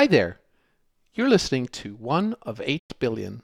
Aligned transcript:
Hi 0.00 0.06
there. 0.06 0.40
You're 1.12 1.28
listening 1.28 1.66
to 1.66 1.94
One 1.94 2.34
of 2.40 2.62
Eight 2.64 2.98
Billion, 2.98 3.42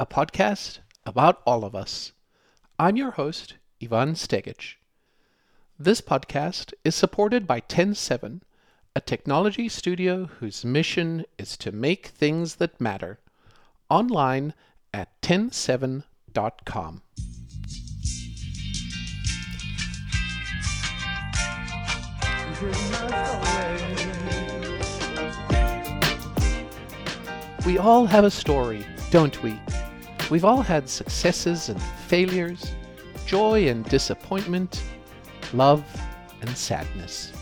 a 0.00 0.04
podcast 0.04 0.80
about 1.06 1.40
all 1.46 1.64
of 1.64 1.76
us. 1.76 2.10
I'm 2.76 2.96
your 2.96 3.12
host, 3.12 3.54
Ivan 3.80 4.14
Stegic. 4.14 4.78
This 5.78 6.00
podcast 6.00 6.74
is 6.82 6.96
supported 6.96 7.46
by 7.46 7.60
TEN7, 7.60 8.40
a 8.96 9.00
technology 9.00 9.68
studio 9.68 10.24
whose 10.24 10.64
mission 10.64 11.24
is 11.38 11.56
to 11.58 11.70
make 11.70 12.08
things 12.08 12.56
that 12.56 12.80
matter, 12.80 13.20
online 13.88 14.54
at 14.92 15.08
TEN7.com. 15.22 17.02
We 27.64 27.78
all 27.78 28.06
have 28.06 28.24
a 28.24 28.30
story, 28.30 28.84
don't 29.12 29.40
we? 29.40 29.56
We've 30.32 30.44
all 30.44 30.62
had 30.62 30.88
successes 30.88 31.68
and 31.68 31.80
failures, 32.08 32.72
joy 33.24 33.68
and 33.68 33.84
disappointment, 33.84 34.82
love 35.52 35.84
and 36.40 36.56
sadness. 36.56 37.32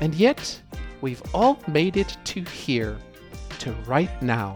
And 0.00 0.14
yet, 0.14 0.58
we've 1.02 1.22
all 1.34 1.58
made 1.68 1.98
it 1.98 2.16
to 2.24 2.42
here, 2.42 2.96
to 3.58 3.72
right 3.84 4.22
now. 4.22 4.54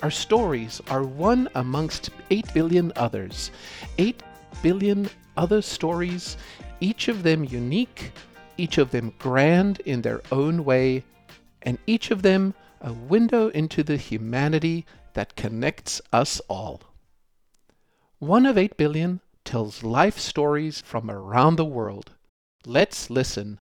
Our 0.00 0.12
stories 0.12 0.80
are 0.88 1.02
one 1.02 1.48
amongst 1.56 2.10
8 2.30 2.54
billion 2.54 2.92
others. 2.94 3.50
8 3.98 4.22
billion 4.62 5.08
other 5.36 5.60
stories, 5.60 6.36
each 6.78 7.08
of 7.08 7.24
them 7.24 7.42
unique, 7.42 8.12
each 8.58 8.78
of 8.78 8.92
them 8.92 9.12
grand 9.18 9.80
in 9.80 10.02
their 10.02 10.22
own 10.30 10.64
way, 10.64 11.02
and 11.62 11.78
each 11.88 12.12
of 12.12 12.22
them 12.22 12.54
a 12.80 12.92
window 12.92 13.48
into 13.48 13.82
the 13.82 13.96
humanity 13.96 14.86
that 15.14 15.36
connects 15.36 16.00
us 16.12 16.40
all. 16.48 16.82
One 18.18 18.46
of 18.46 18.58
8 18.58 18.76
billion 18.76 19.20
tells 19.44 19.82
life 19.82 20.18
stories 20.18 20.80
from 20.82 21.10
around 21.10 21.56
the 21.56 21.64
world. 21.64 22.12
Let's 22.64 23.10
listen. 23.10 23.60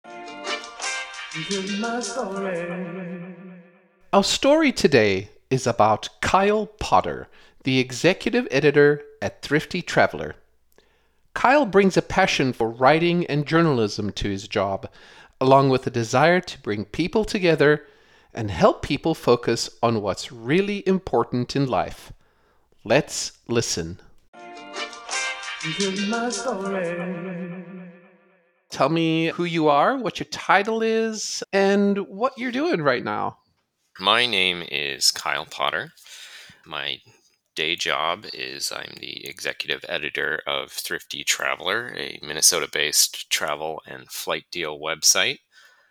Our 4.12 4.24
story 4.24 4.72
today 4.72 5.30
is 5.50 5.66
about 5.66 6.08
Kyle 6.20 6.66
Potter, 6.66 7.28
the 7.64 7.78
executive 7.78 8.48
editor 8.50 9.02
at 9.20 9.42
Thrifty 9.42 9.82
Traveler. 9.82 10.36
Kyle 11.34 11.66
brings 11.66 11.96
a 11.96 12.02
passion 12.02 12.52
for 12.52 12.70
writing 12.70 13.26
and 13.26 13.46
journalism 13.46 14.12
to 14.12 14.28
his 14.28 14.46
job, 14.46 14.88
along 15.40 15.68
with 15.68 15.86
a 15.86 15.90
desire 15.90 16.40
to 16.40 16.62
bring 16.62 16.84
people 16.84 17.24
together 17.24 17.84
and 18.34 18.50
help 18.50 18.82
people 18.82 19.14
focus 19.14 19.70
on 19.82 20.02
what's 20.02 20.32
really 20.32 20.86
important 20.86 21.54
in 21.54 21.66
life. 21.66 22.12
Let's 22.84 23.32
listen. 23.48 24.00
Tell 28.70 28.88
me 28.88 29.28
who 29.28 29.44
you 29.44 29.68
are, 29.68 29.96
what 29.96 30.18
your 30.18 30.26
title 30.30 30.82
is, 30.82 31.42
and 31.52 31.98
what 32.08 32.36
you're 32.36 32.50
doing 32.50 32.82
right 32.82 33.04
now. 33.04 33.38
My 34.00 34.26
name 34.26 34.64
is 34.70 35.12
Kyle 35.12 35.46
Potter. 35.46 35.92
My 36.66 36.98
day 37.54 37.76
job 37.76 38.26
is 38.34 38.72
I'm 38.72 38.94
the 38.98 39.26
executive 39.26 39.84
editor 39.88 40.42
of 40.46 40.72
Thrifty 40.72 41.22
Traveler, 41.22 41.94
a 41.96 42.18
Minnesota 42.20 42.68
based 42.70 43.30
travel 43.30 43.80
and 43.86 44.10
flight 44.10 44.44
deal 44.50 44.78
website. 44.78 45.38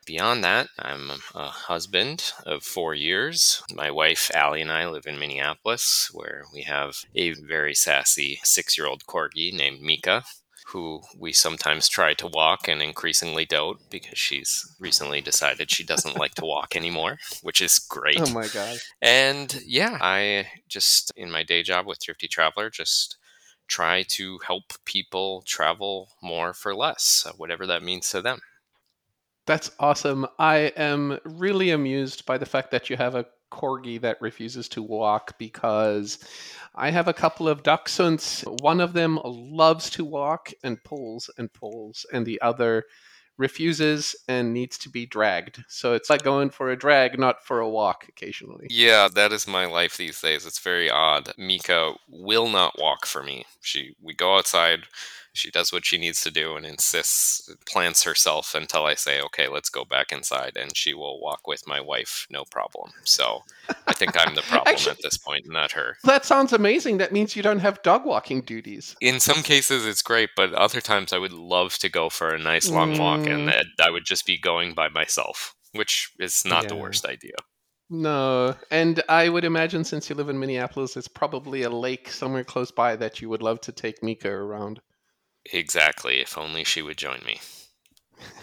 Beyond 0.05 0.43
that, 0.43 0.67
I'm 0.77 1.11
a 1.33 1.47
husband 1.47 2.33
of 2.45 2.63
four 2.63 2.93
years. 2.93 3.63
My 3.73 3.89
wife, 3.89 4.29
Allie, 4.33 4.61
and 4.61 4.71
I 4.71 4.87
live 4.87 5.05
in 5.05 5.17
Minneapolis, 5.17 6.09
where 6.13 6.43
we 6.53 6.63
have 6.63 6.97
a 7.15 7.33
very 7.33 7.73
sassy 7.73 8.39
six 8.43 8.77
year 8.77 8.87
old 8.87 9.05
corgi 9.05 9.53
named 9.53 9.81
Mika, 9.81 10.23
who 10.67 11.01
we 11.17 11.31
sometimes 11.31 11.87
try 11.87 12.13
to 12.15 12.27
walk 12.27 12.67
and 12.67 12.81
increasingly 12.81 13.45
don't 13.45 13.79
because 13.89 14.17
she's 14.17 14.75
recently 14.79 15.21
decided 15.21 15.71
she 15.71 15.83
doesn't 15.83 16.17
like 16.17 16.35
to 16.35 16.45
walk 16.45 16.75
anymore, 16.75 17.17
which 17.41 17.61
is 17.61 17.79
oh 17.91 17.95
great. 17.95 18.19
Oh 18.19 18.33
my 18.33 18.47
God. 18.47 18.77
And 19.01 19.61
yeah, 19.65 19.97
I 20.01 20.47
just, 20.67 21.11
in 21.15 21.31
my 21.31 21.43
day 21.43 21.63
job 21.63 21.85
with 21.85 21.99
Thrifty 22.01 22.27
Traveler, 22.27 22.69
just 22.69 23.17
try 23.67 24.03
to 24.03 24.39
help 24.45 24.73
people 24.85 25.43
travel 25.47 26.09
more 26.21 26.53
for 26.53 26.75
less, 26.75 27.25
whatever 27.37 27.65
that 27.67 27.83
means 27.83 28.09
to 28.09 28.21
them. 28.21 28.39
That's 29.45 29.71
awesome. 29.79 30.25
I 30.39 30.71
am 30.77 31.19
really 31.25 31.71
amused 31.71 32.25
by 32.25 32.37
the 32.37 32.45
fact 32.45 32.71
that 32.71 32.89
you 32.89 32.97
have 32.97 33.15
a 33.15 33.25
corgi 33.51 34.01
that 34.01 34.21
refuses 34.21 34.67
to 34.69 34.81
walk 34.81 35.37
because 35.37 36.19
I 36.75 36.89
have 36.89 37.07
a 37.07 37.13
couple 37.13 37.47
of 37.47 37.61
dachshunds. 37.61 38.43
One 38.61 38.81
of 38.81 38.93
them 38.93 39.19
loves 39.23 39.89
to 39.91 40.05
walk 40.05 40.51
and 40.63 40.83
pulls 40.83 41.29
and 41.37 41.51
pulls, 41.53 42.05
and 42.11 42.25
the 42.25 42.41
other 42.41 42.85
refuses 43.37 44.15
and 44.27 44.53
needs 44.53 44.77
to 44.77 44.89
be 44.89 45.05
dragged. 45.05 45.63
So 45.67 45.93
it's 45.93 46.09
like 46.09 46.23
going 46.23 46.49
for 46.49 46.69
a 46.69 46.77
drag, 46.77 47.19
not 47.19 47.43
for 47.43 47.59
a 47.59 47.69
walk 47.69 48.05
occasionally. 48.07 48.67
Yeah, 48.69 49.07
that 49.13 49.31
is 49.31 49.47
my 49.47 49.65
life 49.65 49.97
these 49.97 50.21
days. 50.21 50.45
It's 50.45 50.59
very 50.59 50.89
odd. 50.89 51.33
Mika 51.37 51.93
will 52.07 52.47
not 52.47 52.79
walk 52.79 53.05
for 53.05 53.23
me. 53.23 53.45
She 53.61 53.95
we 54.01 54.13
go 54.13 54.37
outside 54.37 54.83
she 55.33 55.49
does 55.49 55.73
what 55.73 55.85
she 55.85 55.97
needs 55.97 56.21
to 56.21 56.31
do 56.31 56.55
and 56.55 56.65
insists, 56.65 57.49
plants 57.65 58.03
herself 58.03 58.53
until 58.53 58.85
I 58.85 58.93
say, 58.93 59.19
okay, 59.21 59.47
let's 59.47 59.69
go 59.69 59.83
back 59.83 60.11
inside. 60.11 60.55
And 60.55 60.77
she 60.77 60.93
will 60.93 61.19
walk 61.19 61.47
with 61.47 61.67
my 61.67 61.81
wife, 61.81 62.27
no 62.29 62.43
problem. 62.45 62.91
So 63.03 63.43
I 63.87 63.93
think 63.93 64.15
I'm 64.15 64.35
the 64.35 64.41
problem 64.47 64.73
Actually, 64.73 64.91
at 64.91 65.01
this 65.01 65.17
point, 65.17 65.45
not 65.47 65.71
her. 65.71 65.97
That 66.03 66.25
sounds 66.25 66.53
amazing. 66.53 66.99
That 66.99 67.11
means 67.11 67.35
you 67.35 67.41
don't 67.41 67.59
have 67.59 67.81
dog 67.81 68.05
walking 68.05 68.41
duties. 68.41 68.95
In 69.01 69.19
some 69.19 69.41
cases, 69.41 69.85
it's 69.87 70.03
great, 70.03 70.29
but 70.35 70.53
other 70.53 70.81
times 70.81 71.11
I 71.11 71.17
would 71.17 71.33
love 71.33 71.77
to 71.79 71.89
go 71.89 72.09
for 72.09 72.29
a 72.29 72.39
nice 72.39 72.69
long 72.69 72.93
mm. 72.93 72.99
walk 72.99 73.27
and 73.27 73.49
mm. 73.49 73.63
I 73.81 73.89
would 73.89 74.05
just 74.05 74.25
be 74.27 74.37
going 74.37 74.75
by 74.75 74.89
myself, 74.89 75.55
which 75.71 76.11
is 76.19 76.45
not 76.45 76.63
yeah. 76.63 76.69
the 76.69 76.75
worst 76.75 77.05
idea. 77.05 77.35
No, 77.89 78.55
and 78.71 79.03
I 79.09 79.29
would 79.29 79.43
imagine 79.43 79.83
since 79.83 80.09
you 80.09 80.15
live 80.15 80.29
in 80.29 80.39
Minneapolis, 80.39 80.95
it's 80.95 81.07
probably 81.07 81.63
a 81.63 81.69
lake 81.69 82.09
somewhere 82.09 82.43
close 82.43 82.71
by 82.71 82.95
that 82.95 83.21
you 83.21 83.29
would 83.29 83.43
love 83.43 83.61
to 83.61 83.71
take 83.71 84.01
Mika 84.01 84.29
around. 84.29 84.81
Exactly. 85.51 86.21
If 86.21 86.37
only 86.37 86.63
she 86.63 86.81
would 86.81 86.97
join 86.97 87.19
me. 87.25 87.39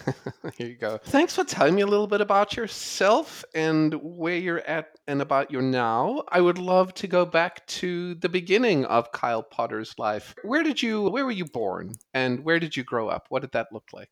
Here 0.57 0.67
you 0.67 0.75
go. 0.75 0.99
Thanks 1.05 1.35
for 1.35 1.43
telling 1.43 1.75
me 1.75 1.81
a 1.81 1.87
little 1.87 2.07
bit 2.07 2.21
about 2.21 2.55
yourself 2.55 3.43
and 3.55 3.93
where 3.95 4.35
you're 4.35 4.59
at 4.67 4.97
and 5.07 5.21
about 5.21 5.51
your 5.51 5.61
now. 5.61 6.23
I 6.29 6.41
would 6.41 6.57
love 6.57 6.93
to 6.95 7.07
go 7.07 7.25
back 7.25 7.65
to 7.67 8.15
the 8.15 8.29
beginning 8.29 8.85
of 8.85 9.11
Kyle 9.11 9.43
Potter's 9.43 9.95
life. 9.97 10.35
Where 10.43 10.63
did 10.63 10.81
you 10.81 11.09
where 11.09 11.25
were 11.25 11.31
you 11.31 11.45
born 11.45 11.93
and 12.13 12.43
where 12.43 12.59
did 12.59 12.77
you 12.77 12.83
grow 12.83 13.09
up? 13.09 13.25
What 13.29 13.41
did 13.41 13.51
that 13.53 13.67
look 13.71 13.89
like? 13.93 14.09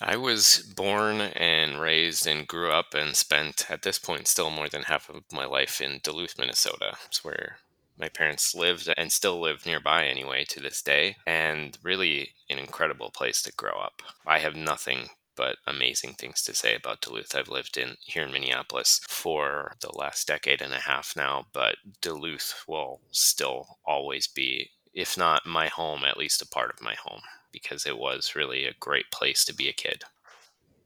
I 0.00 0.16
was 0.16 0.72
born 0.76 1.20
and 1.20 1.80
raised 1.80 2.26
and 2.26 2.46
grew 2.46 2.70
up 2.70 2.94
and 2.94 3.16
spent 3.16 3.68
at 3.68 3.82
this 3.82 3.98
point 3.98 4.28
still 4.28 4.48
more 4.48 4.68
than 4.68 4.84
half 4.84 5.10
of 5.10 5.24
my 5.32 5.44
life 5.44 5.80
in 5.80 5.98
Duluth, 6.04 6.38
Minnesota. 6.38 6.96
It's 7.06 7.24
where 7.24 7.56
my 7.98 8.08
parents 8.08 8.54
lived 8.54 8.88
and 8.96 9.10
still 9.10 9.40
live 9.40 9.66
nearby 9.66 10.06
anyway 10.06 10.44
to 10.48 10.60
this 10.60 10.82
day, 10.82 11.16
and 11.26 11.76
really 11.82 12.30
an 12.48 12.58
incredible 12.58 13.10
place 13.10 13.42
to 13.42 13.52
grow 13.52 13.72
up. 13.72 14.02
I 14.26 14.38
have 14.38 14.54
nothing 14.54 15.08
but 15.36 15.56
amazing 15.66 16.14
things 16.14 16.42
to 16.42 16.54
say 16.54 16.74
about 16.74 17.00
Duluth. 17.00 17.34
I've 17.34 17.48
lived 17.48 17.76
in 17.76 17.96
here 18.00 18.24
in 18.24 18.32
Minneapolis 18.32 19.00
for 19.08 19.76
the 19.80 19.96
last 19.96 20.26
decade 20.26 20.60
and 20.60 20.74
a 20.74 20.80
half 20.80 21.14
now, 21.16 21.46
but 21.52 21.76
Duluth 22.00 22.64
will 22.66 23.00
still 23.12 23.78
always 23.84 24.26
be, 24.26 24.70
if 24.92 25.16
not 25.16 25.46
my 25.46 25.68
home, 25.68 26.02
at 26.04 26.16
least 26.16 26.42
a 26.42 26.48
part 26.48 26.70
of 26.70 26.82
my 26.82 26.94
home 26.94 27.22
because 27.52 27.86
it 27.86 27.98
was 27.98 28.34
really 28.34 28.66
a 28.66 28.74
great 28.80 29.10
place 29.10 29.44
to 29.44 29.54
be 29.54 29.68
a 29.68 29.72
kid. 29.72 30.02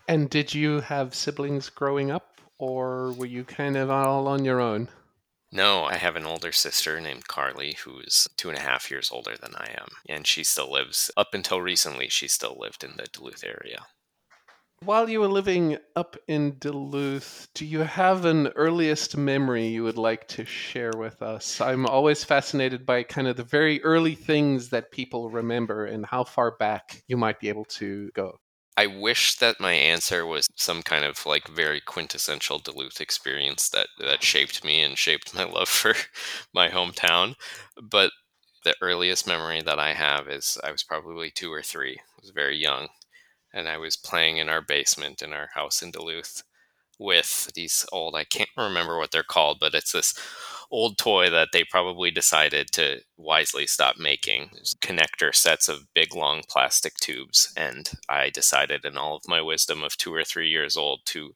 And 0.09 0.29
did 0.29 0.53
you 0.53 0.81
have 0.81 1.15
siblings 1.15 1.71
growing 1.71 2.11
up, 2.11 2.41
or 2.59 3.13
were 3.13 3.27
you 3.27 3.45
kind 3.45 3.77
of 3.77 3.91
all 3.91 4.29
on 4.29 4.45
your 4.45 4.61
own? 4.61 4.89
No, 5.55 5.85
I 5.85 5.97
have 5.97 6.17
an 6.17 6.25
older 6.25 6.51
sister 6.51 6.99
named 6.99 7.29
Carly 7.29 7.77
who's 7.85 8.27
two 8.39 8.49
and 8.49 8.57
a 8.57 8.63
half 8.63 8.91
years 8.91 9.11
older 9.13 9.37
than 9.37 9.55
I 9.55 9.77
am. 9.79 9.89
And 10.09 10.27
she 10.27 10.45
still 10.45 10.73
lives, 10.73 11.11
up 11.15 11.35
until 11.35 11.61
recently, 11.61 12.09
she 12.09 12.27
still 12.27 12.57
lived 12.59 12.83
in 12.83 12.97
the 12.97 13.07
Duluth 13.13 13.45
area. 13.45 13.85
While 14.81 15.11
you 15.11 15.21
were 15.21 15.29
living 15.29 15.77
up 15.95 16.17
in 16.27 16.59
Duluth, 16.59 17.49
do 17.55 17.67
you 17.67 17.81
have 17.81 18.25
an 18.25 18.49
earliest 18.57 19.17
memory 19.17 19.67
you 19.67 19.85
would 19.85 19.99
like 19.99 20.27
to 20.29 20.47
share 20.47 20.93
with 20.97 21.21
us? 21.21 21.61
I'm 21.61 21.85
always 21.87 22.25
fascinated 22.25 22.87
by 22.87 23.03
kind 23.03 23.29
of 23.29 23.37
the 23.37 23.45
very 23.45 23.81
early 23.85 24.15
things 24.15 24.71
that 24.71 24.91
people 24.91 25.31
remember 25.31 25.85
and 25.85 26.07
how 26.07 26.25
far 26.25 26.57
back 26.57 27.03
you 27.07 27.19
might 27.19 27.39
be 27.39 27.51
able 27.51 27.67
to 27.67 28.11
go. 28.15 28.39
I 28.77 28.87
wish 28.87 29.37
that 29.37 29.61
my 29.61 29.73
answer 29.73 30.27
was 30.27 30.47
some 30.57 30.83
kind 30.83 31.05
of 31.05 31.25
like 31.27 31.49
very 31.49 31.81
quintessential 31.81 32.59
Duluth 32.59 33.01
experience 33.01 33.69
that 33.71 33.89
that 33.99 34.23
shaped 34.23 34.65
me 34.65 34.83
and 34.83 34.99
shaped 34.99 35.35
my 35.35 35.45
love 35.57 35.69
for 35.69 35.95
my 36.53 36.69
hometown. 36.69 37.37
But 37.81 38.13
the 38.65 38.75
earliest 38.81 39.27
memory 39.27 39.63
that 39.63 39.79
I 39.79 39.95
have 39.95 40.29
is 40.29 40.59
I 40.63 40.71
was 40.73 40.83
probably 40.83 41.31
two 41.31 41.53
or 41.53 41.63
three. 41.63 41.99
I 41.99 42.21
was 42.21 42.31
very 42.31 42.57
young, 42.57 42.89
and 43.53 43.69
I 43.69 43.79
was 43.79 43.97
playing 43.97 44.39
in 44.39 44.49
our 44.49 44.63
basement 44.63 45.23
in 45.23 45.33
our 45.33 45.49
house 45.55 45.83
in 45.83 45.91
Duluth 45.91 46.43
with 47.03 47.51
these 47.55 47.85
old, 47.93 48.15
I 48.15 48.25
can't 48.25 48.49
remember 48.57 48.99
what 48.99 49.11
they're 49.11 49.23
called, 49.23 49.59
but 49.61 49.75
it's 49.75 49.93
this 49.93 50.15
old 50.71 50.97
toy 50.97 51.29
that 51.29 51.49
they 51.53 51.65
probably 51.65 52.11
decided 52.11 52.71
to 52.73 53.01
wisely 53.17 53.67
stop 53.67 53.99
making. 53.99 54.51
Connector 54.81 55.35
sets 55.35 55.69
of 55.69 55.93
big 55.95 56.15
long 56.15 56.43
plastic 56.49 56.95
tubes. 56.97 57.53
And 57.57 57.91
I 58.09 58.31
decided, 58.31 58.85
in 58.85 58.97
all 58.97 59.17
of 59.17 59.29
my 59.29 59.43
wisdom 59.43 59.83
of 59.83 59.97
two 59.97 60.15
or 60.15 60.25
three 60.25 60.49
years 60.49 60.77
old, 60.77 61.01
to 61.07 61.35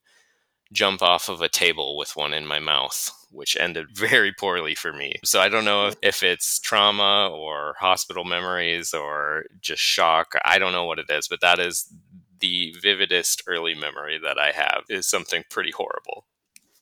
jump 0.73 1.03
off 1.03 1.29
of 1.29 1.41
a 1.41 1.49
table 1.49 1.97
with 1.97 2.17
one 2.17 2.33
in 2.33 2.47
my 2.47 2.59
mouth, 2.59 3.11
which 3.31 3.57
ended 3.61 3.87
very 3.95 4.33
poorly 4.33 4.75
for 4.75 4.93
me. 4.93 5.17
So 5.23 5.41
I 5.41 5.49
don't 5.49 5.65
know 5.65 5.89
if, 5.89 5.97
if, 6.03 6.23
it's 6.23 6.59
trauma 6.59 7.29
or 7.31 7.77
hospital 7.79 8.25
memories 8.25 8.95
or 8.95 9.45
just 9.61 9.83
shock. 9.83 10.35
I 10.45 10.59
don't 10.59 10.73
know 10.73 10.87
what 10.87 10.99
it 10.99 11.11
is, 11.11 11.29
but 11.29 11.41
that 11.43 11.59
is 11.59 11.93
the 12.41 12.75
vividest 12.81 13.43
early 13.47 13.75
memory 13.75 14.19
that 14.23 14.39
I 14.39 14.53
have 14.53 14.85
is 14.89 15.09
something 15.09 15.45
pretty 15.51 15.71
horrible. 15.71 16.27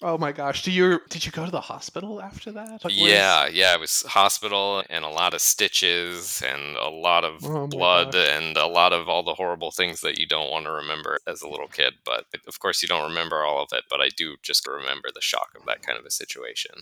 Oh 0.03 0.19
my 0.19 0.33
gosh! 0.33 0.63
Do 0.63 0.71
you 0.71 1.01
did 1.09 1.25
you 1.25 1.33
go 1.33 1.47
to 1.47 1.51
the 1.51 1.63
hospital 1.63 2.21
after 2.21 2.53
that? 2.53 2.85
Like, 2.85 2.93
yeah, 2.95 3.47
yeah. 3.47 3.73
It 3.75 3.81
was 3.81 4.03
hospital 4.03 4.83
and 4.91 5.03
a 5.03 5.09
lot 5.09 5.33
of 5.33 5.41
stitches 5.41 6.43
and 6.47 6.77
a 6.77 6.91
lot 6.91 7.25
of 7.25 7.45
oh 7.45 7.67
blood 7.69 8.13
gosh. 8.13 8.29
and 8.29 8.57
a 8.57 8.67
lot 8.67 8.93
of 8.93 9.09
all 9.09 9.23
the 9.23 9.35
horrible 9.35 9.71
things 9.71 10.03
that 10.03 10.19
you 10.19 10.27
don't 10.27 10.51
want 10.51 10.67
to 10.67 10.73
remember 10.73 11.19
as 11.27 11.41
a 11.41 11.49
little 11.49 11.69
kid. 11.69 11.95
But 12.05 12.27
of 12.47 12.59
course, 12.61 12.83
you 12.83 12.89
don't 12.89 13.09
remember 13.09 13.45
all 13.45 13.63
of 13.63 13.69
it. 13.73 13.85
But 13.89 14.01
I 14.01 14.09
do 14.15 14.37
just 14.43 14.67
remember 14.67 15.09
the 15.15 15.23
shock 15.23 15.55
of 15.57 15.65
that 15.67 15.83
kind 15.83 15.99
of 15.99 16.05
a 16.05 16.11
situation. 16.11 16.75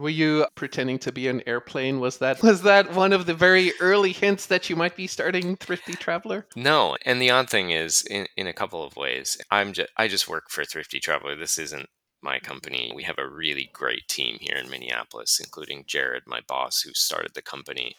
Were 0.00 0.08
you 0.08 0.46
pretending 0.54 0.98
to 1.00 1.12
be 1.12 1.28
an 1.28 1.42
airplane? 1.46 2.00
Was 2.00 2.16
that 2.18 2.42
was 2.42 2.62
that 2.62 2.94
one 2.94 3.12
of 3.12 3.26
the 3.26 3.34
very 3.34 3.72
early 3.80 4.12
hints 4.12 4.46
that 4.46 4.70
you 4.70 4.74
might 4.74 4.96
be 4.96 5.06
starting 5.06 5.56
Thrifty 5.56 5.92
Traveler? 5.92 6.46
No, 6.56 6.96
and 7.04 7.20
the 7.20 7.28
odd 7.28 7.50
thing 7.50 7.70
is, 7.70 8.00
in, 8.00 8.26
in 8.34 8.46
a 8.46 8.54
couple 8.54 8.82
of 8.82 8.96
ways, 8.96 9.36
I'm 9.50 9.74
just 9.74 9.90
I 9.98 10.08
just 10.08 10.26
work 10.26 10.48
for 10.48 10.64
Thrifty 10.64 11.00
Traveler. 11.00 11.36
This 11.36 11.58
isn't 11.58 11.90
my 12.22 12.38
company. 12.38 12.90
We 12.96 13.02
have 13.02 13.18
a 13.18 13.28
really 13.28 13.68
great 13.74 14.08
team 14.08 14.38
here 14.40 14.56
in 14.56 14.70
Minneapolis, 14.70 15.38
including 15.38 15.84
Jared, 15.86 16.22
my 16.26 16.40
boss, 16.48 16.80
who 16.80 16.94
started 16.94 17.32
the 17.34 17.42
company 17.42 17.94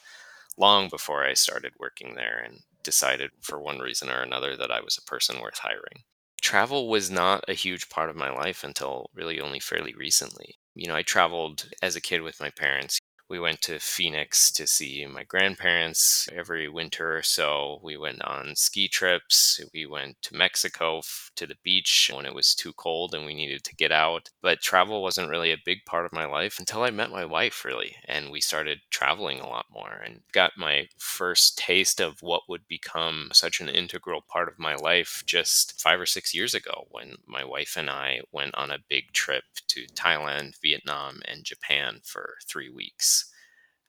long 0.58 0.90
before 0.90 1.24
I 1.24 1.36
started 1.36 1.74
working 1.80 2.16
there 2.16 2.42
and 2.44 2.62
decided 2.84 3.30
for 3.42 3.62
one 3.62 3.78
reason 3.78 4.10
or 4.10 4.24
another 4.24 4.58
that 4.58 4.72
I 4.72 4.82
was 4.82 4.98
a 4.98 5.08
person 5.08 5.40
worth 5.40 5.60
hiring. 5.60 6.02
Travel 6.42 6.90
was 6.90 7.12
not 7.12 7.44
a 7.48 7.54
huge 7.54 7.90
part 7.90 8.10
of 8.10 8.16
my 8.16 8.32
life 8.32 8.64
until 8.64 9.12
really 9.14 9.40
only 9.40 9.60
fairly 9.60 9.94
recently. 9.94 10.56
You 10.76 10.88
know, 10.88 10.96
I 10.96 11.02
traveled 11.02 11.70
as 11.82 11.96
a 11.96 12.02
kid 12.02 12.22
with 12.22 12.40
my 12.40 12.50
parents 12.50 13.01
we 13.32 13.40
went 13.40 13.62
to 13.62 13.80
Phoenix 13.80 14.52
to 14.52 14.68
see 14.68 15.06
my 15.06 15.24
grandparents 15.24 16.28
every 16.36 16.68
winter 16.68 17.22
so. 17.22 17.80
We 17.82 17.96
went 17.96 18.22
on 18.24 18.58
ski 18.58 18.90
trips. 18.90 19.62
We 19.74 19.86
went 19.86 20.22
to 20.24 20.36
Mexico 20.36 21.02
to 21.38 21.48
the 21.48 21.56
beach 21.64 22.12
when 22.14 22.26
it 22.26 22.36
was 22.36 22.54
too 22.54 22.74
cold 22.74 23.16
and 23.16 23.26
we 23.26 23.34
needed 23.34 23.64
to 23.64 23.76
get 23.76 23.94
out. 23.94 24.30
But 24.42 24.60
travel 24.60 25.02
wasn't 25.02 25.30
really 25.30 25.54
a 25.54 25.58
big 25.66 25.86
part 25.86 26.06
of 26.06 26.12
my 26.12 26.26
life 26.26 26.60
until 26.60 26.84
I 26.84 26.90
met 26.90 27.10
my 27.10 27.24
wife, 27.24 27.64
really. 27.64 27.96
And 28.06 28.32
we 28.32 28.42
started 28.42 28.80
traveling 28.90 29.40
a 29.40 29.48
lot 29.48 29.68
more 29.72 30.02
and 30.06 30.20
got 30.34 30.52
my 30.58 30.90
first 30.98 31.58
taste 31.58 32.02
of 32.02 32.22
what 32.22 32.50
would 32.50 32.68
become 32.68 33.30
such 33.32 33.62
an 33.62 33.70
integral 33.70 34.26
part 34.28 34.50
of 34.50 34.60
my 34.60 34.76
life 34.76 35.24
just 35.26 35.82
five 35.82 36.02
or 36.02 36.06
six 36.06 36.34
years 36.34 36.54
ago 36.54 36.86
when 36.92 37.16
my 37.26 37.46
wife 37.46 37.78
and 37.78 37.90
I 37.90 38.20
went 38.34 38.56
on 38.56 38.72
a 38.72 38.84
big 38.90 39.14
trip 39.14 39.46
to 39.70 39.86
Thailand, 39.96 40.60
Vietnam, 40.62 41.22
and 41.24 41.46
Japan 41.46 42.02
for 42.04 42.36
three 42.46 42.70
weeks. 42.70 43.21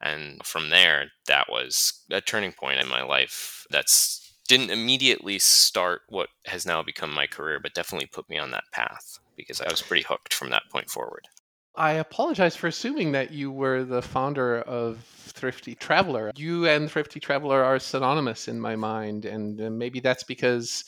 And 0.02 0.44
from 0.44 0.70
there, 0.70 1.12
that 1.26 1.46
was 1.49 2.04
a 2.10 2.20
turning 2.20 2.52
point 2.52 2.81
in 2.81 2.88
my 2.88 3.02
life 3.02 3.66
that's 3.70 4.19
didn't 4.49 4.70
immediately 4.70 5.38
start 5.38 6.02
what 6.08 6.28
has 6.46 6.66
now 6.66 6.82
become 6.82 7.12
my 7.12 7.26
career, 7.26 7.60
but 7.60 7.75
definitely 7.75 8.06
put 8.06 8.28
me 8.28 8.38
on 8.38 8.50
that 8.50 8.64
path 8.72 9.19
because 9.37 9.60
I 9.60 9.70
was 9.70 9.81
pretty 9.81 10.02
hooked 10.02 10.34
from 10.34 10.50
that 10.50 10.64
point 10.70 10.90
forward. 10.90 11.28
I 11.74 11.92
apologize 11.92 12.54
for 12.54 12.66
assuming 12.66 13.12
that 13.12 13.32
you 13.32 13.50
were 13.50 13.84
the 13.84 14.02
founder 14.02 14.60
of 14.62 14.98
Thrifty 14.98 15.74
Traveler. 15.74 16.30
You 16.36 16.66
and 16.66 16.90
Thrifty 16.90 17.19
Traveler 17.19 17.64
are 17.64 17.78
synonymous 17.78 18.46
in 18.46 18.60
my 18.60 18.76
mind, 18.76 19.24
and 19.24 19.60
uh, 19.60 19.70
maybe 19.70 19.98
that's 20.00 20.22
because 20.22 20.84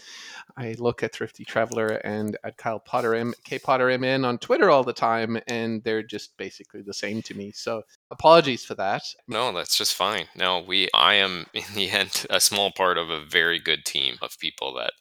I 0.57 0.77
look 0.79 1.03
at 1.03 1.15
Thrifty 1.15 1.45
Traveler 1.45 1.87
and 2.05 2.37
at 2.45 2.59
Kyle 2.59 2.79
Potter 2.79 3.15
M, 3.15 3.33
K 3.45 3.59
Potter 3.59 3.97
MN 3.99 4.25
on 4.25 4.39
Twitter 4.39 4.71
all 4.71 4.85
the 4.85 4.93
time, 4.93 5.41
and 5.47 5.83
they're 5.85 6.03
just 6.03 6.37
basically 6.37 6.83
the 6.83 6.95
same 6.95 7.23
to 7.23 7.35
me. 7.35 7.51
So 7.53 7.83
apologies 8.11 8.65
for 8.65 8.75
that. 8.75 9.03
No, 9.27 9.53
that's 9.53 9.79
just 9.79 9.95
fine. 9.95 10.27
No, 10.37 10.61
we 10.61 10.89
I 10.95 11.15
am 11.15 11.47
in 11.55 11.65
the 11.75 11.91
end 11.91 12.27
a 12.29 12.41
small 12.41 12.71
part 12.71 12.99
of 12.99 13.11
a 13.11 13.25
very 13.25 13.59
good 13.59 13.85
team 13.85 14.17
of 14.21 14.39
people 14.39 14.75
that 14.75 14.93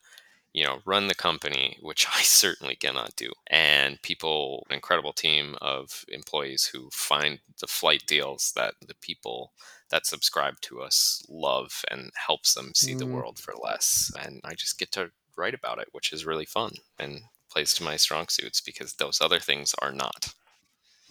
you 0.54 0.64
know, 0.64 0.80
run 0.86 1.08
the 1.08 1.16
company, 1.16 1.78
which 1.82 2.08
I 2.16 2.22
certainly 2.22 2.76
cannot 2.76 3.16
do. 3.16 3.32
And 3.48 4.02
people, 4.02 4.66
an 4.70 4.76
incredible 4.76 5.14
team 5.14 5.56
of 5.62 6.06
employees 6.10 6.66
who 6.66 6.90
find 6.92 7.40
the 7.60 7.68
flight 7.68 8.04
deals 8.08 8.54
that 8.56 8.76
the 8.88 8.96
people 8.96 9.54
that 9.90 10.06
subscribe 10.06 10.60
to 10.62 10.82
us 10.82 11.26
love 11.30 11.84
and 11.92 12.12
helps 12.16 12.54
them 12.54 12.72
see 12.76 12.94
mm. 12.94 13.00
the 13.00 13.06
world 13.06 13.38
for 13.40 13.54
less. 13.62 14.12
And 14.20 14.42
I 14.44 14.54
just 14.54 14.80
get 14.80 14.92
to 14.94 15.12
write 15.36 15.54
about 15.54 15.80
it, 15.80 15.90
which 15.92 16.14
is 16.14 16.26
really 16.26 16.46
fun 16.46 16.74
and 17.00 17.22
plays 17.52 17.74
to 17.76 17.84
my 17.84 17.98
strong 17.98 18.28
suits 18.28 18.62
because 18.62 18.94
those 18.94 19.22
other 19.22 19.40
things 19.40 19.76
are 19.80 19.92
not. 19.92 20.34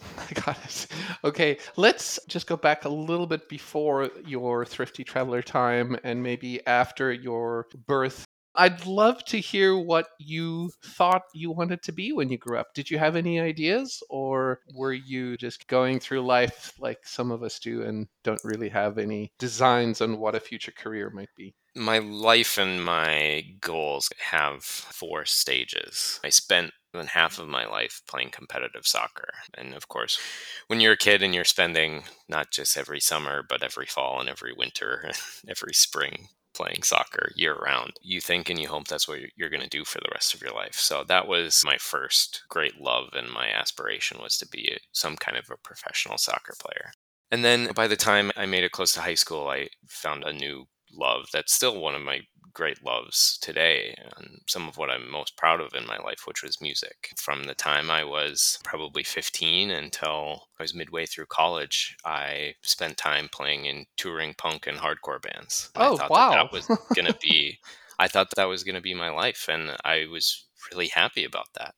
I 0.18 0.32
got 0.34 0.58
it. 0.64 0.86
Okay, 1.22 1.58
let's 1.76 2.18
just 2.26 2.48
go 2.48 2.56
back 2.56 2.84
a 2.84 2.88
little 2.88 3.26
bit 3.26 3.48
before 3.48 4.10
your 4.26 4.64
thrifty 4.64 5.04
traveler 5.04 5.42
time 5.42 5.96
and 6.02 6.22
maybe 6.22 6.64
after 6.66 7.12
your 7.12 7.68
birth 7.86 8.26
I'd 8.54 8.84
love 8.86 9.24
to 9.26 9.38
hear 9.38 9.76
what 9.76 10.08
you 10.18 10.70
thought 10.84 11.22
you 11.34 11.50
wanted 11.50 11.82
to 11.84 11.92
be 11.92 12.12
when 12.12 12.28
you 12.28 12.36
grew 12.36 12.58
up. 12.58 12.74
Did 12.74 12.90
you 12.90 12.98
have 12.98 13.16
any 13.16 13.40
ideas, 13.40 14.02
or 14.10 14.60
were 14.74 14.92
you 14.92 15.36
just 15.36 15.66
going 15.68 16.00
through 16.00 16.26
life 16.26 16.72
like 16.78 17.06
some 17.06 17.30
of 17.30 17.42
us 17.42 17.58
do 17.58 17.82
and 17.82 18.08
don't 18.24 18.44
really 18.44 18.68
have 18.68 18.98
any 18.98 19.32
designs 19.38 20.00
on 20.00 20.18
what 20.18 20.34
a 20.34 20.40
future 20.40 20.72
career 20.72 21.10
might 21.10 21.30
be? 21.36 21.54
My 21.74 21.98
life 21.98 22.58
and 22.58 22.84
my 22.84 23.44
goals 23.60 24.10
have 24.30 24.62
four 24.62 25.24
stages. 25.24 26.20
I 26.22 26.28
spent 26.28 26.72
than 26.92 27.06
half 27.06 27.38
of 27.38 27.48
my 27.48 27.64
life 27.64 28.02
playing 28.06 28.28
competitive 28.30 28.86
soccer. 28.86 29.28
And 29.54 29.74
of 29.74 29.88
course, 29.88 30.18
when 30.66 30.80
you're 30.80 30.92
a 30.92 30.98
kid 30.98 31.22
and 31.22 31.34
you're 31.34 31.44
spending 31.44 32.04
not 32.28 32.50
just 32.50 32.76
every 32.76 33.00
summer, 33.00 33.42
but 33.48 33.62
every 33.62 33.86
fall 33.86 34.20
and 34.20 34.28
every 34.28 34.52
winter, 34.52 35.00
and 35.06 35.16
every 35.48 35.72
spring 35.72 36.28
playing 36.54 36.82
soccer 36.82 37.30
year 37.34 37.54
round. 37.54 37.92
You 38.00 38.20
think 38.20 38.48
and 38.48 38.58
you 38.58 38.68
hope 38.68 38.88
that's 38.88 39.08
what 39.08 39.20
you're 39.36 39.50
going 39.50 39.62
to 39.62 39.68
do 39.68 39.84
for 39.84 39.98
the 39.98 40.10
rest 40.12 40.34
of 40.34 40.42
your 40.42 40.52
life. 40.52 40.74
So 40.74 41.04
that 41.08 41.26
was 41.26 41.62
my 41.64 41.78
first 41.78 42.42
great 42.48 42.80
love 42.80 43.08
and 43.12 43.30
my 43.30 43.48
aspiration 43.48 44.18
was 44.20 44.36
to 44.38 44.48
be 44.48 44.78
some 44.92 45.16
kind 45.16 45.36
of 45.36 45.50
a 45.50 45.56
professional 45.56 46.18
soccer 46.18 46.54
player. 46.58 46.92
And 47.30 47.44
then 47.44 47.72
by 47.74 47.88
the 47.88 47.96
time 47.96 48.30
I 48.36 48.44
made 48.44 48.62
it 48.62 48.72
close 48.72 48.92
to 48.92 49.00
high 49.00 49.14
school, 49.14 49.48
I 49.48 49.68
found 49.88 50.24
a 50.24 50.34
new 50.34 50.66
love 50.94 51.26
that's 51.32 51.52
still 51.52 51.80
one 51.80 51.94
of 51.94 52.02
my 52.02 52.20
great 52.54 52.84
loves 52.84 53.38
today 53.40 53.96
and 54.16 54.40
some 54.46 54.68
of 54.68 54.76
what 54.76 54.90
I'm 54.90 55.10
most 55.10 55.36
proud 55.36 55.60
of 55.60 55.74
in 55.74 55.86
my 55.86 55.96
life, 55.98 56.26
which 56.26 56.42
was 56.42 56.60
music. 56.60 57.10
From 57.16 57.44
the 57.44 57.54
time 57.54 57.90
I 57.90 58.04
was 58.04 58.58
probably 58.64 59.02
15 59.02 59.70
until 59.70 60.48
I 60.58 60.62
was 60.62 60.74
midway 60.74 61.06
through 61.06 61.26
college, 61.26 61.96
I 62.04 62.54
spent 62.62 62.96
time 62.96 63.28
playing 63.32 63.66
in 63.66 63.86
touring 63.96 64.34
punk 64.36 64.66
and 64.66 64.78
hardcore 64.78 65.22
bands. 65.22 65.70
Oh, 65.76 65.98
wow. 66.10 66.30
That, 66.30 66.36
that 66.36 66.52
was 66.52 66.66
going 66.94 67.06
to 67.12 67.18
be, 67.22 67.58
I 67.98 68.08
thought 68.08 68.30
that, 68.30 68.36
that 68.36 68.48
was 68.48 68.64
going 68.64 68.74
to 68.74 68.80
be 68.80 68.94
my 68.94 69.10
life. 69.10 69.46
And 69.48 69.76
I 69.84 70.06
was 70.10 70.44
really 70.70 70.88
happy 70.88 71.24
about 71.24 71.48
that. 71.54 71.74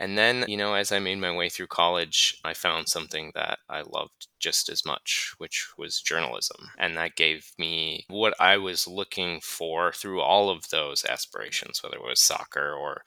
And 0.00 0.16
then, 0.16 0.46
you 0.48 0.56
know, 0.56 0.72
as 0.72 0.92
I 0.92 0.98
made 0.98 1.18
my 1.18 1.30
way 1.30 1.50
through 1.50 1.66
college, 1.66 2.40
I 2.42 2.54
found 2.54 2.88
something 2.88 3.32
that 3.34 3.58
I 3.68 3.82
loved 3.82 4.28
just 4.38 4.70
as 4.70 4.84
much, 4.86 5.34
which 5.36 5.68
was 5.76 6.00
journalism. 6.00 6.70
And 6.78 6.96
that 6.96 7.16
gave 7.16 7.52
me 7.58 8.06
what 8.08 8.34
I 8.40 8.56
was 8.56 8.88
looking 8.88 9.40
for 9.42 9.92
through 9.92 10.22
all 10.22 10.48
of 10.48 10.70
those 10.70 11.04
aspirations, 11.04 11.82
whether 11.82 11.96
it 11.96 12.02
was 12.02 12.18
soccer 12.18 12.72
or 12.72 13.02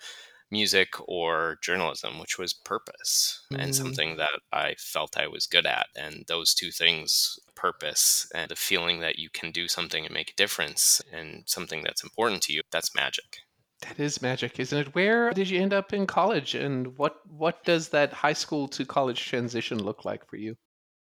music 0.52 0.90
or 1.10 1.58
journalism, 1.64 2.20
which 2.20 2.38
was 2.38 2.54
purpose 2.54 3.42
mm. 3.52 3.58
and 3.58 3.76
something 3.76 4.18
that 4.18 4.40
I 4.52 4.76
felt 4.78 5.18
I 5.18 5.26
was 5.26 5.48
good 5.48 5.66
at. 5.66 5.88
And 5.98 6.26
those 6.28 6.54
two 6.54 6.70
things, 6.70 7.40
purpose 7.56 8.30
and 8.36 8.52
the 8.52 8.56
feeling 8.56 9.00
that 9.00 9.18
you 9.18 9.30
can 9.32 9.52
do 9.52 9.68
something 9.68 10.06
and 10.06 10.14
make 10.14 10.30
a 10.30 10.36
difference 10.36 11.02
and 11.12 11.44
something 11.48 11.82
that's 11.82 12.04
important 12.04 12.44
to 12.44 12.54
you, 12.54 12.62
that's 12.72 12.94
magic. 12.94 13.40
That 13.84 14.00
is 14.00 14.22
magic, 14.22 14.60
isn't 14.60 14.78
it? 14.78 14.96
Where 14.96 15.32
did 15.32 15.50
you 15.50 15.62
end 15.62 15.74
up 15.74 15.94
in 15.94 16.08
college, 16.08 16.56
and 16.56 16.98
what 16.98 17.20
what 17.30 17.64
does 17.64 17.90
that 17.90 18.14
high 18.14 18.34
school 18.34 18.68
to 18.70 18.86
college 18.86 19.26
transition 19.26 19.84
look 19.84 20.06
like 20.06 20.26
for 20.28 20.38
you? 20.38 20.56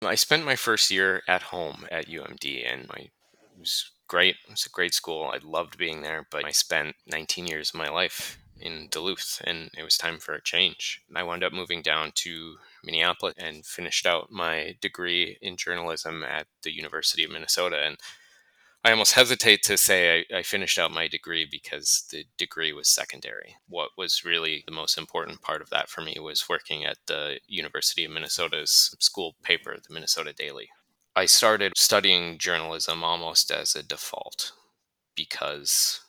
I 0.02 0.16
spent 0.16 0.46
my 0.46 0.56
first 0.56 0.90
year 0.90 1.22
at 1.28 1.42
home 1.42 1.86
at 1.92 2.08
UMD, 2.08 2.72
and 2.72 2.84
it 2.84 3.12
was 3.60 3.92
great. 4.08 4.36
It 4.46 4.52
was 4.52 4.66
a 4.66 4.70
great 4.70 4.94
school. 4.94 5.32
I 5.34 5.40
loved 5.44 5.78
being 5.78 6.02
there, 6.02 6.26
but 6.32 6.46
I 6.46 6.52
spent 6.52 6.96
19 7.12 7.48
years 7.48 7.70
of 7.70 7.80
my 7.80 7.90
life 7.90 8.38
in 8.62 8.88
Duluth, 8.92 9.42
and 9.44 9.70
it 9.78 9.84
was 9.84 9.98
time 9.98 10.20
for 10.20 10.34
a 10.34 10.42
change. 10.42 11.02
I 11.16 11.24
wound 11.24 11.44
up 11.44 11.54
moving 11.54 11.82
down 11.82 12.12
to 12.16 12.58
Minneapolis 12.84 13.36
and 13.38 13.66
finished 13.66 14.06
out 14.06 14.32
my 14.32 14.78
degree 14.82 15.38
in 15.42 15.58
journalism 15.58 16.24
at 16.24 16.48
the 16.64 16.76
University 16.76 17.24
of 17.24 17.32
Minnesota. 17.32 17.82
And 17.84 17.98
I 18.84 18.92
almost 18.92 19.14
hesitate 19.14 19.62
to 19.64 19.78
say 19.78 20.26
I, 20.32 20.38
I, 20.38 20.44
finished 20.44 20.80
out 20.80 20.92
my 20.92 21.10
degree 21.10 21.46
because 21.50 22.06
the 22.12 22.24
degree 22.38 22.72
was 22.72 22.88
secondary. 22.88 23.58
What 23.68 23.90
was 23.98 24.24
really 24.24 24.64
the 24.66 24.74
most 24.74 24.98
important 24.98 25.42
part 25.42 25.62
of 25.62 25.70
that 25.72 25.90
for 25.90 26.00
me 26.02 26.18
was 26.20 26.48
working 26.48 26.86
at 26.86 26.98
the 27.06 27.40
University 27.46 28.06
of 28.06 28.12
Minnesota's 28.12 28.96
school 29.00 29.36
paper, 29.44 29.76
the 29.76 29.94
Minnesota 29.94 30.32
Daily. 30.32 30.70
I 31.14 31.26
started 31.26 31.74
studying 31.76 32.38
journalism 32.38 33.04
almost 33.04 33.52
as 33.52 33.76
a 33.76 33.84
default 33.84 34.54
because 35.14 36.00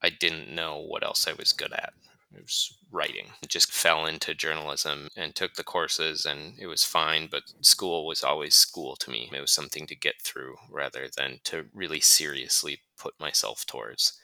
I 0.00 0.10
didn't 0.10 0.54
know 0.54 0.78
what 0.78 1.02
else 1.02 1.26
I 1.26 1.32
was 1.32 1.52
good 1.52 1.72
at. 1.72 1.92
It 2.34 2.42
was 2.42 2.76
writing. 2.92 3.26
I 3.42 3.46
just 3.46 3.72
fell 3.72 4.06
into 4.06 4.34
journalism 4.34 5.08
and 5.16 5.34
took 5.34 5.54
the 5.54 5.64
courses, 5.64 6.24
and 6.24 6.58
it 6.58 6.68
was 6.68 6.84
fine. 6.84 7.28
But 7.30 7.52
school 7.60 8.06
was 8.06 8.22
always 8.22 8.54
school 8.54 8.96
to 8.96 9.10
me. 9.10 9.30
It 9.32 9.40
was 9.40 9.50
something 9.50 9.86
to 9.88 9.96
get 9.96 10.22
through 10.22 10.56
rather 10.70 11.08
than 11.14 11.40
to 11.44 11.66
really 11.74 12.00
seriously 12.00 12.82
put 12.96 13.18
myself 13.18 13.66
towards. 13.66 14.18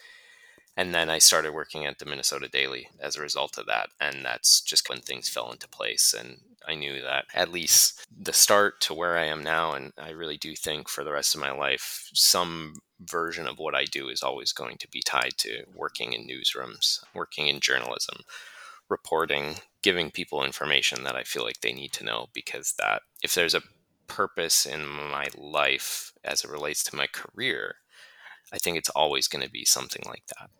And 0.77 0.95
then 0.95 1.09
I 1.09 1.19
started 1.19 1.55
working 1.55 1.87
at 1.87 1.99
the 1.99 2.05
Minnesota 2.05 2.49
Daily 2.49 2.89
as 3.01 3.17
a 3.17 3.23
result 3.23 3.59
of 3.59 3.67
that. 3.67 3.89
And 4.01 4.25
that's 4.25 4.61
just 4.61 4.89
when 4.89 5.01
things 5.01 5.29
fell 5.29 5.51
into 5.51 5.69
place. 5.69 6.15
And 6.17 6.41
I 6.67 6.75
knew 6.75 7.01
that 7.03 7.27
at 7.35 7.53
least 7.53 8.07
the 8.19 8.33
start 8.33 8.81
to 8.83 8.95
where 8.95 9.17
I 9.17 9.27
am 9.27 9.43
now, 9.43 9.73
and 9.73 9.93
I 9.99 10.11
really 10.11 10.37
do 10.37 10.55
think 10.55 10.89
for 10.89 11.05
the 11.05 11.13
rest 11.13 11.35
of 11.35 11.41
my 11.41 11.53
life, 11.53 12.11
some 12.13 12.75
version 13.01 13.47
of 13.47 13.59
what 13.59 13.75
I 13.75 13.85
do 13.85 14.09
is 14.09 14.23
always 14.23 14.53
going 14.53 14.79
to 14.79 14.89
be 14.89 15.03
tied 15.03 15.35
to 15.39 15.65
working 15.75 16.13
in 16.13 16.27
newsrooms, 16.27 17.01
working 17.15 17.49
in 17.49 17.61
journalism, 17.61 18.23
reporting, 18.89 19.57
giving 19.83 20.11
people 20.11 20.43
information 20.43 21.05
that 21.05 21.17
I 21.17 21.23
feel 21.23 21.45
like 21.45 21.61
they 21.61 21.73
need 21.73 21.93
to 21.95 22.05
know 22.05 22.29
because 22.33 22.75
that 22.79 23.03
if 23.23 23.35
there's 23.35 23.55
a 23.55 23.63
purpose 24.07 24.67
in 24.67 24.87
my 24.87 25.29
life 25.37 26.13
as 26.25 26.45
it 26.45 26.51
relates 26.51 26.83
to 26.85 26.97
my 26.97 27.07
career, 27.07 27.77
I 28.53 28.59
think 28.59 28.77
it's 28.77 28.91
always 28.91 29.29
going 29.29 29.45
to 29.45 29.51
be 29.51 29.65
something 29.65 30.03
like 30.07 30.27
that. 30.39 30.51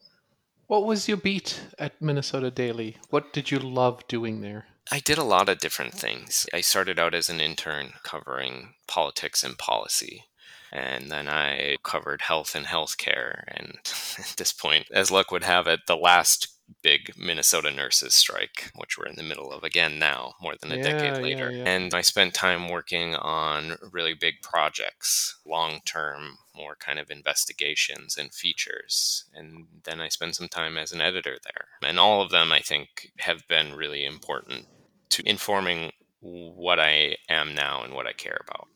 What 0.67 0.85
was 0.85 1.07
your 1.07 1.17
beat 1.17 1.61
at 1.79 2.03
Minnesota 2.03 2.51
Daily? 2.51 2.97
What 3.11 3.33
did 3.33 3.51
you 3.51 3.61
love 3.61 4.07
doing 4.09 4.41
there? 4.41 4.67
I 4.91 5.01
did 5.01 5.19
a 5.19 5.25
lot 5.25 5.49
of 5.49 5.59
different 5.59 5.95
things. 5.95 6.47
I 6.53 6.61
started 6.61 6.99
out 6.99 7.15
as 7.15 7.29
an 7.29 7.41
intern 7.41 7.95
covering 8.03 8.75
politics 8.87 9.43
and 9.43 9.59
policy. 9.59 10.25
And 10.73 11.11
then 11.11 11.29
I 11.29 11.77
covered 11.83 12.23
health 12.23 12.55
and 12.55 12.67
healthcare. 12.67 13.45
And 13.49 13.79
at 14.19 14.35
this 14.37 14.53
point, 14.53 14.87
as 14.93 15.11
luck 15.11 15.31
would 15.31 15.45
have 15.45 15.67
it, 15.67 15.81
the 15.87 15.97
last 15.97 16.49
big 16.83 17.13
Minnesota 17.17 17.71
nurses 17.71 18.15
strike, 18.15 18.73
which 18.75 18.99
we're 18.99 19.07
in 19.07 19.15
the 19.15 19.23
middle 19.23 19.53
of 19.53 19.63
again 19.63 19.99
now, 19.99 20.35
more 20.41 20.55
than 20.61 20.73
a 20.73 20.77
yeah, 20.77 20.83
decade 20.83 21.23
later. 21.23 21.51
Yeah, 21.51 21.59
yeah. 21.59 21.71
And 21.71 21.95
I 21.95 22.01
spent 22.01 22.35
time 22.35 22.69
working 22.69 23.15
on 23.15 23.77
really 23.93 24.15
big 24.15 24.35
projects, 24.43 25.39
long 25.47 25.81
term, 25.85 26.39
more 26.55 26.77
kind 26.77 26.99
of 26.99 27.11
investigations 27.11 28.17
and 28.17 28.35
features. 28.35 29.25
And 29.35 29.67
then 29.85 30.01
I 30.01 30.09
spent 30.09 30.37
some 30.37 30.49
time 30.49 30.77
as 30.77 30.93
an 30.93 31.01
editor 31.01 31.39
there. 31.43 31.89
And 31.89 31.99
all 31.99 32.21
of 32.21 32.31
them, 32.31 32.53
I 32.53 32.61
think, 32.61 33.13
have 33.19 33.47
been 33.49 33.75
really 33.75 34.05
important 34.05 34.67
to 35.11 35.29
informing 35.29 35.93
what 36.21 36.81
I 36.81 37.17
am 37.29 37.55
now 37.55 37.83
and 37.83 37.95
what 37.95 38.07
I 38.07 38.13
care 38.13 38.41
about. 38.49 38.69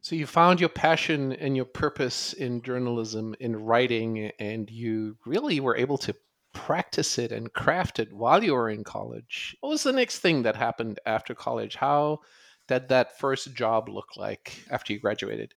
So 0.00 0.16
you 0.16 0.26
found 0.26 0.58
your 0.58 0.68
passion 0.68 1.32
and 1.32 1.54
your 1.54 1.64
purpose 1.64 2.32
in 2.32 2.62
journalism, 2.62 3.36
in 3.38 3.56
writing, 3.56 4.32
and 4.38 4.68
you 4.68 5.16
really 5.24 5.60
were 5.60 5.76
able 5.76 5.98
to 5.98 6.14
practice 6.52 7.18
it 7.18 7.32
and 7.32 7.52
craft 7.52 7.98
it 7.98 8.12
while 8.12 8.42
you 8.42 8.52
were 8.54 8.68
in 8.68 8.84
college. 8.84 9.56
What 9.60 9.70
was 9.70 9.84
the 9.84 9.92
next 9.92 10.18
thing 10.18 10.42
that 10.42 10.56
happened 10.56 10.98
after 11.06 11.34
college? 11.34 11.76
How 11.76 12.20
did 12.68 12.88
that 12.88 13.18
first 13.18 13.54
job 13.54 13.88
look 13.88 14.16
like 14.16 14.64
after 14.70 14.92
you 14.92 14.98
graduated? 14.98 15.54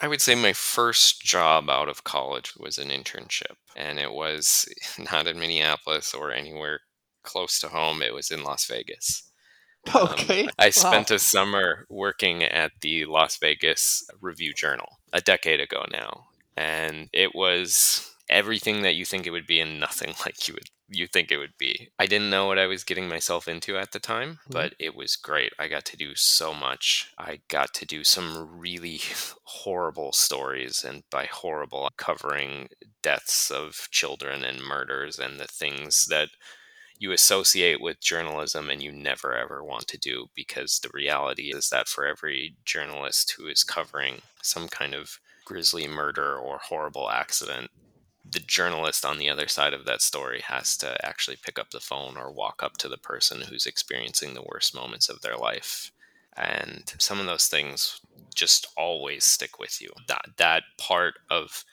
I 0.00 0.08
would 0.08 0.20
say 0.20 0.34
my 0.34 0.52
first 0.52 1.22
job 1.22 1.70
out 1.70 1.88
of 1.88 2.04
college 2.04 2.54
was 2.56 2.78
an 2.78 2.88
internship, 2.88 3.56
and 3.76 3.98
it 3.98 4.12
was 4.12 4.68
not 5.12 5.26
in 5.26 5.38
Minneapolis 5.38 6.12
or 6.12 6.32
anywhere 6.32 6.80
close 7.26 7.60
to 7.60 7.68
home. 7.68 8.00
It 8.00 8.14
was 8.14 8.30
in 8.30 8.42
Las 8.42 8.64
Vegas. 8.66 9.30
Okay. 9.94 10.44
Um, 10.44 10.50
I 10.58 10.70
spent 10.70 11.10
a 11.10 11.18
summer 11.18 11.86
working 11.90 12.42
at 12.42 12.72
the 12.80 13.04
Las 13.04 13.36
Vegas 13.36 14.08
Review 14.20 14.52
Journal 14.54 14.98
a 15.12 15.20
decade 15.20 15.60
ago 15.60 15.84
now, 15.92 16.28
and 16.56 17.08
it 17.12 17.34
was 17.34 18.10
everything 18.28 18.82
that 18.82 18.96
you 18.96 19.04
think 19.04 19.26
it 19.26 19.30
would 19.30 19.46
be 19.46 19.60
and 19.60 19.78
nothing 19.78 20.14
like 20.24 20.48
you 20.48 20.54
would 20.54 20.70
you 20.88 21.06
think 21.06 21.32
it 21.32 21.38
would 21.38 21.58
be. 21.58 21.88
I 21.98 22.06
didn't 22.06 22.30
know 22.30 22.46
what 22.46 22.60
I 22.60 22.66
was 22.66 22.84
getting 22.84 23.08
myself 23.08 23.48
into 23.48 23.76
at 23.76 23.90
the 23.90 23.98
time, 23.98 24.30
mm-hmm. 24.30 24.52
but 24.52 24.74
it 24.78 24.94
was 24.94 25.16
great. 25.16 25.52
I 25.58 25.66
got 25.68 25.84
to 25.86 25.96
do 25.96 26.14
so 26.14 26.54
much. 26.54 27.12
I 27.18 27.40
got 27.48 27.74
to 27.74 27.86
do 27.86 28.04
some 28.04 28.58
really 28.58 29.00
horrible 29.42 30.12
stories 30.12 30.84
and 30.84 31.02
by 31.10 31.24
horrible 31.24 31.90
covering 31.96 32.68
deaths 33.02 33.50
of 33.50 33.88
children 33.90 34.44
and 34.44 34.62
murders 34.62 35.18
and 35.18 35.40
the 35.40 35.48
things 35.48 36.06
that 36.06 36.28
you 36.98 37.12
associate 37.12 37.80
with 37.80 38.00
journalism 38.00 38.70
and 38.70 38.82
you 38.82 38.92
never 38.92 39.34
ever 39.34 39.62
want 39.62 39.86
to 39.88 39.98
do 39.98 40.26
because 40.34 40.78
the 40.78 40.90
reality 40.94 41.52
is 41.54 41.68
that 41.70 41.88
for 41.88 42.06
every 42.06 42.56
journalist 42.64 43.34
who 43.36 43.46
is 43.46 43.64
covering 43.64 44.22
some 44.42 44.68
kind 44.68 44.94
of 44.94 45.18
grisly 45.44 45.86
murder 45.86 46.36
or 46.36 46.58
horrible 46.58 47.10
accident 47.10 47.70
the 48.32 48.40
journalist 48.40 49.04
on 49.04 49.18
the 49.18 49.28
other 49.28 49.48
side 49.48 49.72
of 49.72 49.84
that 49.84 50.02
story 50.02 50.40
has 50.40 50.76
to 50.78 51.06
actually 51.06 51.36
pick 51.42 51.58
up 51.58 51.70
the 51.70 51.80
phone 51.80 52.16
or 52.16 52.32
walk 52.32 52.62
up 52.62 52.76
to 52.78 52.88
the 52.88 52.98
person 52.98 53.40
who's 53.42 53.66
experiencing 53.66 54.34
the 54.34 54.42
worst 54.42 54.74
moments 54.74 55.08
of 55.08 55.20
their 55.20 55.36
life. 55.36 55.92
And 56.36 56.92
some 56.98 57.20
of 57.20 57.26
those 57.26 57.46
things 57.46 58.00
just 58.34 58.66
always 58.76 59.24
stick 59.24 59.58
with 59.58 59.80
you. 59.80 59.90
That 60.08 60.26
that 60.36 60.64
part 60.76 61.14
of 61.30 61.64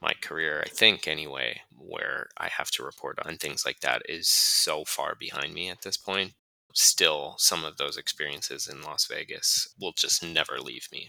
my 0.00 0.12
career 0.20 0.62
i 0.64 0.68
think 0.68 1.06
anyway 1.08 1.60
where 1.76 2.28
i 2.36 2.48
have 2.48 2.70
to 2.70 2.84
report 2.84 3.18
on 3.24 3.36
things 3.36 3.64
like 3.64 3.80
that 3.80 4.02
is 4.08 4.28
so 4.28 4.84
far 4.84 5.14
behind 5.14 5.54
me 5.54 5.70
at 5.70 5.82
this 5.82 5.96
point. 5.96 6.32
Still 6.74 7.34
some 7.38 7.64
of 7.64 7.76
those 7.76 7.96
experiences 7.96 8.68
in 8.68 8.82
las 8.82 9.06
vegas 9.06 9.74
will 9.80 9.92
just 9.92 10.22
never 10.22 10.58
leave 10.60 10.88
me. 10.92 11.08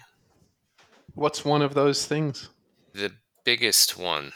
What's 1.13 1.43
one 1.43 1.61
of 1.61 1.73
those 1.73 2.05
things? 2.05 2.49
The 2.93 3.11
biggest 3.43 3.97
one 3.97 4.31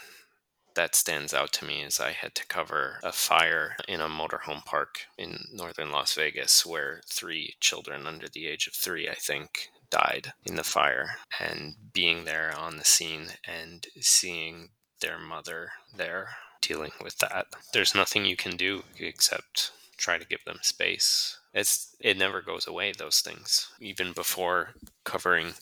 that 0.74 0.94
stands 0.94 1.32
out 1.32 1.52
to 1.52 1.64
me 1.64 1.82
is 1.82 2.00
I 2.00 2.10
had 2.10 2.34
to 2.34 2.46
cover 2.46 2.98
a 3.02 3.12
fire 3.12 3.76
in 3.88 4.00
a 4.00 4.08
motorhome 4.08 4.64
park 4.64 5.06
in 5.16 5.38
northern 5.52 5.90
Las 5.92 6.14
Vegas 6.14 6.66
where 6.66 7.00
three 7.08 7.54
children 7.60 8.06
under 8.06 8.28
the 8.28 8.48
age 8.48 8.66
of 8.66 8.74
three, 8.74 9.08
I 9.08 9.14
think, 9.14 9.70
died 9.90 10.32
in 10.44 10.56
the 10.56 10.64
fire. 10.64 11.16
And 11.40 11.74
being 11.92 12.24
there 12.24 12.54
on 12.56 12.76
the 12.76 12.84
scene 12.84 13.28
and 13.46 13.86
seeing 14.00 14.70
their 15.00 15.18
mother 15.18 15.70
there 15.96 16.36
dealing 16.60 16.92
with 17.02 17.18
that, 17.18 17.46
there's 17.72 17.94
nothing 17.94 18.24
you 18.24 18.36
can 18.36 18.56
do 18.56 18.82
except 18.98 19.72
try 19.96 20.18
to 20.18 20.26
give 20.26 20.44
them 20.44 20.58
space. 20.62 21.38
It's 21.52 21.94
it 22.00 22.18
never 22.18 22.40
goes 22.40 22.66
away 22.66 22.92
those 22.92 23.20
things. 23.20 23.68
Even 23.80 24.12
before 24.12 24.70
covering 25.04 25.54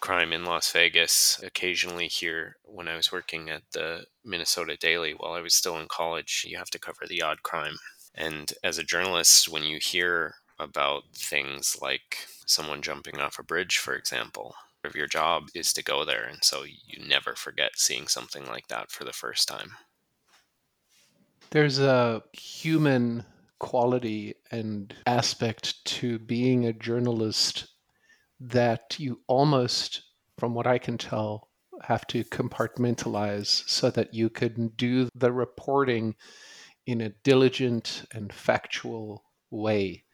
crime 0.00 0.32
in 0.32 0.44
Las 0.44 0.70
Vegas. 0.72 1.40
Occasionally, 1.42 2.06
here 2.06 2.56
when 2.64 2.88
I 2.88 2.96
was 2.96 3.12
working 3.12 3.50
at 3.50 3.62
the 3.72 4.04
Minnesota 4.24 4.76
Daily 4.76 5.12
while 5.12 5.32
I 5.32 5.40
was 5.40 5.54
still 5.54 5.78
in 5.78 5.88
college, 5.88 6.44
you 6.46 6.56
have 6.58 6.70
to 6.70 6.78
cover 6.78 7.06
the 7.06 7.22
odd 7.22 7.42
crime. 7.42 7.76
And 8.14 8.52
as 8.64 8.78
a 8.78 8.84
journalist, 8.84 9.48
when 9.48 9.64
you 9.64 9.78
hear 9.80 10.34
about 10.58 11.04
things 11.14 11.78
like 11.80 12.18
someone 12.46 12.82
jumping 12.82 13.18
off 13.18 13.38
a 13.38 13.42
bridge, 13.42 13.78
for 13.78 13.94
example, 13.94 14.54
of 14.84 14.94
your 14.94 15.06
job 15.06 15.48
is 15.54 15.72
to 15.74 15.82
go 15.82 16.04
there. 16.04 16.24
And 16.24 16.38
so 16.42 16.64
you 16.64 17.06
never 17.06 17.34
forget 17.34 17.72
seeing 17.76 18.08
something 18.08 18.46
like 18.46 18.68
that 18.68 18.90
for 18.90 19.04
the 19.04 19.12
first 19.12 19.48
time. 19.48 19.72
There's 21.50 21.78
a 21.78 22.22
human 22.32 23.24
quality 23.58 24.34
and 24.50 24.94
aspect 25.06 25.84
to 25.86 26.18
being 26.18 26.66
a 26.66 26.72
journalist 26.72 27.68
that 28.40 28.96
you 28.98 29.20
almost, 29.26 30.02
from 30.38 30.54
what 30.54 30.66
I 30.66 30.78
can 30.78 30.98
tell, 30.98 31.48
have 31.82 32.06
to 32.08 32.24
compartmentalize 32.24 33.68
so 33.68 33.90
that 33.90 34.14
you 34.14 34.30
can 34.30 34.68
do 34.76 35.08
the 35.14 35.32
reporting 35.32 36.14
in 36.86 37.00
a 37.00 37.10
diligent 37.24 38.04
and 38.12 38.32
factual 38.32 39.24
way. 39.50 40.04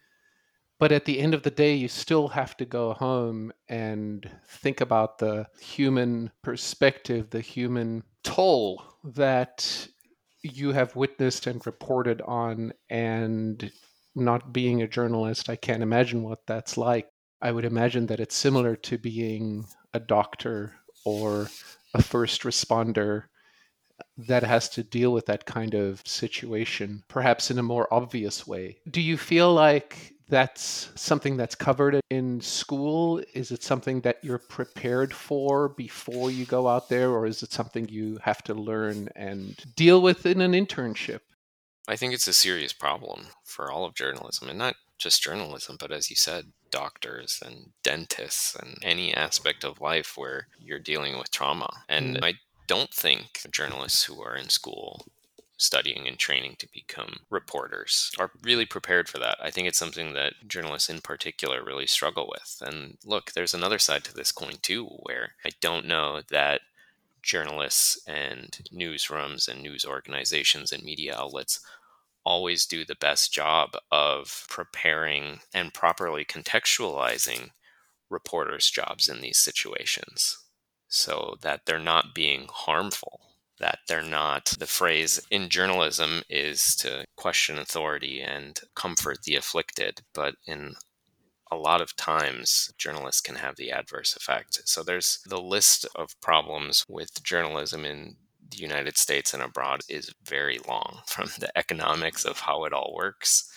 But 0.85 0.93
at 0.93 1.07
the 1.07 1.19
end 1.19 1.33
of 1.33 1.45
the 1.45 1.50
day, 1.50 1.73
you 1.73 1.88
still 1.88 2.29
have 2.29 2.59
to 2.59 2.67
go 2.67 2.93
home 2.93 3.55
and 3.71 4.31
think 4.47 4.83
about 4.83 5.17
the 5.17 5.47
human 5.59 6.31
perspective, 6.43 7.31
the 7.31 7.41
human 7.41 8.03
toll 8.23 8.85
that 9.03 9.88
you 10.43 10.73
have 10.73 10.95
witnessed 10.95 11.47
and 11.47 11.67
reported 11.67 12.21
on. 12.21 12.75
And 12.91 13.73
not 14.14 14.53
being 14.53 14.83
a 14.83 14.87
journalist, 14.87 15.49
I 15.49 15.57
can't 15.57 15.83
imagine 15.83 16.23
what 16.23 16.47
that's 16.47 16.76
like. 16.76 17.09
I 17.41 17.50
would 17.50 17.64
imagine 17.64 18.05
that 18.09 18.21
it's 18.21 18.37
similar 18.37 18.76
to 18.76 18.99
being 18.99 19.64
a 19.95 20.00
doctor 20.00 20.75
or 21.07 21.49
a 21.95 22.03
first 22.03 22.43
responder 22.43 23.23
that 24.19 24.43
has 24.43 24.69
to 24.69 24.83
deal 24.83 25.14
with 25.14 25.25
that 25.26 25.47
kind 25.47 25.73
of 25.73 26.03
situation, 26.05 27.05
perhaps 27.09 27.50
in 27.50 27.59
a 27.59 27.62
more 27.62 27.88
obvious 27.91 28.47
way. 28.47 28.76
Do 28.91 29.00
you 29.00 29.17
feel 29.17 29.55
like 29.55 30.13
that's 30.28 30.90
something 30.95 31.37
that's 31.37 31.54
covered 31.54 32.00
in 32.11 32.40
school? 32.40 33.23
Is 33.35 33.50
it 33.50 33.62
something 33.62 34.00
that 34.02 34.19
you're 34.23 34.38
prepared 34.38 35.12
for 35.12 35.69
before 35.69 36.31
you 36.31 36.47
go 36.47 36.69
out 36.69 36.88
there, 36.88 37.11
or 37.11 37.26
is 37.26 37.43
it 37.43 37.52
something 37.52 37.88
you 37.88 38.19
have 38.23 38.43
to 38.45 38.54
learn 38.54 39.09
and 39.14 39.57
deal 39.76 40.00
with 40.00 40.26
in 40.26 40.40
an 40.40 40.52
internship? 40.52 41.21
I 41.87 41.97
think 41.97 42.14
it's 42.14 42.28
a 42.28 42.33
serious 42.33 42.73
problem 42.73 43.26
for 43.45 43.71
all 43.71 43.85
of 43.85 43.95
journalism, 43.95 44.49
and 44.49 44.59
not 44.59 44.76
just 44.99 45.23
journalism, 45.23 45.76
but 45.78 45.93
as 45.93 46.09
you 46.09 46.16
said, 46.16 46.52
doctors 46.71 47.40
and 47.45 47.73
dentists 47.83 48.57
and 48.57 48.78
any 48.83 49.12
aspect 49.12 49.64
of 49.64 49.81
life 49.81 50.16
where 50.16 50.49
you're 50.59 50.78
dealing 50.78 51.19
with 51.19 51.31
trauma. 51.31 51.69
And 51.88 52.16
mm. 52.16 52.25
I 52.25 52.35
don't 52.66 52.93
think 52.93 53.43
journalists 53.50 54.04
who 54.04 54.23
are 54.23 54.35
in 54.35 54.49
school 54.49 55.07
studying 55.57 56.09
and 56.09 56.19
training 56.19 56.57
to 56.59 56.69
become 56.73 57.21
reporters 57.31 58.11
are 58.19 58.33
really 58.43 58.67
prepared 58.67 59.09
for 59.09 59.19
that. 59.19 59.39
I 59.41 59.51
think 59.51 59.69
it's 59.69 59.79
something 59.79 60.13
that 60.15 60.35
journalists 60.49 60.91
in 60.91 61.01
particular 61.01 61.63
really 61.65 61.87
struggle 61.87 62.29
with. 62.29 62.61
And 62.61 62.99
look, 63.05 63.33
there's 63.33 63.55
another 63.55 63.79
side 63.79 64.05
to 64.05 64.15
this 64.15 64.33
coin 64.33 64.55
too, 64.63 64.87
where 65.03 65.35
I 65.45 65.51
don't 65.61 65.87
know 65.87 66.23
that 66.31 66.63
journalists 67.23 67.99
and 68.07 68.59
newsrooms 68.73 69.49
and 69.49 69.63
news 69.63 69.85
organizations 69.85 70.73
and 70.73 70.83
media 70.83 71.17
outlets 71.17 71.61
always 72.25 72.67
do 72.67 72.85
the 72.85 72.97
best 72.97 73.33
job 73.33 73.71
of 73.93 74.47
preparing 74.49 75.41
and 75.53 75.73
properly 75.75 76.25
contextualizing 76.25 77.51
reporters' 78.11 78.71
jobs 78.71 79.09
in 79.09 79.21
these 79.21 79.39
situations 79.39 80.39
so 80.89 81.37
that 81.43 81.63
they're 81.65 81.79
not 81.79 82.15
being 82.15 82.47
harmful 82.51 83.21
that 83.61 83.79
they're 83.89 84.03
not. 84.03 84.55
The 84.59 84.67
phrase 84.67 85.21
in 85.31 85.49
journalism 85.49 86.23
is 86.29 86.75
to 86.77 87.05
question 87.17 87.59
authority 87.59 88.21
and 88.21 88.59
comfort 88.75 89.23
the 89.23 89.37
afflicted, 89.37 90.03
but 90.13 90.35
in 90.47 90.75
a 91.51 91.57
lot 91.57 91.81
of 91.81 91.97
times 91.97 92.73
journalists 92.79 93.21
can 93.21 93.37
have 93.37 93.57
the 93.57 93.71
adverse 93.71 94.17
effect. 94.17 94.61
So 94.65 94.83
there's 94.83 95.21
the 95.27 95.41
list 95.41 95.87
of 95.95 96.21
problems 96.21 96.85
with 96.89 97.23
journalism 97.23 97.85
in 97.85 98.17
the 98.51 98.59
United 98.59 98.97
States 98.97 99.35
and 99.35 99.43
abroad 99.43 99.81
is 99.89 100.13
very 100.25 100.59
long 100.69 101.01
from 101.07 101.31
the 101.39 101.57
economics 101.57 102.25
of 102.25 102.41
how 102.41 102.65
it 102.65 102.73
all 102.73 102.95
works 102.97 103.51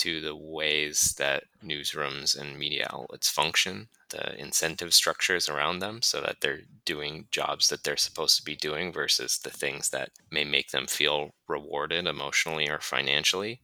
to 0.00 0.20
the 0.22 0.34
ways 0.34 1.14
that 1.18 1.44
newsrooms 1.62 2.38
and 2.38 2.58
media 2.58 2.88
outlets 2.90 3.28
function, 3.28 3.88
the 4.08 4.34
incentive 4.40 4.94
structures 4.94 5.46
around 5.46 5.80
them, 5.80 6.00
so 6.00 6.22
that 6.22 6.40
they're 6.40 6.62
doing 6.86 7.26
jobs 7.30 7.68
that 7.68 7.84
they're 7.84 7.98
supposed 7.98 8.38
to 8.38 8.44
be 8.44 8.56
doing 8.56 8.92
versus 8.92 9.38
the 9.38 9.50
things 9.50 9.90
that 9.90 10.10
may 10.30 10.42
make 10.42 10.70
them 10.70 10.86
feel 10.86 11.34
rewarded 11.48 12.06
emotionally 12.06 12.66
or 12.68 12.80
financially. 12.80 13.60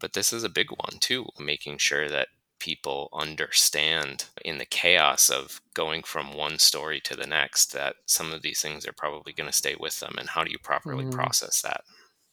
But 0.00 0.14
this 0.14 0.32
is 0.32 0.42
a 0.42 0.48
big 0.48 0.70
one 0.70 0.98
too, 1.00 1.26
making 1.38 1.78
sure 1.78 2.08
that 2.08 2.28
people 2.58 3.10
understand 3.12 4.24
in 4.44 4.56
the 4.56 4.64
chaos 4.64 5.28
of 5.28 5.60
going 5.74 6.02
from 6.02 6.32
one 6.32 6.58
story 6.58 7.00
to 7.00 7.14
the 7.14 7.26
next 7.26 7.72
that 7.74 7.96
some 8.06 8.32
of 8.32 8.40
these 8.40 8.62
things 8.62 8.86
are 8.86 8.92
probably 8.92 9.32
going 9.32 9.48
to 9.48 9.56
stay 9.56 9.74
with 9.78 10.00
them 10.00 10.14
and 10.16 10.30
how 10.30 10.44
do 10.44 10.50
you 10.50 10.58
properly 10.58 11.04
mm. 11.04 11.12
process 11.12 11.60
that 11.60 11.82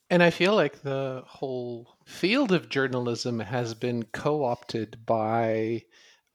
and 0.10 0.24
I 0.24 0.30
feel 0.30 0.56
like 0.56 0.82
the 0.82 1.24
whole 1.26 1.98
field 2.06 2.52
of 2.52 2.70
journalism 2.70 3.40
has 3.40 3.74
been 3.74 4.04
co 4.12 4.44
opted 4.44 5.06
by 5.06 5.84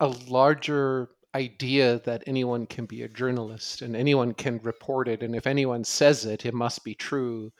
a 0.00 0.08
larger 0.28 1.10
idea 1.34 2.00
that 2.04 2.22
anyone 2.26 2.66
can 2.66 2.86
be 2.86 3.02
a 3.02 3.08
journalist 3.08 3.82
and 3.82 3.96
anyone 3.96 4.32
can 4.34 4.60
report 4.62 5.08
it. 5.08 5.22
And 5.22 5.34
if 5.34 5.46
anyone 5.46 5.82
says 5.84 6.24
it, 6.24 6.46
it 6.46 6.54
must 6.54 6.84
be 6.84 6.94
true, 6.94 7.52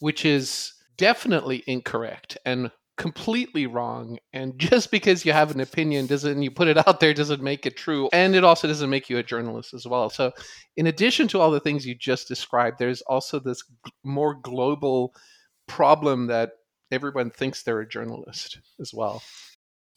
which 0.00 0.24
is 0.24 0.72
definitely 0.96 1.62
incorrect 1.66 2.38
and 2.46 2.70
completely 2.96 3.66
wrong. 3.66 4.18
And 4.32 4.58
just 4.58 4.90
because 4.90 5.24
you 5.24 5.32
have 5.32 5.50
an 5.50 5.60
opinion 5.60 6.06
doesn't, 6.06 6.42
you 6.42 6.50
put 6.50 6.68
it 6.68 6.86
out 6.86 7.00
there, 7.00 7.12
doesn't 7.12 7.42
make 7.42 7.66
it 7.66 7.76
true. 7.76 8.08
And 8.12 8.34
it 8.34 8.44
also 8.44 8.68
doesn't 8.68 8.90
make 8.90 9.10
you 9.10 9.18
a 9.18 9.22
journalist 9.22 9.74
as 9.74 9.86
well. 9.86 10.08
So, 10.08 10.32
in 10.76 10.86
addition 10.86 11.28
to 11.28 11.40
all 11.40 11.50
the 11.50 11.60
things 11.60 11.86
you 11.86 11.94
just 11.94 12.28
described, 12.28 12.78
there's 12.78 13.02
also 13.02 13.38
this 13.38 13.62
more 14.04 14.34
global 14.34 15.14
problem 15.68 16.26
that 16.26 16.52
everyone 16.90 17.30
thinks 17.30 17.62
they're 17.62 17.80
a 17.80 17.88
journalist 17.88 18.58
as 18.80 18.92
well. 18.92 19.22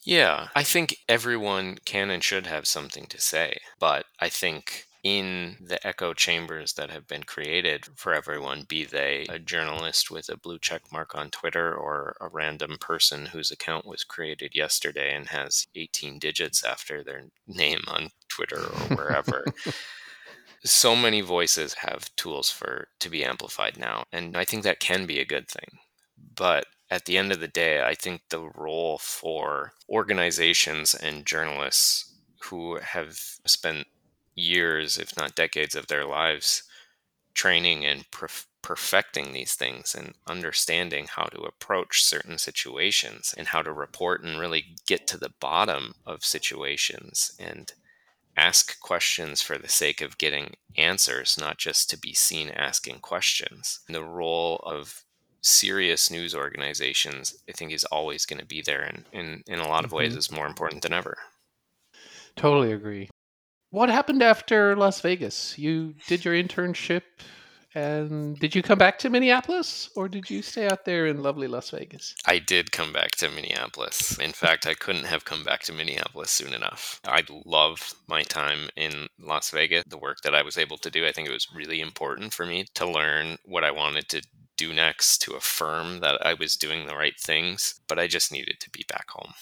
Yeah, 0.04 0.48
I 0.54 0.64
think 0.64 0.96
everyone 1.08 1.78
can 1.84 2.10
and 2.10 2.22
should 2.22 2.46
have 2.46 2.66
something 2.66 3.06
to 3.06 3.20
say, 3.20 3.58
but 3.78 4.06
I 4.20 4.28
think 4.28 4.86
in 5.04 5.56
the 5.60 5.84
echo 5.86 6.12
chambers 6.14 6.74
that 6.74 6.90
have 6.90 7.06
been 7.08 7.24
created 7.24 7.86
for 7.96 8.14
everyone, 8.14 8.64
be 8.68 8.84
they 8.84 9.26
a 9.28 9.38
journalist 9.38 10.10
with 10.10 10.28
a 10.28 10.36
blue 10.36 10.58
check 10.58 10.82
mark 10.92 11.14
on 11.14 11.30
Twitter 11.30 11.74
or 11.74 12.16
a 12.20 12.28
random 12.28 12.76
person 12.80 13.26
whose 13.26 13.50
account 13.50 13.84
was 13.84 14.04
created 14.04 14.54
yesterday 14.54 15.14
and 15.14 15.28
has 15.28 15.66
18 15.74 16.18
digits 16.18 16.62
after 16.62 17.02
their 17.02 17.24
name 17.46 17.80
on 17.88 18.10
Twitter 18.28 18.60
or 18.60 18.96
wherever. 18.96 19.44
so 20.64 20.94
many 20.94 21.20
voices 21.20 21.74
have 21.74 22.14
tools 22.16 22.50
for 22.50 22.88
to 23.00 23.10
be 23.10 23.24
amplified 23.24 23.76
now 23.78 24.04
and 24.12 24.36
i 24.36 24.44
think 24.44 24.62
that 24.62 24.80
can 24.80 25.06
be 25.06 25.18
a 25.20 25.24
good 25.24 25.48
thing. 25.48 25.78
But 26.34 26.66
at 26.90 27.04
the 27.06 27.18
end 27.18 27.32
of 27.32 27.40
the 27.40 27.48
day 27.48 27.82
i 27.82 27.94
think 27.94 28.22
the 28.28 28.40
role 28.54 28.98
for 28.98 29.72
organizations 29.88 30.94
and 30.94 31.26
journalists 31.26 32.14
who 32.42 32.76
have 32.78 33.18
spent 33.46 33.86
years 34.34 34.98
if 34.98 35.16
not 35.16 35.34
decades 35.34 35.74
of 35.74 35.86
their 35.88 36.04
lives 36.04 36.62
training 37.34 37.84
and 37.84 38.10
perf- 38.10 38.46
perfecting 38.62 39.32
these 39.32 39.54
things 39.54 39.94
and 39.94 40.14
understanding 40.26 41.06
how 41.08 41.24
to 41.24 41.40
approach 41.42 42.04
certain 42.04 42.38
situations 42.38 43.34
and 43.36 43.48
how 43.48 43.62
to 43.62 43.72
report 43.72 44.22
and 44.22 44.38
really 44.38 44.76
get 44.86 45.06
to 45.06 45.18
the 45.18 45.32
bottom 45.40 45.94
of 46.06 46.24
situations 46.24 47.32
and 47.38 47.72
ask 48.36 48.80
questions 48.80 49.42
for 49.42 49.58
the 49.58 49.68
sake 49.68 50.00
of 50.00 50.18
getting 50.18 50.54
answers, 50.76 51.38
not 51.38 51.58
just 51.58 51.90
to 51.90 51.98
be 51.98 52.14
seen 52.14 52.48
asking 52.48 53.00
questions. 53.00 53.80
And 53.86 53.94
the 53.94 54.04
role 54.04 54.56
of 54.64 55.04
serious 55.42 56.10
news 56.10 56.34
organizations, 56.34 57.34
I 57.48 57.52
think, 57.52 57.72
is 57.72 57.84
always 57.84 58.24
going 58.24 58.40
to 58.40 58.46
be 58.46 58.62
there 58.62 58.82
and 58.82 59.04
in, 59.12 59.42
in 59.46 59.58
a 59.58 59.68
lot 59.68 59.84
of 59.84 59.90
mm-hmm. 59.90 59.98
ways 59.98 60.16
is 60.16 60.32
more 60.32 60.46
important 60.46 60.82
than 60.82 60.92
ever. 60.92 61.18
Totally 62.36 62.72
agree. 62.72 63.10
What 63.70 63.88
happened 63.88 64.22
after 64.22 64.76
Las 64.76 65.00
Vegas? 65.00 65.58
You 65.58 65.94
did 66.06 66.24
your 66.24 66.34
internship 66.34 67.02
and 67.74 68.38
did 68.38 68.54
you 68.54 68.62
come 68.62 68.78
back 68.78 68.98
to 69.00 69.10
Minneapolis 69.10 69.90
or 69.96 70.08
did 70.08 70.28
you 70.30 70.42
stay 70.42 70.66
out 70.66 70.84
there 70.84 71.06
in 71.06 71.22
lovely 71.22 71.48
Las 71.48 71.70
Vegas? 71.70 72.14
I 72.26 72.38
did 72.38 72.72
come 72.72 72.92
back 72.92 73.12
to 73.12 73.30
Minneapolis. 73.30 74.18
In 74.18 74.32
fact, 74.32 74.66
I 74.66 74.74
couldn't 74.74 75.04
have 75.04 75.24
come 75.24 75.44
back 75.44 75.62
to 75.64 75.72
Minneapolis 75.72 76.30
soon 76.30 76.54
enough. 76.54 77.00
I 77.06 77.22
love 77.44 77.94
my 78.06 78.22
time 78.22 78.68
in 78.76 79.08
Las 79.18 79.50
Vegas, 79.50 79.84
the 79.86 79.98
work 79.98 80.20
that 80.22 80.34
I 80.34 80.42
was 80.42 80.58
able 80.58 80.78
to 80.78 80.90
do. 80.90 81.06
I 81.06 81.12
think 81.12 81.28
it 81.28 81.32
was 81.32 81.48
really 81.54 81.80
important 81.80 82.32
for 82.32 82.46
me 82.46 82.66
to 82.74 82.86
learn 82.86 83.38
what 83.44 83.64
I 83.64 83.70
wanted 83.70 84.08
to 84.10 84.22
do 84.56 84.72
next 84.72 85.18
to 85.22 85.34
affirm 85.34 86.00
that 86.00 86.24
I 86.24 86.34
was 86.34 86.56
doing 86.56 86.86
the 86.86 86.96
right 86.96 87.18
things, 87.18 87.80
but 87.88 87.98
I 87.98 88.06
just 88.06 88.32
needed 88.32 88.60
to 88.60 88.70
be 88.70 88.84
back 88.88 89.08
home. 89.10 89.32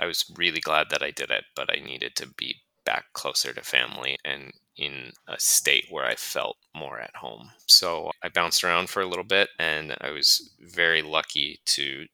I 0.00 0.06
was 0.06 0.24
really 0.36 0.60
glad 0.60 0.88
that 0.90 1.02
I 1.02 1.10
did 1.10 1.30
it, 1.30 1.44
but 1.54 1.70
I 1.70 1.80
needed 1.80 2.16
to 2.16 2.26
be 2.26 2.56
back 2.84 3.12
closer 3.12 3.52
to 3.52 3.62
family 3.62 4.18
and 4.24 4.52
in 4.76 5.12
a 5.28 5.38
state 5.38 5.86
where 5.90 6.04
I 6.04 6.14
felt 6.14 6.56
more 6.74 6.98
at 7.00 7.16
home. 7.16 7.50
So 7.66 8.10
I 8.22 8.28
bounced 8.28 8.64
around 8.64 8.88
for 8.88 9.02
a 9.02 9.06
little 9.06 9.24
bit 9.24 9.50
and 9.58 9.96
I 10.00 10.10
was 10.10 10.54
very 10.60 11.02
lucky 11.02 11.60
to 11.66 12.06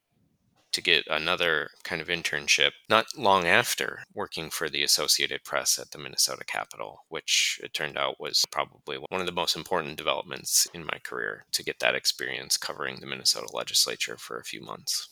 to 0.70 0.82
get 0.82 1.06
another 1.08 1.70
kind 1.82 2.00
of 2.02 2.08
internship 2.08 2.72
not 2.88 3.06
long 3.16 3.46
after 3.46 4.04
working 4.14 4.50
for 4.50 4.68
the 4.68 4.82
Associated 4.82 5.42
Press 5.42 5.78
at 5.78 5.90
the 5.90 5.98
Minnesota 5.98 6.44
Capitol, 6.44 7.04
which 7.08 7.58
it 7.64 7.72
turned 7.72 7.96
out 7.96 8.20
was 8.20 8.44
probably 8.50 8.98
one 9.08 9.20
of 9.20 9.26
the 9.26 9.32
most 9.32 9.56
important 9.56 9.96
developments 9.96 10.68
in 10.74 10.84
my 10.84 10.98
career 11.02 11.46
to 11.52 11.64
get 11.64 11.80
that 11.80 11.94
experience 11.94 12.56
covering 12.56 12.98
the 13.00 13.06
Minnesota 13.06 13.48
legislature 13.52 14.16
for 14.18 14.38
a 14.38 14.44
few 14.44 14.60
months. 14.60 15.08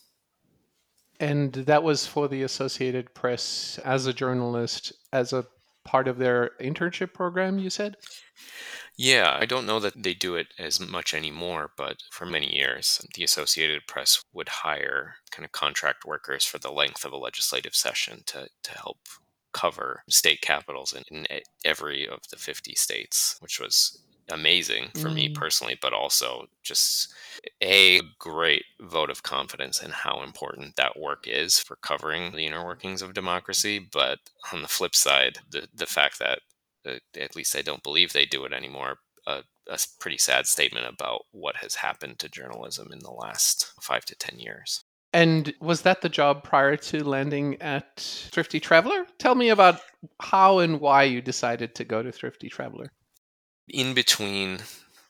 And 1.18 1.52
that 1.52 1.82
was 1.82 2.06
for 2.06 2.28
the 2.28 2.42
Associated 2.42 3.14
Press 3.14 3.80
as 3.84 4.06
a 4.06 4.12
journalist, 4.12 4.92
as 5.12 5.32
a 5.32 5.46
part 5.86 6.08
of 6.08 6.18
their 6.18 6.50
internship 6.60 7.14
program, 7.14 7.58
you 7.58 7.70
said? 7.70 7.96
Yeah, 8.98 9.36
I 9.38 9.46
don't 9.46 9.66
know 9.66 9.78
that 9.80 10.02
they 10.02 10.14
do 10.14 10.34
it 10.34 10.48
as 10.58 10.80
much 10.80 11.14
anymore, 11.14 11.70
but 11.76 11.98
for 12.10 12.26
many 12.26 12.54
years, 12.54 13.06
the 13.14 13.24
Associated 13.24 13.86
Press 13.86 14.22
would 14.32 14.48
hire 14.48 15.16
kind 15.30 15.44
of 15.44 15.52
contract 15.52 16.04
workers 16.04 16.44
for 16.44 16.58
the 16.58 16.72
length 16.72 17.04
of 17.04 17.12
a 17.12 17.18
legislative 17.18 17.74
session 17.74 18.22
to, 18.26 18.48
to 18.62 18.72
help 18.72 18.98
cover 19.52 20.02
state 20.08 20.40
capitals 20.40 20.92
in, 20.92 21.02
in 21.10 21.26
every 21.64 22.06
of 22.06 22.20
the 22.30 22.36
50 22.36 22.74
states, 22.74 23.36
which 23.40 23.60
was 23.60 24.02
amazing 24.30 24.88
for 24.94 25.08
mm. 25.08 25.14
me 25.14 25.28
personally, 25.28 25.78
but 25.80 25.92
also 25.92 26.46
just 26.62 27.12
a 27.62 28.00
great 28.18 28.64
vote 28.80 29.10
of 29.10 29.22
confidence 29.22 29.82
in 29.82 29.90
how 29.90 30.22
important 30.22 30.76
that 30.76 30.98
work 30.98 31.26
is 31.26 31.58
for 31.58 31.76
covering 31.76 32.32
the 32.32 32.46
inner 32.46 32.64
workings 32.64 33.02
of 33.02 33.14
democracy. 33.14 33.78
But 33.92 34.18
on 34.52 34.62
the 34.62 34.68
flip 34.68 34.94
side, 34.94 35.38
the 35.50 35.68
the 35.74 35.86
fact 35.86 36.18
that 36.18 36.40
uh, 36.86 36.98
at 37.18 37.36
least 37.36 37.56
I 37.56 37.62
don't 37.62 37.82
believe 37.82 38.12
they 38.12 38.26
do 38.26 38.44
it 38.44 38.52
anymore. 38.52 38.98
Uh, 39.26 39.42
a 39.68 39.78
pretty 39.98 40.18
sad 40.18 40.46
statement 40.46 40.86
about 40.86 41.22
what 41.32 41.56
has 41.56 41.74
happened 41.74 42.18
to 42.20 42.28
journalism 42.28 42.92
in 42.92 43.00
the 43.00 43.10
last 43.10 43.72
five 43.80 44.04
to 44.04 44.14
ten 44.14 44.38
years. 44.38 44.84
And 45.12 45.54
was 45.60 45.82
that 45.82 46.02
the 46.02 46.08
job 46.08 46.44
prior 46.44 46.76
to 46.76 47.02
landing 47.02 47.60
at 47.62 47.96
Thrifty 48.30 48.60
Traveler? 48.60 49.06
Tell 49.18 49.34
me 49.34 49.48
about 49.48 49.80
how 50.20 50.58
and 50.58 50.80
why 50.80 51.04
you 51.04 51.22
decided 51.22 51.74
to 51.76 51.84
go 51.84 52.02
to 52.02 52.12
Thrifty 52.12 52.48
Traveler. 52.48 52.92
In 53.68 53.94
between 53.94 54.60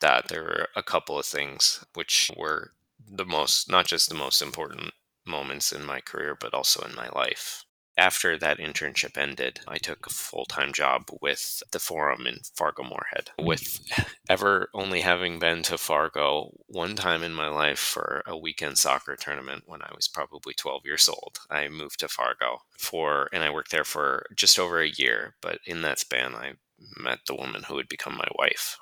that, 0.01 0.29
there 0.29 0.43
were 0.43 0.69
a 0.75 0.83
couple 0.83 1.19
of 1.19 1.27
things 1.27 1.85
which 1.95 2.31
were 2.37 2.73
the 3.09 3.25
most, 3.25 3.71
not 3.71 3.87
just 3.87 4.09
the 4.09 4.15
most 4.15 4.43
important 4.43 4.93
moments 5.27 5.73
in 5.73 5.85
my 5.85 6.01
career, 6.01 6.37
but 6.39 6.55
also 6.55 6.87
in 6.87 6.95
my 6.95 7.09
life. 7.09 7.65
After 7.99 8.39
that 8.39 8.59
internship 8.59 9.17
ended, 9.17 9.61
I 9.67 9.79
took 9.79 10.07
a 10.07 10.11
full 10.11 10.45
time 10.45 10.75
job 10.75 11.09
with 11.23 11.63
the 11.73 11.79
forum 11.79 12.27
in 12.27 12.41
Fargo 12.55 12.83
Moorhead. 12.83 13.31
With 13.39 13.81
ever 14.29 14.69
only 14.75 15.01
having 15.01 15.39
been 15.39 15.63
to 15.63 15.79
Fargo 15.79 16.53
one 16.67 16.95
time 16.95 17.23
in 17.23 17.33
my 17.33 17.49
life 17.49 17.79
for 17.79 18.23
a 18.27 18.37
weekend 18.37 18.77
soccer 18.77 19.17
tournament 19.17 19.63
when 19.67 19.81
I 19.81 19.93
was 19.95 20.09
probably 20.09 20.53
12 20.53 20.85
years 20.85 21.09
old, 21.09 21.39
I 21.51 21.69
moved 21.69 22.01
to 22.01 22.09
Fargo 22.09 22.59
for, 22.79 23.31
and 23.33 23.43
I 23.43 23.49
worked 23.49 23.71
there 23.71 23.85
for 23.85 24.27
just 24.35 24.59
over 24.59 24.79
a 24.81 24.91
year. 24.91 25.35
But 25.41 25.61
in 25.65 25.81
that 25.83 25.99
span, 25.99 26.35
I 26.35 26.53
met 26.97 27.21
the 27.27 27.35
woman 27.35 27.65
who 27.65 27.75
would 27.75 27.89
become 27.89 28.17
my 28.17 28.29
wife. 28.37 28.79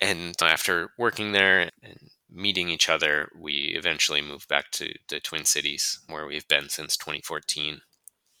And 0.00 0.34
after 0.42 0.90
working 0.98 1.32
there 1.32 1.70
and 1.82 2.10
meeting 2.30 2.68
each 2.68 2.88
other, 2.88 3.30
we 3.38 3.74
eventually 3.76 4.20
moved 4.20 4.48
back 4.48 4.70
to 4.72 4.92
the 5.08 5.20
Twin 5.20 5.44
Cities, 5.44 6.00
where 6.08 6.26
we've 6.26 6.48
been 6.48 6.68
since 6.68 6.96
2014 6.96 7.80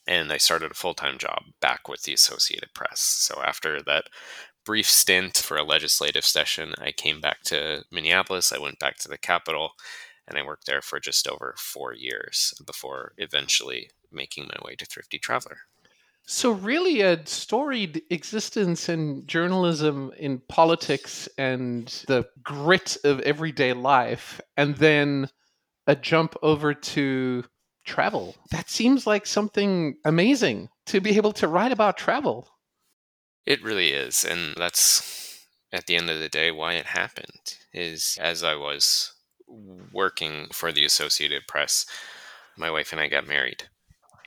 and 0.06 0.32
I 0.32 0.36
started 0.36 0.70
a 0.70 0.74
full 0.74 0.94
time 0.94 1.18
job 1.18 1.42
back 1.60 1.88
with 1.88 2.02
the 2.02 2.12
Associated 2.12 2.74
Press. 2.74 3.00
So 3.00 3.42
after 3.42 3.82
that 3.82 4.04
brief 4.64 4.88
stint 4.88 5.36
for 5.38 5.56
a 5.56 5.64
legislative 5.64 6.24
session, 6.24 6.74
I 6.78 6.92
came 6.92 7.20
back 7.20 7.42
to 7.44 7.84
Minneapolis. 7.90 8.52
I 8.52 8.58
went 8.58 8.78
back 8.78 8.98
to 8.98 9.08
the 9.08 9.18
Capitol 9.18 9.72
and 10.28 10.38
I 10.38 10.44
worked 10.44 10.66
there 10.66 10.82
for 10.82 11.00
just 11.00 11.28
over 11.28 11.54
four 11.58 11.94
years 11.94 12.54
before 12.64 13.12
eventually 13.16 13.90
making 14.12 14.44
my 14.44 14.58
way 14.64 14.74
to 14.76 14.84
Thrifty 14.84 15.18
Traveler. 15.18 15.58
So, 16.28 16.50
really, 16.50 17.02
a 17.02 17.24
storied 17.24 18.02
existence 18.10 18.88
in 18.88 19.26
journalism, 19.26 20.12
in 20.18 20.40
politics, 20.48 21.28
and 21.38 21.86
the 22.08 22.28
grit 22.42 22.96
of 23.04 23.20
everyday 23.20 23.72
life, 23.72 24.40
and 24.56 24.76
then 24.76 25.28
a 25.86 25.94
jump 25.94 26.34
over 26.42 26.74
to 26.74 27.44
travel. 27.84 28.34
That 28.50 28.68
seems 28.68 29.06
like 29.06 29.24
something 29.24 29.98
amazing 30.04 30.68
to 30.86 31.00
be 31.00 31.16
able 31.16 31.32
to 31.34 31.46
write 31.46 31.70
about 31.70 31.96
travel. 31.96 32.48
It 33.46 33.62
really 33.62 33.92
is. 33.92 34.24
And 34.24 34.56
that's 34.56 35.46
at 35.72 35.86
the 35.86 35.94
end 35.94 36.10
of 36.10 36.18
the 36.18 36.28
day 36.28 36.50
why 36.50 36.72
it 36.74 36.86
happened 36.86 37.54
is 37.72 38.18
as 38.20 38.42
I 38.42 38.56
was 38.56 39.12
working 39.92 40.48
for 40.52 40.72
the 40.72 40.84
Associated 40.84 41.42
Press, 41.46 41.86
my 42.56 42.70
wife 42.70 42.90
and 42.90 43.00
I 43.00 43.06
got 43.06 43.28
married. 43.28 43.68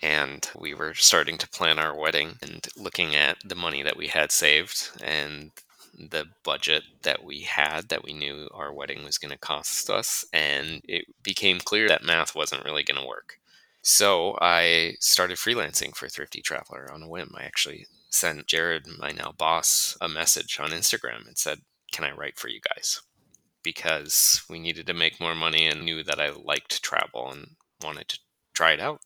And 0.02 0.50
we 0.58 0.74
were 0.74 0.94
starting 0.94 1.38
to 1.40 1.50
plan 1.50 1.78
our 1.78 1.98
wedding 1.98 2.38
and 2.42 2.66
looking 2.78 3.16
at 3.16 3.38
the 3.44 3.56
money 3.56 3.84
that 3.84 3.98
we 3.98 4.08
had 4.08 4.32
saved 4.32 4.92
and 5.04 5.52
the 5.98 6.26
budget 6.44 6.84
that 7.02 7.24
we 7.24 7.42
had 7.42 7.90
that 7.90 8.04
we 8.04 8.14
knew 8.14 8.48
our 8.54 8.74
wedding 8.74 9.04
was 9.04 9.18
going 9.18 9.32
to 9.32 9.38
cost 9.38 9.90
us. 9.90 10.26
And 10.32 10.82
it 10.86 11.06
became 11.22 11.60
clear 11.60 11.88
that 11.90 12.04
math 12.04 12.36
wasn't 12.36 12.64
really 12.64 12.84
going 12.84 13.00
to 13.00 13.08
work. 13.08 13.40
So 13.82 14.38
I 14.42 14.96
started 15.00 15.38
freelancing 15.38 15.96
for 15.96 16.08
Thrifty 16.08 16.42
Traveler 16.42 16.90
on 16.92 17.04
a 17.04 17.08
whim. 17.08 17.34
I 17.38 17.44
actually 17.44 17.86
sent 18.10 18.48
Jared, 18.48 18.88
my 18.98 19.12
now 19.12 19.34
boss, 19.38 19.98
a 20.02 20.08
message 20.08 20.60
on 20.60 20.72
Instagram 20.72 21.28
and 21.28 21.38
said, 21.38 21.60
Can 21.92 22.06
I 22.06 22.12
write 22.12 22.38
for 22.38 22.50
you 22.50 22.60
guys? 22.76 23.02
Because 23.64 24.44
we 24.50 24.60
needed 24.60 24.88
to 24.88 24.94
make 24.94 25.20
more 25.20 25.36
money 25.36 25.66
and 25.66 25.84
knew 25.84 26.04
that 26.04 26.20
I 26.20 26.30
liked 26.30 26.82
travel 26.82 27.32
and 27.32 27.56
wanted 27.84 28.08
to 28.10 28.20
try 28.54 28.72
it 28.74 28.80
out 28.80 29.02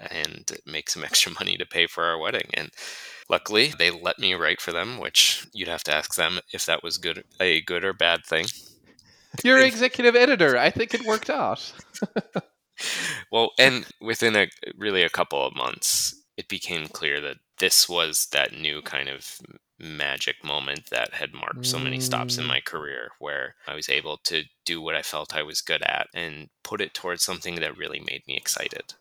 and 0.00 0.50
make 0.66 0.90
some 0.90 1.04
extra 1.04 1.32
money 1.32 1.56
to 1.56 1.66
pay 1.66 1.86
for 1.86 2.04
our 2.04 2.18
wedding. 2.18 2.50
And 2.54 2.70
luckily, 3.28 3.72
they 3.78 3.90
let 3.90 4.18
me 4.18 4.34
write 4.34 4.60
for 4.60 4.72
them, 4.72 4.98
which 4.98 5.46
you'd 5.52 5.68
have 5.68 5.84
to 5.84 5.94
ask 5.94 6.14
them 6.14 6.40
if 6.52 6.66
that 6.66 6.82
was 6.82 6.98
good 6.98 7.24
a 7.40 7.62
good 7.62 7.84
or 7.84 7.92
bad 7.92 8.24
thing. 8.24 8.46
You're 9.44 9.60
executive 9.60 10.16
editor. 10.16 10.58
I 10.58 10.70
think 10.70 10.92
it 10.92 11.06
worked 11.06 11.30
out. 11.30 11.72
well, 13.32 13.52
and 13.58 13.86
within 14.00 14.34
a 14.36 14.48
really 14.76 15.02
a 15.02 15.08
couple 15.08 15.46
of 15.46 15.54
months, 15.54 16.20
it 16.36 16.48
became 16.48 16.88
clear 16.88 17.20
that 17.20 17.36
this 17.58 17.88
was 17.88 18.26
that 18.32 18.52
new 18.52 18.82
kind 18.82 19.08
of 19.08 19.40
magic 19.78 20.36
moment 20.44 20.90
that 20.90 21.14
had 21.14 21.32
marked 21.32 21.64
so 21.64 21.78
many 21.78 22.00
stops 22.00 22.36
in 22.36 22.44
mm. 22.44 22.48
my 22.48 22.60
career 22.60 23.12
where 23.18 23.54
I 23.66 23.74
was 23.74 23.88
able 23.88 24.18
to 24.24 24.44
do 24.66 24.80
what 24.80 24.94
I 24.94 25.02
felt 25.02 25.34
I 25.34 25.42
was 25.42 25.62
good 25.62 25.82
at 25.82 26.08
and 26.14 26.48
put 26.62 26.80
it 26.80 26.92
towards 26.92 27.24
something 27.24 27.56
that 27.56 27.78
really 27.78 28.00
made 28.00 28.22
me 28.28 28.36
excited. 28.36 28.94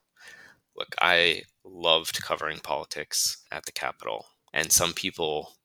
Look, 0.79 0.95
I 1.01 1.43
loved 1.65 2.23
covering 2.23 2.59
politics 2.59 3.43
at 3.51 3.65
the 3.65 3.73
Capitol, 3.73 4.27
and 4.53 4.71
some 4.71 4.93
people 4.93 5.57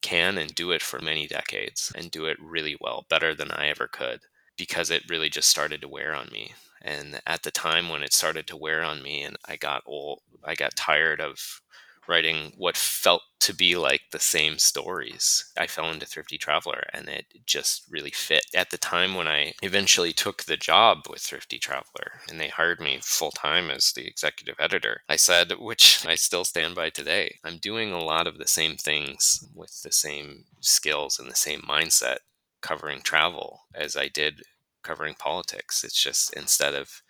can 0.00 0.38
and 0.38 0.54
do 0.54 0.70
it 0.70 0.80
for 0.80 1.00
many 1.00 1.26
decades 1.26 1.90
and 1.96 2.10
do 2.10 2.26
it 2.26 2.36
really 2.40 2.76
well, 2.80 3.04
better 3.10 3.34
than 3.34 3.50
I 3.50 3.66
ever 3.68 3.88
could, 3.88 4.20
because 4.56 4.90
it 4.90 5.10
really 5.10 5.28
just 5.28 5.48
started 5.48 5.80
to 5.80 5.88
wear 5.88 6.14
on 6.14 6.28
me. 6.30 6.54
And 6.80 7.20
at 7.26 7.42
the 7.42 7.50
time 7.50 7.88
when 7.88 8.04
it 8.04 8.12
started 8.12 8.46
to 8.46 8.56
wear 8.56 8.84
on 8.84 9.02
me 9.02 9.22
and 9.24 9.36
I 9.44 9.56
got 9.56 9.82
old, 9.86 10.20
I 10.44 10.54
got 10.54 10.76
tired 10.76 11.20
of 11.20 11.62
writing 12.08 12.52
what 12.56 12.76
felt 12.76 13.22
to 13.40 13.54
be 13.54 13.76
like 13.76 14.00
the 14.10 14.18
same 14.18 14.58
stories. 14.58 15.52
I 15.58 15.66
fell 15.66 15.90
into 15.90 16.06
Thrifty 16.06 16.38
Traveler 16.38 16.84
and 16.94 17.08
it 17.08 17.26
just 17.44 17.84
really 17.90 18.10
fit. 18.10 18.46
At 18.54 18.70
the 18.70 18.78
time 18.78 19.14
when 19.14 19.28
I 19.28 19.52
eventually 19.62 20.14
took 20.14 20.44
the 20.44 20.56
job 20.56 21.00
with 21.10 21.20
Thrifty 21.20 21.58
Traveler 21.58 22.20
and 22.28 22.40
they 22.40 22.48
hired 22.48 22.80
me 22.80 23.00
full 23.02 23.32
time 23.32 23.70
as 23.70 23.92
the 23.92 24.06
executive 24.06 24.56
editor, 24.58 25.02
I 25.08 25.16
said, 25.16 25.52
which 25.58 26.06
I 26.06 26.14
still 26.14 26.44
stand 26.44 26.74
by 26.74 26.88
today, 26.88 27.36
I'm 27.44 27.58
doing 27.58 27.92
a 27.92 28.02
lot 28.02 28.26
of 28.26 28.38
the 28.38 28.48
same 28.48 28.76
things 28.76 29.46
with 29.54 29.82
the 29.82 29.92
same 29.92 30.44
skills 30.60 31.18
and 31.18 31.30
the 31.30 31.36
same 31.36 31.60
mindset 31.60 32.18
covering 32.62 33.02
travel 33.02 33.64
as 33.74 33.94
I 33.94 34.08
did 34.08 34.42
covering 34.82 35.14
politics. 35.18 35.82
It's 35.82 36.00
just 36.00 36.32
instead 36.34 36.74
of 36.74 37.02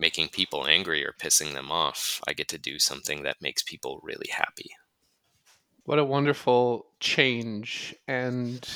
making 0.00 0.28
people 0.28 0.66
angry 0.66 1.04
or 1.04 1.14
pissing 1.20 1.52
them 1.52 1.70
off, 1.70 2.20
I 2.26 2.32
get 2.32 2.48
to 2.48 2.58
do 2.58 2.78
something 2.78 3.22
that 3.22 3.42
makes 3.42 3.62
people 3.62 4.00
really 4.02 4.30
happy. 4.32 4.70
What 5.84 5.98
a 5.98 6.04
wonderful 6.04 6.86
change. 6.98 7.94
And 8.08 8.66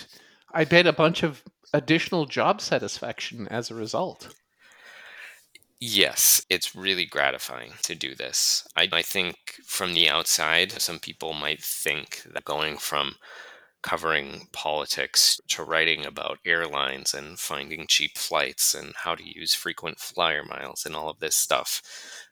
I 0.53 0.65
bet 0.65 0.87
a 0.87 0.93
bunch 0.93 1.23
of 1.23 1.43
additional 1.73 2.27
job 2.27 2.61
satisfaction 2.61 3.49
as 3.49 3.71
a 3.71 3.75
result. 3.75 4.35
Yes, 5.81 6.43
it's 6.49 6.75
really 6.75 7.05
gratifying 7.05 7.73
to 7.83 7.95
do 7.95 8.15
this. 8.15 8.67
I, 8.77 8.89
I 8.93 9.03
think 9.03 9.57
from 9.67 9.93
the 9.93 10.09
outside, 10.09 10.73
some 10.73 10.99
people 10.99 11.33
might 11.33 11.63
think 11.63 12.23
that 12.33 12.45
going 12.45 12.79
from 12.79 13.17
covering 13.85 14.49
politics 14.51 15.38
to 15.47 15.62
writing 15.62 16.07
about 16.07 16.38
airlines 16.47 17.12
and 17.12 17.38
finding 17.38 17.87
cheap 17.87 18.16
flights 18.16 18.75
and 18.75 18.94
how 18.97 19.14
to 19.14 19.38
use 19.38 19.55
frequent 19.55 19.99
flyer 20.01 20.42
miles 20.42 20.87
and 20.87 20.97
all 20.97 21.11
of 21.11 21.20
this 21.20 21.37
stuff 21.37 21.83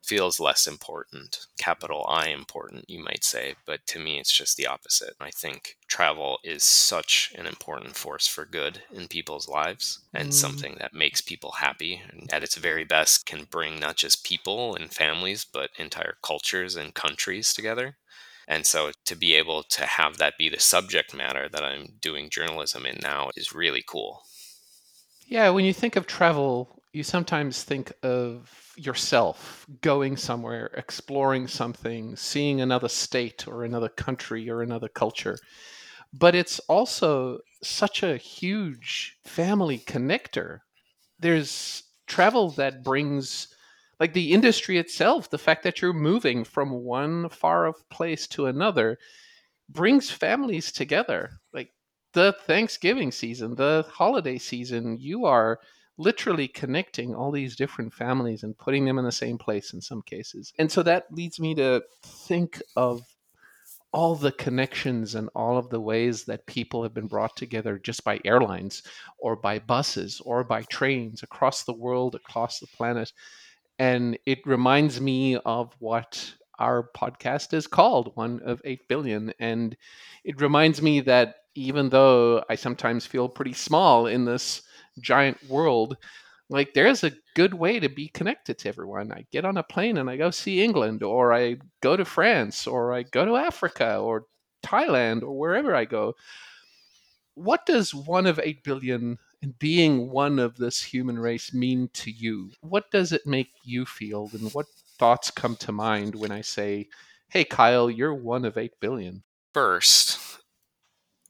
feels 0.03 0.41
less 0.41 0.67
important. 0.67 1.47
Capital 1.59 2.07
I 2.09 2.29
important, 2.29 2.89
you 2.89 3.05
might 3.05 3.23
say, 3.23 3.55
but 3.67 3.87
to 3.89 3.99
me 3.99 4.19
it's 4.19 4.33
just 4.33 4.57
the 4.57 4.67
opposite. 4.67 5.13
I 5.21 5.31
think 5.31 5.77
travel 5.89 6.39
is 6.43 6.65
such 6.65 7.35
an 7.37 7.47
important 7.47 7.97
force 7.97 8.27
for 8.27 8.47
good 8.47 8.81
in 8.91 9.07
people's 9.07 9.47
lives 9.47 10.01
and 10.15 10.31
mm. 10.31 10.33
something 10.33 10.77
that 10.81 10.95
makes 10.95 11.21
people 11.21 11.53
happy 11.53 12.01
and 12.11 12.33
at 12.33 12.43
its 12.43 12.57
very 12.57 12.85
best 12.85 13.27
can 13.27 13.45
bring 13.45 13.79
not 13.79 13.97
just 13.97 14.25
people 14.25 14.75
and 14.75 14.91
families 14.91 15.45
but 15.45 15.69
entire 15.77 16.17
cultures 16.23 16.77
and 16.77 16.95
countries 16.95 17.53
together. 17.53 17.97
And 18.49 18.67
so 18.67 18.91
to 19.07 19.17
be 19.17 19.35
able 19.35 19.63
to 19.65 19.87
have 19.87 20.19
that 20.19 20.39
be 20.39 20.49
the 20.49 20.61
subject 20.61 21.15
matter 21.15 21.49
that 21.49 21.65
I'm 21.65 21.95
doing 22.01 22.31
journalism 22.31 22.87
in 22.87 22.99
now 23.03 23.31
is 23.37 23.55
really 23.55 23.85
cool. 23.87 24.23
Yeah, 25.27 25.51
when 25.51 25.65
you 25.65 25.73
think 25.73 25.97
of 25.97 26.07
travel, 26.07 26.83
you 26.93 27.03
sometimes 27.03 27.63
think 27.63 27.93
of 28.03 28.73
yourself 28.77 29.67
going 29.81 30.17
somewhere, 30.17 30.71
exploring 30.77 31.49
something, 31.49 32.17
seeing 32.17 32.61
another 32.61 32.89
state 32.89 33.47
or 33.49 33.65
another 33.65 33.89
country 33.89 34.51
or 34.51 34.63
another 34.63 34.89
culture. 34.89 35.39
But 36.13 36.35
it's 36.35 36.59
also 36.61 37.39
such 37.63 38.03
a 38.03 38.19
huge 38.19 39.17
family 39.25 39.79
connector. 39.79 40.59
There's 41.19 41.85
travel 42.07 42.51
that 42.51 42.85
brings 42.85 43.49
like 44.03 44.15
the 44.15 44.33
industry 44.33 44.79
itself, 44.79 45.31
the 45.31 45.39
fact 45.39 45.63
that 45.63 45.81
you're 45.81 45.93
moving 45.93 46.43
from 46.43 46.73
one 46.83 47.29
far 47.29 47.69
off 47.69 47.89
place 47.89 48.27
to 48.27 48.47
another 48.47 48.99
brings 49.69 50.11
families 50.11 50.73
together. 50.73 51.39
Like 51.53 51.71
the 52.13 52.35
Thanksgiving 52.45 53.13
season, 53.13 53.55
the 53.55 53.87
holiday 53.89 54.39
season, 54.39 54.99
you 54.99 55.25
are 55.25 55.61
literally 55.99 56.49
connecting 56.49 57.15
all 57.15 57.31
these 57.31 57.55
different 57.55 57.95
families 57.95 58.43
and 58.43 58.59
putting 58.59 58.85
them 58.85 58.99
in 58.99 59.05
the 59.05 59.13
same 59.13 59.39
place 59.39 59.73
in 59.73 59.81
some 59.81 60.03
cases. 60.03 60.53
And 60.59 60.73
so 60.73 60.83
that 60.83 61.05
leads 61.13 61.39
me 61.39 61.55
to 61.55 61.85
think 62.05 62.61
of 62.75 63.03
all 63.93 64.17
the 64.17 64.33
connections 64.33 65.15
and 65.15 65.31
all 65.37 65.57
of 65.57 65.71
the 65.71 65.81
ways 65.81 66.25
that 66.25 66.45
people 66.47 66.83
have 66.83 66.93
been 66.93 67.07
brought 67.07 67.37
together 67.37 67.79
just 67.79 68.03
by 68.03 68.19
airlines 68.25 68.83
or 69.21 69.37
by 69.37 69.61
buses 69.61 70.21
or 70.25 70.43
by 70.43 70.63
trains 70.63 71.23
across 71.23 71.63
the 71.63 71.73
world, 71.73 72.17
across 72.17 72.59
the 72.59 72.67
planet 72.67 73.13
And 73.79 74.19
it 74.27 74.47
reminds 74.47 75.01
me 75.01 75.37
of 75.37 75.75
what 75.79 76.35
our 76.59 76.89
podcast 76.97 77.53
is 77.55 77.67
called, 77.67 78.13
One 78.15 78.41
of 78.45 78.63
8 78.65 78.87
Billion. 78.89 79.33
And 79.41 79.77
it 80.25 80.41
reminds 80.41 80.81
me 80.81 81.01
that 81.01 81.37
even 81.55 81.89
though 81.89 82.45
I 82.49 82.55
sometimes 82.55 83.07
feel 83.07 83.29
pretty 83.29 83.53
small 83.53 84.07
in 84.07 84.25
this 84.25 84.63
giant 85.01 85.43
world, 85.49 85.97
like 86.49 86.75
there's 86.75 87.03
a 87.03 87.13
good 87.35 87.55
way 87.55 87.81
to 87.81 87.89
be 87.89 88.09
connected 88.09 88.59
to 88.59 88.69
everyone. 88.69 89.11
I 89.11 89.27
get 89.33 89.45
on 89.45 89.57
a 89.57 89.63
plane 89.63 89.97
and 89.97 90.09
I 90.09 90.17
go 90.17 90.31
see 90.31 90.63
England, 90.63 91.03
or 91.03 91.33
I 91.33 91.57
go 91.81 91.97
to 91.97 92.05
France, 92.05 92.67
or 92.67 92.93
I 92.93 93.03
go 93.03 93.25
to 93.25 93.37
Africa, 93.37 93.97
or 93.97 94.27
Thailand, 94.65 95.23
or 95.23 95.37
wherever 95.39 95.75
I 95.75 95.87
go. 95.87 96.15
What 97.35 97.65
does 97.67 97.95
one 97.95 98.27
of 98.27 98.39
8 98.39 98.63
billion 98.63 99.19
and 99.43 99.59
being 99.59 100.11
one 100.11 100.39
of 100.39 100.57
this 100.57 100.83
human 100.83 101.19
race 101.19 101.53
mean 101.53 101.91
to 101.95 102.11
you? 102.11 102.53
What 102.61 102.91
does 102.91 103.13
it 103.13 103.27
make 103.27 103.51
you 103.65 103.85
feel? 103.85 104.31
And 104.33 104.53
what 104.55 104.67
thoughts 104.99 105.31
come 105.31 105.57
to 105.57 105.73
mind 105.73 106.15
when 106.15 106.31
I 106.31 106.41
say, 106.41 106.89
hey, 107.29 107.45
Kyle, 107.45 107.91
you're 107.91 108.15
one 108.15 108.45
of 108.45 108.57
8 108.57 108.73
billion? 108.81 109.25
First, 109.53 110.19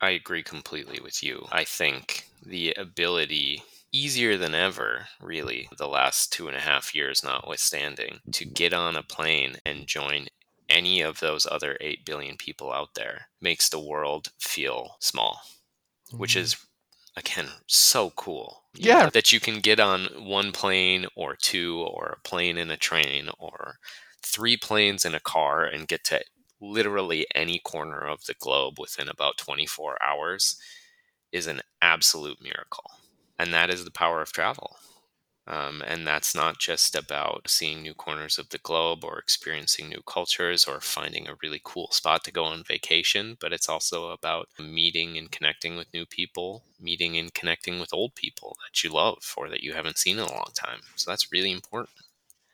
I 0.00 0.10
agree 0.10 0.42
completely 0.42 1.00
with 1.02 1.22
you. 1.22 1.46
I 1.50 1.64
think 1.64 2.28
the 2.44 2.74
ability 2.76 3.62
easier 3.92 4.36
than 4.36 4.54
ever, 4.54 5.06
really, 5.20 5.68
the 5.78 5.88
last 5.88 6.32
two 6.32 6.48
and 6.48 6.56
a 6.56 6.60
half 6.60 6.94
years 6.94 7.22
notwithstanding, 7.22 8.20
to 8.32 8.44
get 8.44 8.72
on 8.72 8.96
a 8.96 9.02
plane 9.02 9.56
and 9.64 9.86
join 9.86 10.26
any 10.68 11.02
of 11.02 11.20
those 11.20 11.46
other 11.50 11.76
8 11.80 12.04
billion 12.04 12.36
people 12.36 12.72
out 12.72 12.94
there 12.94 13.28
makes 13.40 13.68
the 13.68 13.78
world 13.78 14.32
feel 14.38 14.96
small, 15.00 15.40
mm-hmm. 16.08 16.18
which 16.18 16.36
is, 16.36 16.56
again, 17.16 17.48
so 17.66 18.10
cool. 18.10 18.64
Yeah. 18.74 19.04
Know, 19.04 19.10
that 19.10 19.32
you 19.32 19.40
can 19.40 19.60
get 19.60 19.80
on 19.80 20.06
one 20.18 20.52
plane 20.52 21.06
or 21.14 21.36
two 21.36 21.78
or 21.80 22.16
a 22.18 22.28
plane 22.28 22.58
and 22.58 22.70
a 22.70 22.76
train 22.76 23.28
or 23.38 23.76
three 24.22 24.56
planes 24.56 25.04
in 25.04 25.14
a 25.14 25.20
car 25.20 25.64
and 25.64 25.88
get 25.88 26.04
to 26.04 26.22
literally 26.60 27.26
any 27.34 27.58
corner 27.58 28.00
of 28.00 28.24
the 28.26 28.34
globe 28.34 28.78
within 28.78 29.08
about 29.08 29.36
24 29.38 30.02
hours 30.02 30.56
is 31.32 31.46
an 31.46 31.60
absolute 31.82 32.40
miracle 32.40 32.90
and 33.38 33.52
that 33.52 33.70
is 33.70 33.84
the 33.84 33.90
power 33.90 34.22
of 34.22 34.32
travel. 34.32 34.76
Um, 35.46 35.82
and 35.84 36.06
that's 36.06 36.36
not 36.36 36.60
just 36.60 36.94
about 36.94 37.48
seeing 37.48 37.82
new 37.82 37.94
corners 37.94 38.38
of 38.38 38.48
the 38.50 38.58
globe 38.58 39.04
or 39.04 39.18
experiencing 39.18 39.88
new 39.88 40.02
cultures 40.06 40.66
or 40.66 40.80
finding 40.80 41.26
a 41.26 41.36
really 41.42 41.60
cool 41.64 41.88
spot 41.90 42.22
to 42.24 42.32
go 42.32 42.44
on 42.44 42.62
vacation, 42.62 43.36
but 43.40 43.52
it's 43.52 43.68
also 43.68 44.10
about 44.10 44.48
meeting 44.58 45.18
and 45.18 45.32
connecting 45.32 45.76
with 45.76 45.92
new 45.92 46.06
people, 46.06 46.62
meeting 46.80 47.16
and 47.18 47.34
connecting 47.34 47.80
with 47.80 47.92
old 47.92 48.14
people 48.14 48.56
that 48.64 48.84
you 48.84 48.90
love 48.90 49.34
or 49.36 49.48
that 49.48 49.64
you 49.64 49.72
haven't 49.72 49.98
seen 49.98 50.18
in 50.18 50.24
a 50.24 50.32
long 50.32 50.50
time. 50.54 50.80
So 50.94 51.10
that's 51.10 51.32
really 51.32 51.50
important. 51.50 51.96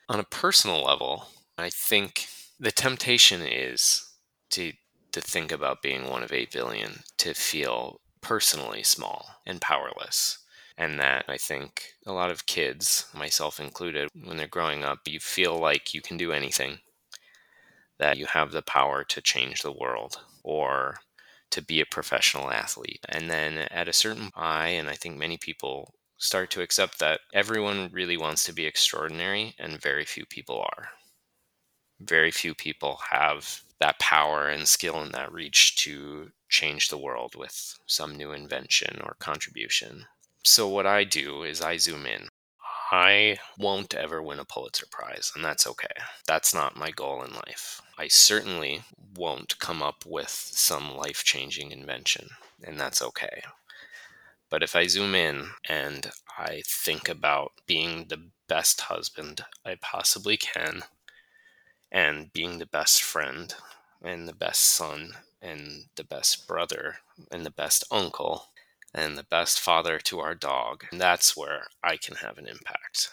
On 0.09 0.19
a 0.19 0.25
personal 0.25 0.83
level, 0.83 1.29
I 1.59 1.69
think 1.69 2.27
the 2.59 2.73
temptation 2.73 3.43
is 3.43 4.09
to 4.51 4.73
to 5.13 5.21
think 5.23 5.53
about 5.53 5.83
being 5.83 6.09
one 6.09 6.23
of 6.23 6.33
8 6.33 6.53
billion 6.53 7.01
to 7.17 7.33
feel 7.33 8.01
personally 8.21 8.83
small 8.83 9.27
and 9.47 9.61
powerless 9.61 10.39
and 10.79 10.99
that 11.01 11.25
I 11.29 11.37
think 11.37 11.95
a 12.07 12.13
lot 12.13 12.31
of 12.31 12.47
kids, 12.47 13.07
myself 13.13 13.59
included, 13.59 14.09
when 14.25 14.37
they're 14.37 14.47
growing 14.47 14.85
up, 14.85 15.01
you 15.07 15.19
feel 15.19 15.59
like 15.59 15.93
you 15.93 16.01
can 16.01 16.17
do 16.17 16.33
anything, 16.33 16.79
that 17.99 18.17
you 18.17 18.27
have 18.27 18.53
the 18.53 18.63
power 18.63 19.05
to 19.05 19.21
change 19.21 19.63
the 19.63 19.73
world 19.73 20.21
or 20.45 21.01
to 21.51 21.61
be 21.61 21.81
a 21.81 21.87
professional 21.87 22.51
athlete. 22.51 23.05
And 23.09 23.29
then 23.29 23.59
at 23.59 23.89
a 23.89 23.93
certain 23.93 24.31
I 24.37 24.69
and 24.69 24.89
I 24.89 24.95
think 24.95 25.19
many 25.19 25.37
people 25.37 25.95
start 26.17 26.51
to 26.53 26.63
accept 26.63 27.01
that 27.01 27.21
everyone 27.35 27.91
really 27.93 28.17
wants 28.17 28.45
to 28.45 28.53
be 28.53 28.65
extraordinary 28.67 29.55
and 29.59 29.83
very 29.83 30.05
few 30.05 30.27
people 30.27 30.61
are. 30.61 30.89
Very 32.01 32.31
few 32.31 32.55
people 32.55 33.01
have 33.11 33.63
that 33.81 33.99
power 33.99 34.49
and 34.49 34.69
skill 34.69 35.01
and 35.01 35.13
that 35.13 35.33
reach 35.33 35.77
to 35.77 36.31
change 36.49 36.89
the 36.89 36.99
world 36.99 37.35
with 37.35 37.79
some 37.87 38.17
new 38.17 38.33
invention 38.33 39.01
or 39.03 39.17
contribution. 39.19 40.07
So 40.45 40.67
what 40.69 40.87
I 40.87 41.05
do 41.05 41.45
is 41.45 41.61
I 41.61 41.77
zoom 41.77 42.05
in. 42.05 42.29
I 42.91 43.39
won't 43.59 43.95
ever 43.95 44.23
win 44.23 44.39
a 44.41 44.45
Pulitzer 44.45 44.87
Prize, 44.91 45.31
and 45.35 45.45
that's 45.45 45.67
okay. 45.67 45.95
That's 46.27 46.53
not 46.55 46.77
my 46.77 46.91
goal 46.91 47.23
in 47.23 47.35
life. 47.35 47.81
I 47.99 48.09
certainly 48.09 48.83
won't 49.15 49.59
come 49.59 49.83
up 49.83 50.05
with 50.07 50.31
some 50.31 50.97
life 50.97 51.23
changing 51.23 51.71
invention, 51.71 52.31
and 52.65 52.81
that's 52.81 53.03
okay. 53.03 53.43
But 54.51 54.63
if 54.63 54.75
I 54.75 54.87
zoom 54.87 55.15
in 55.15 55.51
and 55.69 56.11
I 56.39 56.63
think 56.67 57.09
about 57.09 57.53
being 57.67 58.07
the 58.09 58.31
best 58.49 58.81
husband 58.83 59.45
I 59.65 59.77
possibly 59.77 60.37
can, 60.37 60.83
and 61.93 62.33
being 62.33 62.59
the 62.59 62.67
best 62.67 63.03
friend, 63.03 63.55
and 64.03 64.27
the 64.27 64.35
best 64.35 64.63
son, 64.63 65.13
and 65.43 65.87
the 65.97 66.05
best 66.05 66.47
brother, 66.47 66.99
and 67.31 67.45
the 67.45 67.51
best 67.51 67.85
uncle, 67.91 68.49
and 68.95 69.17
the 69.17 69.25
best 69.25 69.61
father 69.61 69.99
to 69.99 70.21
our 70.21 70.35
dog. 70.35 70.85
And 70.91 71.01
that's 71.01 71.37
where 71.37 71.67
I 71.83 71.97
can 71.97 72.17
have 72.17 72.39
an 72.39 72.47
impact. 72.47 73.11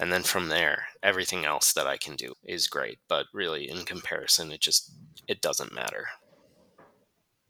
And 0.00 0.12
then 0.12 0.22
from 0.22 0.48
there, 0.48 0.86
everything 1.02 1.44
else 1.44 1.72
that 1.72 1.86
I 1.86 1.96
can 1.96 2.14
do 2.14 2.34
is 2.44 2.68
great, 2.68 2.98
but 3.08 3.26
really 3.34 3.68
in 3.68 3.84
comparison 3.84 4.52
it 4.52 4.60
just 4.60 4.92
it 5.26 5.40
doesn't 5.40 5.74
matter. 5.74 6.06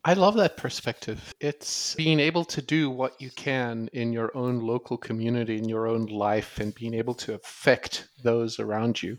I 0.04 0.14
love 0.14 0.37
that 0.37 0.57
perspective. 0.57 1.35
It's 1.40 1.94
being 1.94 2.20
able 2.20 2.44
to 2.46 2.62
do 2.62 2.88
what 2.88 3.20
you 3.20 3.31
can 3.31 3.90
in 3.92 4.12
your 4.12 4.35
own 4.35 4.61
local 4.61 4.96
community, 4.96 5.59
in 5.59 5.68
your 5.68 5.87
own 5.87 6.07
life, 6.07 6.59
and 6.59 6.74
being 6.74 6.94
able 6.94 7.14
to 7.16 7.35
affect 7.35 8.09
those 8.22 8.59
around 8.59 9.02
you. 9.02 9.18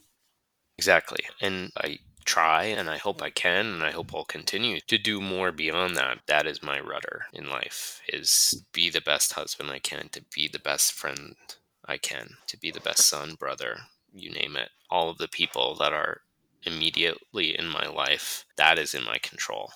Exactly. 0.79 1.19
And 1.41 1.71
I 1.77 1.99
try 2.29 2.65
and 2.65 2.87
I 2.91 2.97
hope 2.97 3.23
I 3.23 3.31
can 3.31 3.65
and 3.65 3.83
I 3.83 3.89
hope 3.89 4.13
I'll 4.13 4.23
continue 4.23 4.79
to 4.81 4.99
do 4.99 5.19
more 5.19 5.51
beyond 5.51 5.95
that. 5.95 6.19
That 6.27 6.45
is 6.45 6.61
my 6.61 6.79
rudder 6.79 7.25
in 7.33 7.49
life 7.49 8.01
is 8.07 8.63
be 8.71 8.91
the 8.91 9.01
best 9.01 9.33
husband 9.33 9.71
I 9.71 9.79
can, 9.79 10.09
to 10.11 10.21
be 10.35 10.47
the 10.47 10.59
best 10.59 10.93
friend 10.93 11.35
I 11.85 11.97
can, 11.97 12.35
to 12.45 12.55
be 12.55 12.69
the 12.69 12.81
best 12.81 13.07
son, 13.07 13.33
brother, 13.33 13.79
you 14.13 14.29
name 14.29 14.55
it. 14.57 14.69
All 14.91 15.09
of 15.09 15.17
the 15.17 15.27
people 15.27 15.73
that 15.79 15.91
are 15.91 16.21
immediately 16.61 17.57
in 17.57 17.67
my 17.67 17.87
life, 17.87 18.45
that 18.57 18.77
is 18.77 18.93
in 18.93 19.03
my 19.03 19.17
control. 19.17 19.71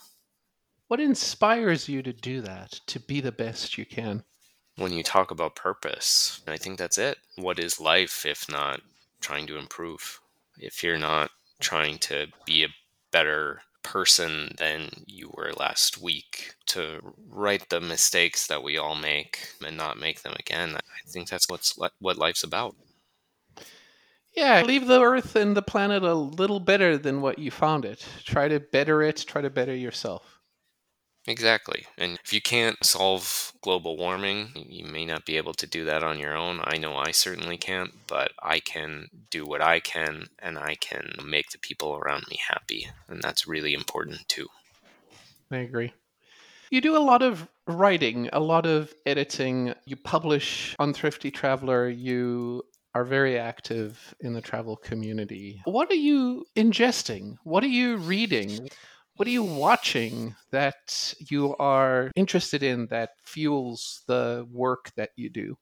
What 0.89 0.99
inspires 0.99 1.89
you 1.89 2.03
to 2.03 2.13
do 2.13 2.41
that, 2.41 2.73
to 2.85 2.99
be 2.99 3.19
the 3.19 3.31
best 3.31 3.79
you 3.79 3.85
can? 3.85 4.25
When 4.75 4.93
you 4.93 5.01
talk 5.01 5.31
about 5.31 5.55
purpose, 5.55 6.41
I 6.47 6.57
think 6.57 6.77
that's 6.77 6.99
it. 6.99 7.17
What 7.35 7.57
is 7.57 7.79
life 7.79 8.27
if 8.27 8.47
not 8.47 8.81
trying 9.21 9.47
to 9.47 9.57
improve? 9.57 10.19
If 10.59 10.83
you're 10.83 10.99
not 10.99 11.31
trying 11.59 11.97
to 11.99 12.27
be 12.45 12.63
a 12.63 12.73
better 13.11 13.61
person 13.83 14.55
than 14.57 14.89
you 15.05 15.29
were 15.35 15.51
last 15.57 16.01
week 16.01 16.55
to 16.65 16.99
right 17.29 17.67
the 17.69 17.81
mistakes 17.81 18.47
that 18.47 18.63
we 18.63 18.77
all 18.77 18.95
make 18.95 19.39
and 19.65 19.75
not 19.75 19.99
make 19.99 20.21
them 20.21 20.33
again. 20.39 20.75
I 20.75 21.09
think 21.09 21.29
that's 21.29 21.49
what's 21.49 21.77
what 21.99 22.17
life's 22.17 22.43
about. 22.43 22.75
Yeah, 24.35 24.63
leave 24.63 24.87
the 24.87 25.01
earth 25.01 25.35
and 25.35 25.55
the 25.55 25.61
planet 25.61 26.01
a 26.01 26.15
little 26.15 26.59
better 26.59 26.97
than 26.97 27.21
what 27.21 27.37
you 27.37 27.51
found 27.51 27.85
it. 27.85 28.03
Try 28.23 28.47
to 28.47 28.59
better 28.59 29.03
it, 29.03 29.23
try 29.27 29.41
to 29.41 29.49
better 29.49 29.75
yourself. 29.75 30.32
Exactly. 31.25 31.85
And 31.97 32.19
if 32.23 32.33
you 32.33 32.41
can't 32.41 32.83
solve 32.83 33.53
global 33.61 33.95
warming, 33.95 34.51
you 34.55 34.85
may 34.85 35.05
not 35.05 35.25
be 35.25 35.37
able 35.37 35.53
to 35.53 35.67
do 35.67 35.85
that 35.85 36.03
on 36.03 36.19
your 36.19 36.35
own. 36.35 36.59
I 36.63 36.77
know 36.77 36.97
I 36.97 37.11
certainly 37.11 37.57
can't, 37.57 37.91
but 38.07 38.31
I 38.41 38.59
can 38.59 39.07
do 39.29 39.45
what 39.45 39.61
I 39.61 39.79
can 39.79 40.27
and 40.39 40.57
I 40.57 40.75
can 40.75 41.15
make 41.25 41.51
the 41.51 41.59
people 41.59 41.95
around 41.95 42.25
me 42.29 42.39
happy. 42.49 42.87
And 43.07 43.21
that's 43.21 43.47
really 43.47 43.73
important 43.73 44.27
too. 44.27 44.47
I 45.49 45.57
agree. 45.57 45.93
You 46.69 46.81
do 46.81 46.97
a 46.97 46.99
lot 46.99 47.21
of 47.21 47.47
writing, 47.67 48.29
a 48.33 48.39
lot 48.39 48.65
of 48.65 48.93
editing. 49.05 49.73
You 49.85 49.95
publish 49.95 50.75
on 50.79 50.93
Thrifty 50.93 51.31
Traveler. 51.31 51.87
You 51.87 52.63
are 52.95 53.05
very 53.05 53.39
active 53.39 54.13
in 54.19 54.33
the 54.33 54.41
travel 54.41 54.75
community. 54.75 55.61
What 55.65 55.89
are 55.89 55.95
you 55.95 56.45
ingesting? 56.55 57.37
What 57.43 57.63
are 57.63 57.67
you 57.67 57.97
reading? 57.97 58.69
What 59.15 59.27
are 59.27 59.31
you 59.31 59.43
watching 59.43 60.35
that 60.51 61.13
you 61.19 61.55
are 61.57 62.11
interested 62.15 62.63
in 62.63 62.87
that 62.87 63.11
fuels 63.23 64.01
the 64.07 64.47
work 64.51 64.91
that 64.95 65.11
you 65.15 65.29
do? 65.29 65.55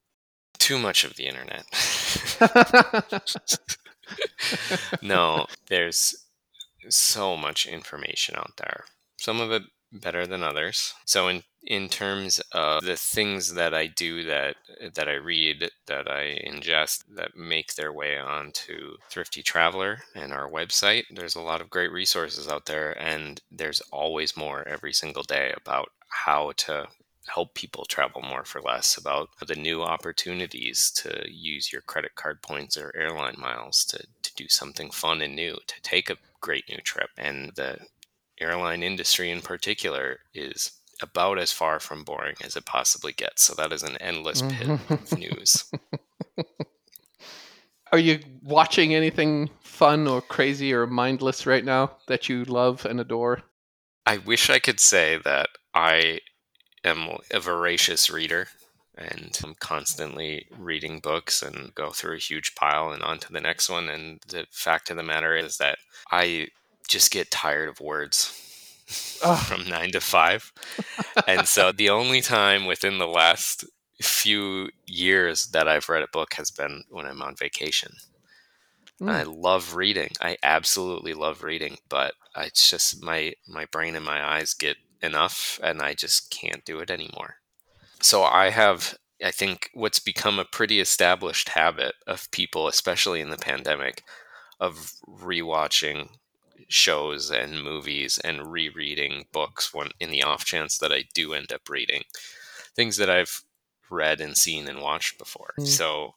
Too 0.57 0.79
much 0.79 1.03
of 1.03 1.15
the 1.15 1.27
internet. 1.27 1.65
no, 5.01 5.47
there's 5.67 6.15
so 6.89 7.35
much 7.35 7.65
information 7.65 8.35
out 8.37 8.53
there. 8.57 8.85
Some 9.17 9.41
of 9.41 9.51
it 9.51 9.63
better 9.91 10.25
than 10.25 10.43
others. 10.43 10.93
So 11.05 11.27
in 11.27 11.43
in 11.63 11.89
terms 11.89 12.41
of 12.53 12.83
the 12.83 12.95
things 12.95 13.53
that 13.53 13.73
I 13.73 13.87
do 13.87 14.23
that 14.23 14.55
that 14.95 15.07
I 15.07 15.13
read, 15.13 15.69
that 15.87 16.09
I 16.09 16.39
ingest, 16.45 17.03
that 17.15 17.35
make 17.35 17.75
their 17.75 17.93
way 17.93 18.17
onto 18.17 18.97
Thrifty 19.09 19.43
Traveler 19.43 19.99
and 20.15 20.33
our 20.33 20.49
website, 20.49 21.03
there's 21.11 21.35
a 21.35 21.41
lot 21.41 21.61
of 21.61 21.69
great 21.69 21.91
resources 21.91 22.47
out 22.47 22.65
there, 22.65 22.99
and 22.99 23.41
there's 23.51 23.81
always 23.91 24.35
more 24.35 24.67
every 24.67 24.93
single 24.93 25.23
day 25.23 25.53
about 25.55 25.89
how 26.09 26.51
to 26.57 26.87
help 27.27 27.53
people 27.53 27.85
travel 27.85 28.21
more 28.21 28.43
for 28.43 28.61
less, 28.61 28.97
about 28.97 29.29
the 29.47 29.55
new 29.55 29.83
opportunities 29.83 30.91
to 30.91 31.23
use 31.29 31.71
your 31.71 31.81
credit 31.83 32.15
card 32.15 32.41
points 32.41 32.75
or 32.75 32.91
airline 32.95 33.35
miles 33.37 33.85
to, 33.85 33.99
to 34.23 34.33
do 34.35 34.47
something 34.49 34.89
fun 34.89 35.21
and 35.21 35.35
new, 35.35 35.55
to 35.67 35.81
take 35.83 36.09
a 36.09 36.17
great 36.41 36.65
new 36.67 36.79
trip. 36.79 37.09
And 37.17 37.51
the 37.55 37.77
airline 38.39 38.81
industry 38.81 39.29
in 39.29 39.41
particular 39.41 40.19
is 40.33 40.71
about 41.01 41.39
as 41.39 41.51
far 41.51 41.79
from 41.79 42.03
boring 42.03 42.35
as 42.43 42.55
it 42.55 42.65
possibly 42.65 43.13
gets. 43.13 43.43
So 43.43 43.53
that 43.55 43.71
is 43.71 43.83
an 43.83 43.97
endless 43.97 44.41
pit 44.41 44.67
mm-hmm. 44.67 44.93
of 44.93 45.17
news. 45.17 45.71
Are 47.91 47.99
you 47.99 48.19
watching 48.41 48.95
anything 48.95 49.49
fun 49.61 50.07
or 50.07 50.21
crazy 50.21 50.73
or 50.73 50.87
mindless 50.87 51.45
right 51.45 51.65
now 51.65 51.91
that 52.07 52.29
you 52.29 52.45
love 52.45 52.85
and 52.85 53.01
adore? 53.01 53.41
I 54.05 54.17
wish 54.17 54.49
I 54.49 54.59
could 54.59 54.79
say 54.79 55.19
that 55.25 55.49
I 55.73 56.19
am 56.83 57.17
a 57.31 57.39
voracious 57.39 58.09
reader 58.09 58.47
and 58.97 59.37
I'm 59.43 59.55
constantly 59.55 60.47
reading 60.57 60.99
books 60.99 61.41
and 61.41 61.73
go 61.75 61.89
through 61.89 62.15
a 62.15 62.19
huge 62.19 62.55
pile 62.55 62.91
and 62.91 63.03
on 63.03 63.19
to 63.19 63.33
the 63.33 63.41
next 63.41 63.69
one. 63.69 63.89
And 63.89 64.19
the 64.27 64.45
fact 64.51 64.89
of 64.89 64.97
the 64.97 65.03
matter 65.03 65.35
is 65.35 65.57
that 65.57 65.77
I 66.11 66.47
just 66.87 67.11
get 67.11 67.31
tired 67.31 67.69
of 67.69 67.79
words 67.79 68.50
from 68.91 69.67
nine 69.67 69.91
to 69.91 70.01
five. 70.01 70.51
and 71.27 71.47
so 71.47 71.71
the 71.71 71.89
only 71.89 72.21
time 72.21 72.65
within 72.65 72.97
the 72.97 73.07
last 73.07 73.65
few 74.01 74.69
years 74.85 75.47
that 75.47 75.67
I've 75.67 75.89
read 75.89 76.03
a 76.03 76.07
book 76.07 76.33
has 76.35 76.51
been 76.51 76.83
when 76.89 77.05
I'm 77.05 77.21
on 77.21 77.35
vacation. 77.35 77.93
Mm. 79.01 79.09
I 79.09 79.23
love 79.23 79.75
reading. 79.75 80.11
I 80.21 80.37
absolutely 80.43 81.13
love 81.13 81.43
reading, 81.43 81.77
but 81.89 82.13
it's 82.37 82.69
just 82.69 83.03
my 83.03 83.33
my 83.47 83.65
brain 83.65 83.95
and 83.95 84.05
my 84.05 84.23
eyes 84.23 84.53
get 84.53 84.77
enough 85.01 85.59
and 85.63 85.81
I 85.81 85.93
just 85.93 86.29
can't 86.29 86.63
do 86.65 86.79
it 86.79 86.91
anymore. 86.91 87.35
So 88.01 88.23
I 88.23 88.49
have 88.49 88.95
I 89.23 89.31
think 89.31 89.69
what's 89.73 89.99
become 89.99 90.39
a 90.39 90.45
pretty 90.45 90.79
established 90.79 91.49
habit 91.49 91.95
of 92.07 92.29
people 92.31 92.67
especially 92.67 93.21
in 93.21 93.29
the 93.29 93.37
pandemic 93.37 94.03
of 94.59 94.93
rewatching 95.07 96.09
shows 96.67 97.31
and 97.31 97.63
movies 97.63 98.19
and 98.23 98.51
rereading 98.51 99.25
books 99.31 99.73
when 99.73 99.89
in 99.99 100.11
the 100.11 100.23
off 100.23 100.45
chance 100.45 100.77
that 100.77 100.91
I 100.91 101.03
do 101.13 101.33
end 101.33 101.51
up 101.51 101.69
reading 101.69 102.03
things 102.75 102.97
that 102.97 103.09
I've 103.09 103.43
read 103.89 104.21
and 104.21 104.37
seen 104.37 104.67
and 104.67 104.81
watched 104.81 105.17
before. 105.17 105.53
Mm. 105.59 105.67
So 105.67 106.15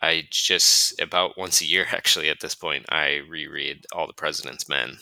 I 0.00 0.28
just 0.30 1.00
about 1.00 1.36
once 1.36 1.60
a 1.60 1.66
year 1.66 1.86
actually 1.92 2.28
at 2.28 2.40
this 2.40 2.54
point 2.54 2.86
I 2.88 3.20
reread 3.28 3.86
All 3.92 4.06
the 4.06 4.12
President's 4.12 4.68
Men 4.68 4.98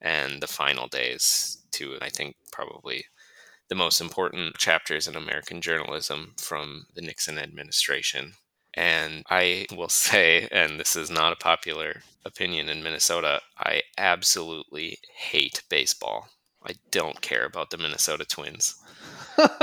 and 0.00 0.42
The 0.42 0.46
Final 0.46 0.86
Days 0.88 1.58
to 1.72 1.98
I 2.00 2.10
think 2.10 2.36
probably 2.52 3.06
the 3.68 3.74
most 3.74 4.00
important 4.00 4.56
chapters 4.58 5.08
in 5.08 5.16
American 5.16 5.60
journalism 5.60 6.34
from 6.38 6.86
the 6.94 7.00
Nixon 7.00 7.38
administration. 7.38 8.34
And 8.76 9.24
I 9.30 9.66
will 9.74 9.88
say, 10.08 10.48
and 10.50 10.78
this 10.78 10.96
is 10.96 11.10
not 11.10 11.32
a 11.32 11.36
popular 11.36 12.02
opinion 12.24 12.68
in 12.68 12.82
Minnesota, 12.82 13.40
I 13.58 13.82
absolutely 13.98 14.98
hate 15.16 15.62
baseball. 15.68 16.28
I 16.66 16.74
don't 16.90 17.20
care 17.20 17.44
about 17.44 17.70
the 17.70 17.76
Minnesota 17.76 18.24
Twins, 18.24 18.74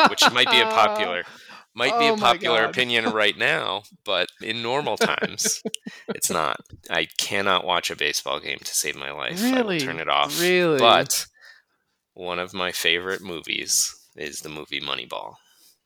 which 0.09 0.31
might 0.31 0.51
be 0.51 0.59
a 0.59 0.65
popular 0.69 1.23
might 1.73 1.97
be 1.99 2.09
oh 2.09 2.15
a 2.15 2.17
popular 2.17 2.63
opinion 2.65 3.11
right 3.11 3.37
now, 3.37 3.83
but 4.03 4.29
in 4.41 4.61
normal 4.61 4.97
times, 4.97 5.63
it's 6.09 6.29
not. 6.29 6.59
I 6.89 7.07
cannot 7.17 7.65
watch 7.65 7.89
a 7.89 7.95
baseball 7.95 8.39
game 8.39 8.59
to 8.59 8.75
save 8.75 8.95
my 8.95 9.11
life. 9.11 9.41
Really? 9.41 9.79
turn 9.79 9.99
it 9.99 10.09
off. 10.09 10.41
Really? 10.41 10.79
But 10.79 11.25
one 12.13 12.39
of 12.39 12.53
my 12.53 12.71
favorite 12.71 13.21
movies 13.21 13.95
is 14.15 14.41
the 14.41 14.49
movie 14.49 14.81
Moneyball. 14.81 15.35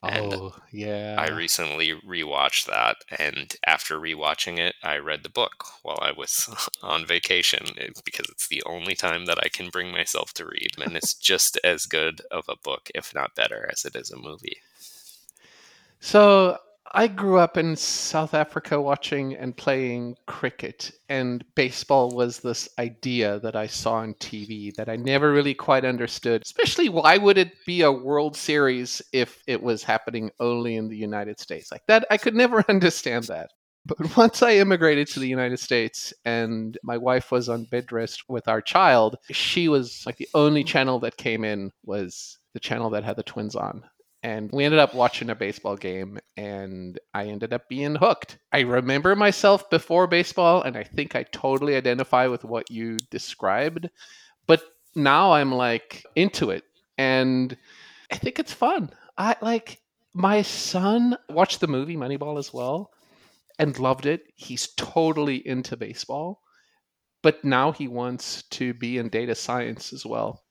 And 0.10 0.34
oh, 0.34 0.56
yeah. 0.72 1.16
I 1.18 1.30
recently 1.30 1.94
rewatched 1.94 2.66
that. 2.68 2.98
And 3.18 3.56
after 3.66 4.00
rewatching 4.00 4.58
it, 4.58 4.76
I 4.84 4.98
read 4.98 5.24
the 5.24 5.30
book 5.30 5.66
while 5.84 6.00
I 6.02 6.12
was 6.12 6.50
on 6.82 7.06
vacation 7.06 7.66
eh, 7.78 7.90
because 8.04 8.28
it's 8.30 8.48
the 8.48 8.64
only 8.66 8.96
time 8.96 9.26
that 9.26 9.40
I 9.44 9.50
can 9.50 9.70
bring 9.70 9.92
myself 9.92 10.34
to 10.36 10.46
read. 10.46 10.72
And 10.78 10.96
it's 10.96 11.14
just 11.32 11.58
as 11.64 11.86
good 11.86 12.22
of 12.32 12.46
a 12.50 12.58
book, 12.58 12.90
if 12.94 13.14
not 13.14 13.36
better, 13.36 13.68
as 13.72 13.86
it 13.86 13.96
is 13.96 14.12
a 14.12 14.18
movie. 14.18 14.58
So 16.00 16.60
I 16.98 17.08
grew 17.08 17.40
up 17.40 17.58
in 17.58 17.76
South 17.76 18.34
Africa 18.34 18.80
watching 18.80 19.36
and 19.36 19.58
playing 19.58 20.16
cricket, 20.28 20.94
and 21.10 21.44
baseball 21.54 22.12
was 22.12 22.40
this 22.40 22.70
idea 22.80 23.38
that 23.42 23.54
I 23.54 23.68
saw 23.68 23.96
on 23.96 24.14
TV 24.14 24.74
that 24.76 24.88
I 24.88 24.96
never 24.96 25.34
really 25.34 25.54
quite 25.54 25.84
understood. 25.84 26.44
Especially, 26.44 26.88
why 26.88 27.18
would 27.18 27.38
it 27.38 27.52
be 27.66 27.82
a 27.82 27.92
World 27.92 28.38
Series 28.38 29.02
if 29.12 29.44
it 29.46 29.62
was 29.62 29.84
happening 29.84 30.32
only 30.40 30.78
in 30.78 30.88
the 30.88 30.96
United 30.96 31.38
States? 31.38 31.70
Like 31.70 31.86
that, 31.88 32.06
I 32.10 32.16
could 32.16 32.34
never 32.34 32.64
understand 32.70 33.26
that. 33.26 33.50
But 33.86 34.16
once 34.16 34.42
I 34.42 34.54
immigrated 34.54 35.10
to 35.10 35.20
the 35.20 35.28
United 35.28 35.60
States 35.60 36.14
and 36.24 36.78
my 36.82 36.98
wife 36.98 37.30
was 37.30 37.50
on 37.50 37.66
bed 37.66 37.92
rest 37.92 38.24
with 38.30 38.48
our 38.48 38.62
child, 38.62 39.18
she 39.32 39.68
was 39.68 40.04
like 40.06 40.16
the 40.16 40.30
only 40.34 40.64
channel 40.64 41.02
that 41.02 41.18
came 41.18 41.44
in 41.44 41.74
was 41.84 42.38
the 42.54 42.62
channel 42.62 42.90
that 42.92 43.04
had 43.04 43.18
the 43.18 43.24
twins 43.24 43.54
on 43.54 43.84
and 44.26 44.52
we 44.52 44.66
ended 44.66 44.80
up 44.80 44.96
watching 44.96 45.30
a 45.30 45.36
baseball 45.36 45.76
game 45.76 46.18
and 46.36 46.98
I 47.14 47.26
ended 47.26 47.54
up 47.54 47.70
being 47.70 47.94
hooked. 47.94 48.40
I 48.52 48.62
remember 48.62 49.16
myself 49.16 49.70
before 49.70 50.08
baseball 50.08 50.64
and 50.64 50.76
I 50.76 50.82
think 50.82 51.16
I 51.16 51.22
totally 51.32 51.76
identify 51.76 52.26
with 52.26 52.44
what 52.44 52.72
you 52.72 52.98
described, 53.12 53.88
but 54.48 54.64
now 54.96 55.34
I'm 55.34 55.52
like 55.52 56.04
into 56.16 56.50
it 56.50 56.64
and 56.98 57.56
I 58.12 58.16
think 58.16 58.40
it's 58.40 58.52
fun. 58.52 58.90
I 59.16 59.36
like 59.44 59.80
my 60.16 60.42
son 60.42 61.16
watched 61.30 61.60
the 61.60 61.68
movie 61.68 61.96
Moneyball 61.96 62.40
as 62.40 62.52
well 62.52 62.90
and 63.60 63.78
loved 63.78 64.08
it. 64.08 64.24
He's 64.34 64.70
totally 64.76 65.48
into 65.48 65.78
baseball, 65.78 66.42
but 67.22 67.46
now 67.46 67.72
he 67.72 67.88
wants 67.88 68.42
to 68.58 68.74
be 68.74 68.98
in 68.98 69.10
data 69.10 69.36
science 69.36 69.94
as 69.94 70.04
well 70.04 70.45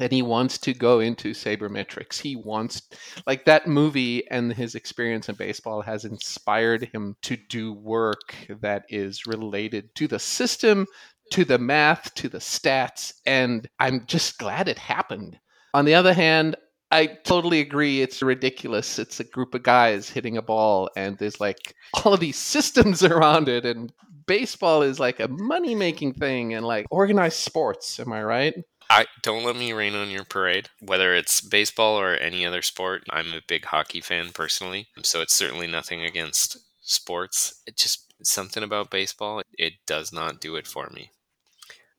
and 0.00 0.10
he 0.10 0.22
wants 0.22 0.58
to 0.58 0.72
go 0.72 1.00
into 1.00 1.32
sabermetrics. 1.32 2.18
He 2.20 2.34
wants, 2.34 2.82
like 3.26 3.44
that 3.44 3.66
movie 3.66 4.28
and 4.30 4.52
his 4.52 4.74
experience 4.74 5.28
in 5.28 5.34
baseball 5.34 5.82
has 5.82 6.04
inspired 6.04 6.88
him 6.92 7.16
to 7.22 7.36
do 7.36 7.74
work 7.74 8.34
that 8.60 8.84
is 8.88 9.26
related 9.26 9.94
to 9.96 10.08
the 10.08 10.18
system, 10.18 10.86
to 11.32 11.44
the 11.44 11.58
math, 11.58 12.14
to 12.14 12.28
the 12.28 12.38
stats. 12.38 13.12
And 13.26 13.68
I'm 13.78 14.06
just 14.06 14.38
glad 14.38 14.66
it 14.68 14.78
happened. 14.78 15.38
On 15.74 15.84
the 15.84 15.94
other 15.94 16.14
hand, 16.14 16.56
I 16.90 17.06
totally 17.06 17.60
agree. 17.60 18.02
It's 18.02 18.22
ridiculous. 18.22 18.98
It's 18.98 19.20
a 19.20 19.24
group 19.24 19.54
of 19.54 19.62
guys 19.62 20.10
hitting 20.10 20.36
a 20.36 20.42
ball, 20.42 20.90
and 20.94 21.16
there's 21.16 21.40
like 21.40 21.74
all 22.04 22.14
of 22.14 22.20
these 22.20 22.38
systems 22.38 23.02
around 23.04 23.48
it. 23.48 23.64
And 23.64 23.92
baseball 24.26 24.82
is 24.82 25.00
like 25.00 25.20
a 25.20 25.28
money 25.28 25.74
making 25.74 26.14
thing 26.14 26.54
and 26.54 26.66
like 26.66 26.86
organized 26.90 27.38
sports. 27.38 27.98
Am 27.98 28.12
I 28.12 28.22
right? 28.22 28.54
I 28.92 29.06
don't 29.22 29.42
let 29.42 29.56
me 29.56 29.72
rain 29.72 29.94
on 29.94 30.10
your 30.10 30.26
parade. 30.26 30.68
Whether 30.78 31.14
it's 31.14 31.40
baseball 31.40 31.98
or 31.98 32.12
any 32.12 32.44
other 32.44 32.60
sport, 32.60 33.04
I'm 33.08 33.32
a 33.32 33.40
big 33.48 33.64
hockey 33.64 34.02
fan 34.02 34.32
personally, 34.34 34.88
so 35.02 35.22
it's 35.22 35.34
certainly 35.34 35.66
nothing 35.66 36.04
against 36.04 36.58
sports. 36.82 37.62
It 37.66 37.78
just 37.78 38.12
something 38.22 38.62
about 38.62 38.90
baseball, 38.90 39.40
it 39.56 39.72
does 39.86 40.12
not 40.12 40.42
do 40.42 40.56
it 40.56 40.66
for 40.66 40.90
me. 40.90 41.10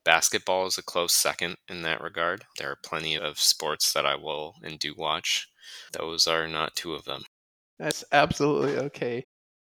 Basketball 0.03 0.67
is 0.67 0.77
a 0.77 0.83
close 0.83 1.13
second 1.13 1.55
in 1.67 1.81
that 1.81 1.99
regard. 1.99 2.45
There 2.59 2.69
are 2.69 2.77
plenty 2.85 3.17
of 3.17 3.39
sports 3.39 3.91
that 3.93 4.05
I 4.05 4.13
will 4.13 4.53
and 4.61 4.77
do 4.77 4.93
watch. 4.95 5.47
Those 5.93 6.27
are 6.27 6.47
not 6.47 6.75
two 6.75 6.93
of 6.93 7.05
them. 7.05 7.23
That's 7.79 8.03
absolutely 8.11 8.77
okay. 8.77 9.23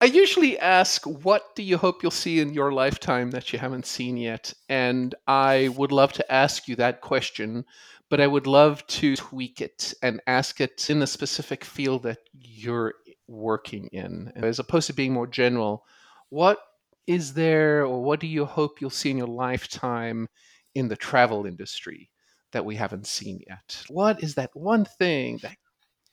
I 0.01 0.05
usually 0.05 0.57
ask, 0.57 1.03
what 1.03 1.55
do 1.55 1.63
you 1.63 1.77
hope 1.77 2.01
you'll 2.01 2.11
see 2.11 2.39
in 2.39 2.53
your 2.53 2.71
lifetime 2.71 3.31
that 3.31 3.51
you 3.51 3.59
haven't 3.59 3.85
seen 3.85 4.15
yet? 4.15 4.53
And 4.69 5.13
I 5.27 5.69
would 5.75 5.91
love 5.91 6.13
to 6.13 6.31
ask 6.31 6.69
you 6.69 6.77
that 6.77 7.01
question, 7.01 7.65
but 8.09 8.21
I 8.21 8.27
would 8.27 8.47
love 8.47 8.87
to 8.87 9.17
tweak 9.17 9.59
it 9.59 9.93
and 10.01 10.21
ask 10.25 10.61
it 10.61 10.89
in 10.89 10.99
the 10.99 11.07
specific 11.07 11.65
field 11.65 12.03
that 12.03 12.19
you're 12.33 12.93
working 13.27 13.89
in, 13.91 14.31
as 14.37 14.59
opposed 14.59 14.87
to 14.87 14.93
being 14.93 15.11
more 15.11 15.27
general. 15.27 15.83
What 16.29 16.59
is 17.05 17.33
there, 17.33 17.83
or 17.83 18.01
what 18.01 18.21
do 18.21 18.27
you 18.27 18.45
hope 18.45 18.79
you'll 18.79 18.89
see 18.91 19.11
in 19.11 19.17
your 19.17 19.27
lifetime 19.27 20.29
in 20.75 20.87
the 20.87 20.95
travel 20.95 21.45
industry 21.45 22.09
that 22.53 22.63
we 22.63 22.75
haven't 22.75 23.05
seen 23.05 23.41
yet? 23.49 23.83
What 23.89 24.23
is 24.23 24.35
that 24.35 24.51
one 24.53 24.85
thing 24.85 25.39
that 25.41 25.57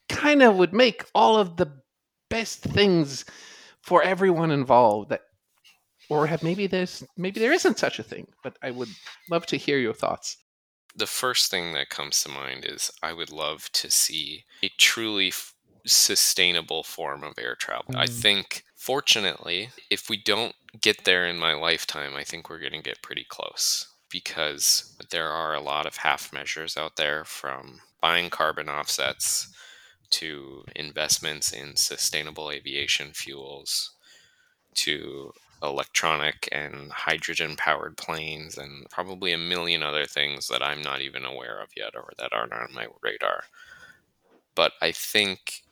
kind 0.09 0.42
of 0.42 0.57
would 0.57 0.72
make 0.72 1.05
all 1.14 1.38
of 1.38 1.57
the 1.57 1.70
best 2.29 2.62
things? 2.62 3.24
For 3.87 4.03
everyone 4.03 4.51
involved 4.51 5.11
that 5.11 5.22
or 6.11 6.26
have 6.26 6.43
maybe 6.43 6.66
there's 6.66 7.05
maybe 7.16 7.41
there 7.41 7.53
isn't 7.53 7.78
such 7.78 7.99
a 7.99 8.03
thing 8.03 8.26
but 8.43 8.57
i 8.62 8.70
would 8.70 8.89
love 9.30 9.47
to 9.47 9.57
hear 9.57 9.78
your 9.78 9.95
thoughts 9.95 10.37
the 10.97 11.07
first 11.07 11.51
thing 11.51 11.72
that 11.72 11.89
comes 11.89 12.22
to 12.22 12.28
mind 12.28 12.64
is 12.66 12.91
i 13.03 13.12
would 13.12 13.30
love 13.30 13.70
to 13.72 13.91
see 13.91 14.45
a 14.62 14.68
truly 14.76 15.28
f- 15.28 15.55
sustainable 15.87 16.82
form 16.82 17.22
of 17.22 17.34
air 17.39 17.55
travel 17.55 17.95
mm. 17.95 17.99
i 17.99 18.07
think 18.07 18.64
fortunately 18.76 19.70
if 19.91 20.11
we 20.11 20.16
don't 20.16 20.55
get 20.80 21.05
there 21.05 21.26
in 21.26 21.39
my 21.39 21.55
lifetime 21.55 22.14
i 22.16 22.24
think 22.24 22.51
we're 22.51 22.59
going 22.59 22.72
to 22.72 22.82
get 22.82 23.03
pretty 23.03 23.24
close 23.28 23.89
because 24.11 24.97
there 25.11 25.28
are 25.28 25.55
a 25.55 25.61
lot 25.61 25.87
of 25.87 25.97
half 25.97 26.32
measures 26.32 26.76
out 26.76 26.97
there 26.97 27.24
from 27.24 27.80
buying 28.01 28.30
carbon 28.30 28.68
offsets 28.68 29.53
to 30.11 30.65
investments 30.75 31.53
in 31.53 31.77
sustainable 31.77 32.51
aviation 32.51 33.13
fuels 33.13 33.93
to 34.75 35.33
electronic 35.63 36.49
and 36.53 36.93
hydrogen 36.93 37.57
powered 37.57 37.97
planes 37.97 38.59
and 38.59 38.89
probably 38.91 39.33
a 39.33 39.39
million 39.39 39.83
other 39.83 40.05
things 40.05 40.49
that 40.49 40.63
I'm 40.63 40.83
not 40.83 41.01
even 41.01 41.25
aware 41.25 41.61
of 41.61 41.71
yet 41.77 41.95
or 41.95 42.13
that 42.19 42.33
aren't 42.33 42.53
on 42.53 42.75
my 42.75 42.87
radar. 43.03 43.45
But 44.55 44.73
I 44.81 44.93
think 44.93 45.63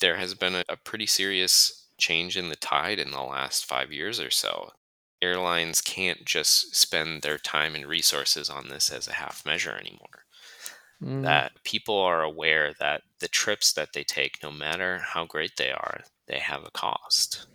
there 0.00 0.16
has 0.16 0.34
been 0.34 0.54
a, 0.54 0.64
a 0.68 0.76
pretty 0.76 1.06
serious 1.06 1.86
change 1.98 2.36
in 2.36 2.48
the 2.48 2.56
tide 2.56 2.98
in 2.98 3.10
the 3.10 3.22
last 3.22 3.64
five 3.64 3.92
years 3.92 4.18
or 4.20 4.30
so. 4.30 4.72
Airlines 5.22 5.80
can't 5.80 6.24
just 6.24 6.74
spend 6.74 7.22
their 7.22 7.38
time 7.38 7.74
and 7.74 7.86
resources 7.86 8.50
on 8.50 8.68
this 8.68 8.90
as 8.90 9.08
a 9.08 9.14
half 9.14 9.46
measure 9.46 9.76
anymore. 9.76 10.23
Mm. 11.02 11.22
That 11.22 11.52
people 11.64 11.98
are 11.98 12.22
aware 12.22 12.72
that 12.78 13.02
the 13.20 13.28
trips 13.28 13.72
that 13.72 13.92
they 13.92 14.04
take, 14.04 14.42
no 14.42 14.50
matter 14.50 14.98
how 14.98 15.24
great 15.24 15.56
they 15.56 15.70
are, 15.70 16.02
they 16.26 16.38
have 16.38 16.64
a 16.64 16.70
cost. 16.70 17.46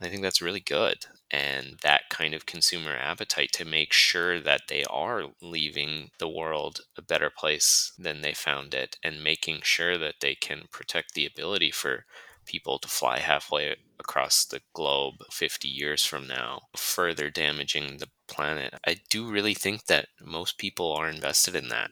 I 0.00 0.08
think 0.08 0.22
that's 0.22 0.40
really 0.40 0.60
good 0.60 1.06
and 1.30 1.76
that 1.82 2.08
kind 2.08 2.32
of 2.32 2.46
consumer 2.46 2.96
appetite 2.96 3.52
to 3.52 3.64
make 3.64 3.92
sure 3.92 4.40
that 4.40 4.62
they 4.68 4.84
are 4.84 5.24
leaving 5.42 6.10
the 6.18 6.28
world 6.28 6.80
a 6.96 7.02
better 7.02 7.30
place 7.30 7.92
than 7.98 8.22
they 8.22 8.32
found 8.32 8.74
it 8.74 8.96
and 9.02 9.22
making 9.22 9.60
sure 9.62 9.98
that 9.98 10.16
they 10.20 10.34
can 10.34 10.62
protect 10.70 11.14
the 11.14 11.26
ability 11.26 11.70
for 11.70 12.06
people 12.46 12.78
to 12.78 12.88
fly 12.88 13.18
halfway 13.18 13.76
across 14.00 14.46
the 14.46 14.62
globe 14.72 15.16
50 15.30 15.68
years 15.68 16.02
from 16.04 16.26
now, 16.26 16.62
further 16.76 17.28
damaging 17.28 17.98
the 17.98 18.08
planet. 18.26 18.72
I 18.86 18.96
do 19.10 19.30
really 19.30 19.54
think 19.54 19.84
that 19.86 20.08
most 20.24 20.56
people 20.56 20.92
are 20.92 21.10
invested 21.10 21.54
in 21.54 21.68
that. 21.68 21.90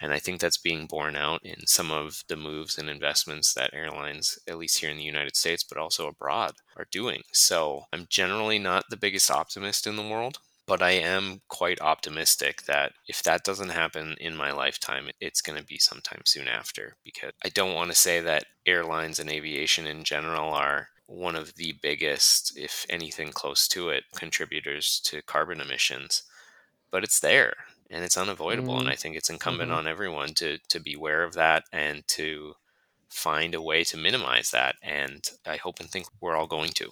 And 0.00 0.12
I 0.12 0.18
think 0.18 0.40
that's 0.40 0.58
being 0.58 0.86
borne 0.86 1.16
out 1.16 1.44
in 1.44 1.66
some 1.66 1.90
of 1.90 2.22
the 2.28 2.36
moves 2.36 2.78
and 2.78 2.88
investments 2.88 3.52
that 3.54 3.74
airlines, 3.74 4.38
at 4.46 4.58
least 4.58 4.78
here 4.78 4.90
in 4.90 4.96
the 4.96 5.02
United 5.02 5.36
States, 5.36 5.64
but 5.64 5.78
also 5.78 6.06
abroad, 6.06 6.52
are 6.76 6.86
doing. 6.90 7.22
So 7.32 7.84
I'm 7.92 8.06
generally 8.08 8.58
not 8.58 8.84
the 8.90 8.96
biggest 8.96 9.30
optimist 9.30 9.86
in 9.86 9.96
the 9.96 10.06
world, 10.06 10.38
but 10.66 10.82
I 10.82 10.90
am 10.90 11.40
quite 11.48 11.80
optimistic 11.80 12.62
that 12.66 12.92
if 13.08 13.22
that 13.24 13.42
doesn't 13.42 13.70
happen 13.70 14.16
in 14.20 14.36
my 14.36 14.52
lifetime, 14.52 15.08
it's 15.20 15.40
going 15.40 15.58
to 15.58 15.64
be 15.64 15.78
sometime 15.78 16.22
soon 16.24 16.46
after. 16.46 16.94
Because 17.04 17.32
I 17.44 17.48
don't 17.48 17.74
want 17.74 17.90
to 17.90 17.96
say 17.96 18.20
that 18.20 18.44
airlines 18.66 19.18
and 19.18 19.30
aviation 19.30 19.86
in 19.86 20.04
general 20.04 20.52
are 20.52 20.88
one 21.06 21.34
of 21.34 21.54
the 21.54 21.74
biggest, 21.82 22.56
if 22.56 22.86
anything 22.90 23.30
close 23.30 23.66
to 23.68 23.88
it, 23.88 24.04
contributors 24.14 25.00
to 25.06 25.22
carbon 25.22 25.60
emissions, 25.60 26.22
but 26.90 27.02
it's 27.02 27.18
there 27.20 27.54
and 27.90 28.04
it's 28.04 28.16
unavoidable. 28.16 28.74
Mm. 28.76 28.80
And 28.80 28.88
I 28.88 28.94
think 28.94 29.16
it's 29.16 29.30
incumbent 29.30 29.70
mm-hmm. 29.70 29.78
on 29.78 29.86
everyone 29.86 30.34
to 30.34 30.58
to 30.68 30.80
be 30.80 30.94
aware 30.94 31.22
of 31.22 31.34
that 31.34 31.64
and 31.72 32.06
to 32.08 32.54
find 33.08 33.54
a 33.54 33.62
way 33.62 33.84
to 33.84 33.96
minimize 33.96 34.50
that. 34.50 34.76
And 34.82 35.28
I 35.46 35.56
hope 35.56 35.80
and 35.80 35.88
think 35.88 36.06
we're 36.20 36.36
all 36.36 36.46
going 36.46 36.70
to. 36.72 36.90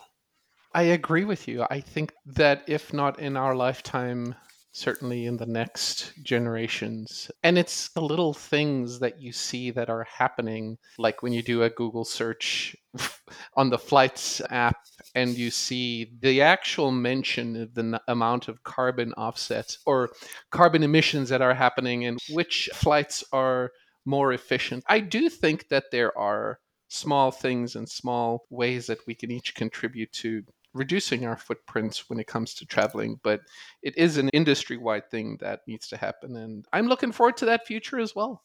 I 0.75 0.83
agree 0.83 1.25
with 1.25 1.49
you. 1.49 1.65
I 1.71 1.81
think 1.81 2.13
that 2.27 2.63
if 2.67 2.93
not 2.93 3.19
in 3.19 3.37
our 3.37 3.55
lifetime, 3.55 4.35
certainly 4.77 5.25
in 5.25 5.39
the 5.39 5.47
next 5.47 6.13
generations. 6.23 7.31
And 7.43 7.57
it's 7.57 7.89
the 7.89 8.03
little 8.03 8.35
things 8.35 8.99
that 8.99 9.19
you 9.19 9.33
see 9.33 9.71
that 9.71 9.89
are 9.89 10.05
happening, 10.05 10.77
like 10.99 11.23
when 11.23 11.33
you 11.33 11.43
do 11.43 11.63
a 11.63 11.71
Google 11.71 12.05
search 12.05 12.77
on 13.55 13.71
the 13.71 13.79
flights 13.79 14.43
app 14.51 14.77
and 15.17 15.37
you 15.37 15.51
see 15.51 16.13
the 16.21 16.43
actual 16.43 16.93
mention 16.93 17.57
of 17.57 17.75
the 17.75 17.81
n- 17.81 17.99
amount 18.07 18.49
of 18.49 18.63
carbon 18.63 19.15
offsets 19.15 19.79
or 19.87 20.11
carbon 20.51 20.83
emissions 20.83 21.31
that 21.31 21.41
are 21.41 21.55
happening 21.55 22.05
and 22.05 22.19
which 22.29 22.69
flights 22.75 23.25
are 23.33 23.73
more 24.05 24.35
efficient. 24.35 24.85
I 24.89 25.01
do 25.01 25.31
think 25.31 25.69
that 25.71 25.91
there 25.91 26.17
are 26.19 26.61
small 26.89 27.31
things 27.31 27.77
and 27.77 27.89
small 27.89 28.45
ways 28.51 28.87
that 28.87 29.07
we 29.07 29.15
can 29.15 29.31
each 29.31 29.55
contribute 29.55 30.13
to 30.13 30.45
reducing 30.75 31.25
our 31.25 31.39
footprints 31.39 32.11
when 32.11 32.21
it 32.21 32.27
comes 32.27 32.53
to 32.53 32.67
traveling, 32.67 33.19
but 33.23 33.41
it 33.83 33.97
is 33.97 34.19
an 34.19 34.29
industry 34.29 34.77
wide 34.77 35.11
thing 35.11 35.39
that 35.41 35.61
needs 35.67 35.89
to 35.89 35.97
happen. 35.97 36.37
And 36.37 36.67
I'm 36.75 36.89
looking 36.89 37.11
forward 37.11 37.39
to 37.39 37.47
that 37.47 37.67
future 37.67 37.99
as 37.99 38.15
well. 38.15 38.45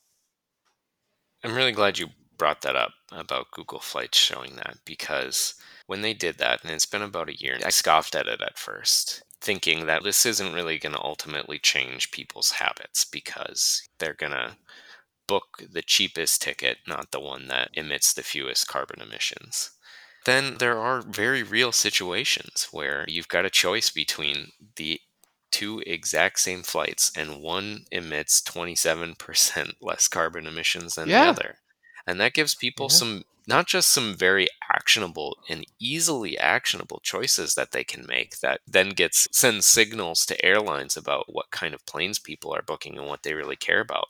I'm 1.43 1.53
really 1.53 1.73
glad 1.73 1.99
you 1.99 2.07
brought 2.37 2.61
that 2.61 2.75
up 2.75 2.93
about 3.11 3.51
Google 3.51 3.79
Flights 3.79 4.17
showing 4.17 4.55
that 4.55 4.77
because 4.83 5.53
when 5.91 6.01
they 6.01 6.13
did 6.13 6.37
that, 6.37 6.63
and 6.63 6.71
it's 6.71 6.85
been 6.85 7.01
about 7.01 7.29
a 7.29 7.35
year, 7.35 7.59
I 7.65 7.69
scoffed 7.69 8.15
at 8.15 8.27
it 8.27 8.41
at 8.41 8.57
first, 8.57 9.23
thinking 9.41 9.85
that 9.85 10.03
this 10.03 10.25
isn't 10.25 10.53
really 10.53 10.79
going 10.79 10.95
to 10.95 11.03
ultimately 11.03 11.59
change 11.59 12.11
people's 12.11 12.51
habits 12.51 13.03
because 13.05 13.83
they're 13.99 14.13
going 14.13 14.31
to 14.31 14.55
book 15.27 15.63
the 15.69 15.81
cheapest 15.81 16.41
ticket, 16.41 16.77
not 16.87 17.11
the 17.11 17.19
one 17.19 17.47
that 17.49 17.69
emits 17.73 18.13
the 18.13 18.23
fewest 18.23 18.67
carbon 18.67 19.01
emissions 19.01 19.71
then 20.25 20.57
there 20.59 20.77
are 20.77 21.01
very 21.01 21.43
real 21.43 21.71
situations 21.71 22.67
where 22.71 23.05
you've 23.07 23.27
got 23.27 23.45
a 23.45 23.49
choice 23.49 23.89
between 23.89 24.51
the 24.75 24.99
two 25.51 25.81
exact 25.85 26.39
same 26.39 26.63
flights 26.63 27.11
and 27.15 27.41
one 27.41 27.85
emits 27.91 28.41
27% 28.41 29.73
less 29.81 30.07
carbon 30.07 30.47
emissions 30.47 30.95
than 30.95 31.09
yeah. 31.09 31.23
the 31.23 31.29
other. 31.29 31.55
And 32.11 32.19
that 32.19 32.33
gives 32.33 32.53
people 32.53 32.87
yeah. 32.91 32.95
some 32.95 33.23
not 33.47 33.67
just 33.67 33.89
some 33.89 34.13
very 34.13 34.47
actionable 34.71 35.37
and 35.49 35.65
easily 35.79 36.37
actionable 36.37 36.99
choices 37.03 37.55
that 37.55 37.71
they 37.71 37.83
can 37.83 38.05
make 38.07 38.39
that 38.39 38.61
then 38.67 38.89
gets 38.89 39.27
sends 39.31 39.65
signals 39.65 40.25
to 40.27 40.45
airlines 40.45 40.95
about 40.95 41.33
what 41.33 41.49
kind 41.51 41.73
of 41.73 41.85
planes 41.85 42.19
people 42.19 42.53
are 42.53 42.61
booking 42.61 42.97
and 42.97 43.07
what 43.07 43.23
they 43.23 43.33
really 43.33 43.55
care 43.55 43.79
about. 43.79 44.09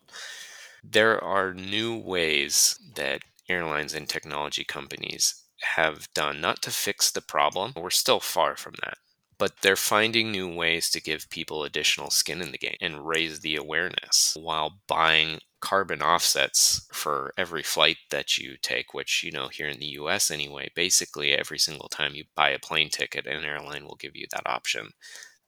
There 0.83 1.23
are 1.23 1.53
new 1.53 1.95
ways 1.95 2.77
that 2.95 3.21
airlines 3.47 3.93
and 3.93 4.09
technology 4.09 4.63
companies 4.63 5.43
have 5.61 6.11
done, 6.13 6.41
not 6.41 6.61
to 6.63 6.71
fix 6.71 7.11
the 7.11 7.21
problem, 7.21 7.73
we're 7.75 7.89
still 7.89 8.19
far 8.19 8.55
from 8.55 8.73
that. 8.83 8.97
But 9.37 9.61
they're 9.61 9.75
finding 9.75 10.31
new 10.31 10.53
ways 10.53 10.89
to 10.91 11.01
give 11.01 11.29
people 11.29 11.63
additional 11.63 12.09
skin 12.09 12.41
in 12.41 12.51
the 12.51 12.57
game 12.57 12.77
and 12.81 13.07
raise 13.07 13.39
the 13.39 13.55
awareness 13.55 14.37
while 14.39 14.79
buying 14.87 15.39
carbon 15.61 16.01
offsets 16.01 16.87
for 16.91 17.33
every 17.37 17.63
flight 17.63 17.97
that 18.09 18.37
you 18.37 18.57
take, 18.61 18.93
which, 18.93 19.23
you 19.23 19.31
know, 19.31 19.47
here 19.47 19.67
in 19.67 19.79
the 19.79 19.93
US 19.97 20.31
anyway, 20.31 20.69
basically 20.75 21.31
every 21.31 21.59
single 21.59 21.87
time 21.87 22.15
you 22.15 22.25
buy 22.35 22.49
a 22.49 22.59
plane 22.59 22.89
ticket, 22.89 23.27
an 23.27 23.45
airline 23.45 23.85
will 23.85 23.95
give 23.95 24.15
you 24.15 24.25
that 24.31 24.47
option. 24.47 24.91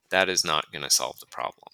That 0.10 0.30
is 0.30 0.46
not 0.46 0.72
going 0.72 0.84
to 0.84 0.90
solve 0.90 1.20
the 1.20 1.26
problem. 1.26 1.74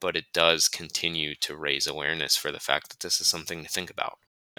But 0.00 0.16
it 0.16 0.32
does 0.32 0.68
continue 0.68 1.34
to 1.36 1.56
raise 1.56 1.86
awareness 1.86 2.36
for 2.36 2.50
the 2.50 2.60
fact 2.60 2.88
that 2.90 3.00
this 3.00 3.20
is 3.20 3.26
something 3.26 3.62
to 3.62 3.68
think 3.68 3.90
about 3.90 4.18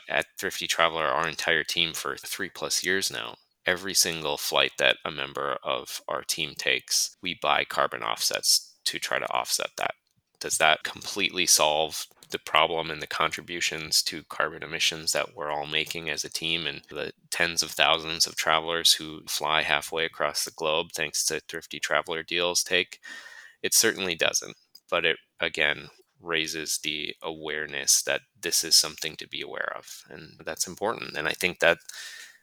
at 0.09 0.25
Thrifty 0.37 0.67
Traveler, 0.67 1.05
our 1.05 1.27
entire 1.27 1.63
team 1.63 1.93
for 1.93 2.15
three 2.17 2.49
plus 2.49 2.83
years 2.83 3.11
now, 3.11 3.35
every 3.65 3.93
single 3.93 4.37
flight 4.37 4.73
that 4.77 4.97
a 5.05 5.11
member 5.11 5.57
of 5.63 6.01
our 6.07 6.23
team 6.23 6.53
takes, 6.57 7.15
we 7.21 7.37
buy 7.41 7.63
carbon 7.63 8.03
offsets 8.03 8.73
to 8.85 8.99
try 8.99 9.19
to 9.19 9.31
offset 9.31 9.69
that. 9.77 9.95
Does 10.39 10.57
that 10.57 10.83
completely 10.83 11.45
solve 11.45 12.07
the 12.31 12.39
problem 12.39 12.89
and 12.89 13.01
the 13.01 13.07
contributions 13.07 14.01
to 14.03 14.23
carbon 14.23 14.63
emissions 14.63 15.11
that 15.11 15.35
we're 15.35 15.51
all 15.51 15.67
making 15.67 16.09
as 16.09 16.23
a 16.23 16.29
team 16.29 16.65
and 16.65 16.81
the 16.89 17.11
tens 17.29 17.61
of 17.61 17.71
thousands 17.71 18.25
of 18.25 18.35
travelers 18.35 18.93
who 18.93 19.21
fly 19.27 19.61
halfway 19.61 20.05
across 20.05 20.43
the 20.43 20.51
globe 20.51 20.87
thanks 20.93 21.23
to 21.25 21.39
Thrifty 21.41 21.79
Traveler 21.79 22.23
deals 22.23 22.63
take? 22.63 22.99
It 23.61 23.73
certainly 23.73 24.15
doesn't. 24.15 24.55
But 24.89 25.05
it, 25.05 25.17
again, 25.39 25.89
raises 26.21 26.79
the 26.83 27.15
awareness 27.21 28.03
that 28.03 28.21
this 28.39 28.63
is 28.63 28.75
something 28.75 29.15
to 29.17 29.27
be 29.27 29.41
aware 29.41 29.73
of. 29.75 30.03
And 30.09 30.33
that's 30.45 30.67
important. 30.67 31.15
And 31.17 31.27
I 31.27 31.33
think 31.33 31.59
that 31.59 31.77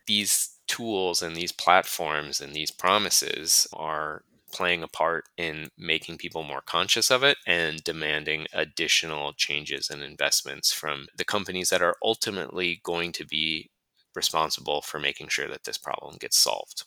these 0.06 0.50
tools 0.66 1.22
and 1.22 1.36
these 1.36 1.52
platforms 1.52 2.40
and 2.40 2.54
these 2.54 2.70
promises 2.70 3.66
are 3.72 4.22
playing 4.52 4.82
a 4.82 4.88
part 4.88 5.24
in 5.36 5.68
making 5.76 6.18
people 6.18 6.42
more 6.42 6.60
conscious 6.60 7.10
of 7.10 7.22
it 7.22 7.36
and 7.46 7.84
demanding 7.84 8.46
additional 8.52 9.32
changes 9.34 9.90
and 9.90 10.02
investments 10.02 10.72
from 10.72 11.06
the 11.16 11.24
companies 11.24 11.68
that 11.70 11.82
are 11.82 11.96
ultimately 12.02 12.80
going 12.82 13.12
to 13.12 13.26
be 13.26 13.70
responsible 14.14 14.80
for 14.82 14.98
making 14.98 15.28
sure 15.28 15.48
that 15.48 15.64
this 15.64 15.78
problem 15.78 16.16
gets 16.18 16.38
solved. 16.38 16.84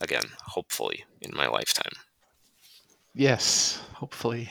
Again, 0.00 0.24
hopefully 0.46 1.04
in 1.20 1.30
my 1.34 1.46
lifetime. 1.46 1.92
Yes, 3.14 3.82
hopefully. 3.94 4.48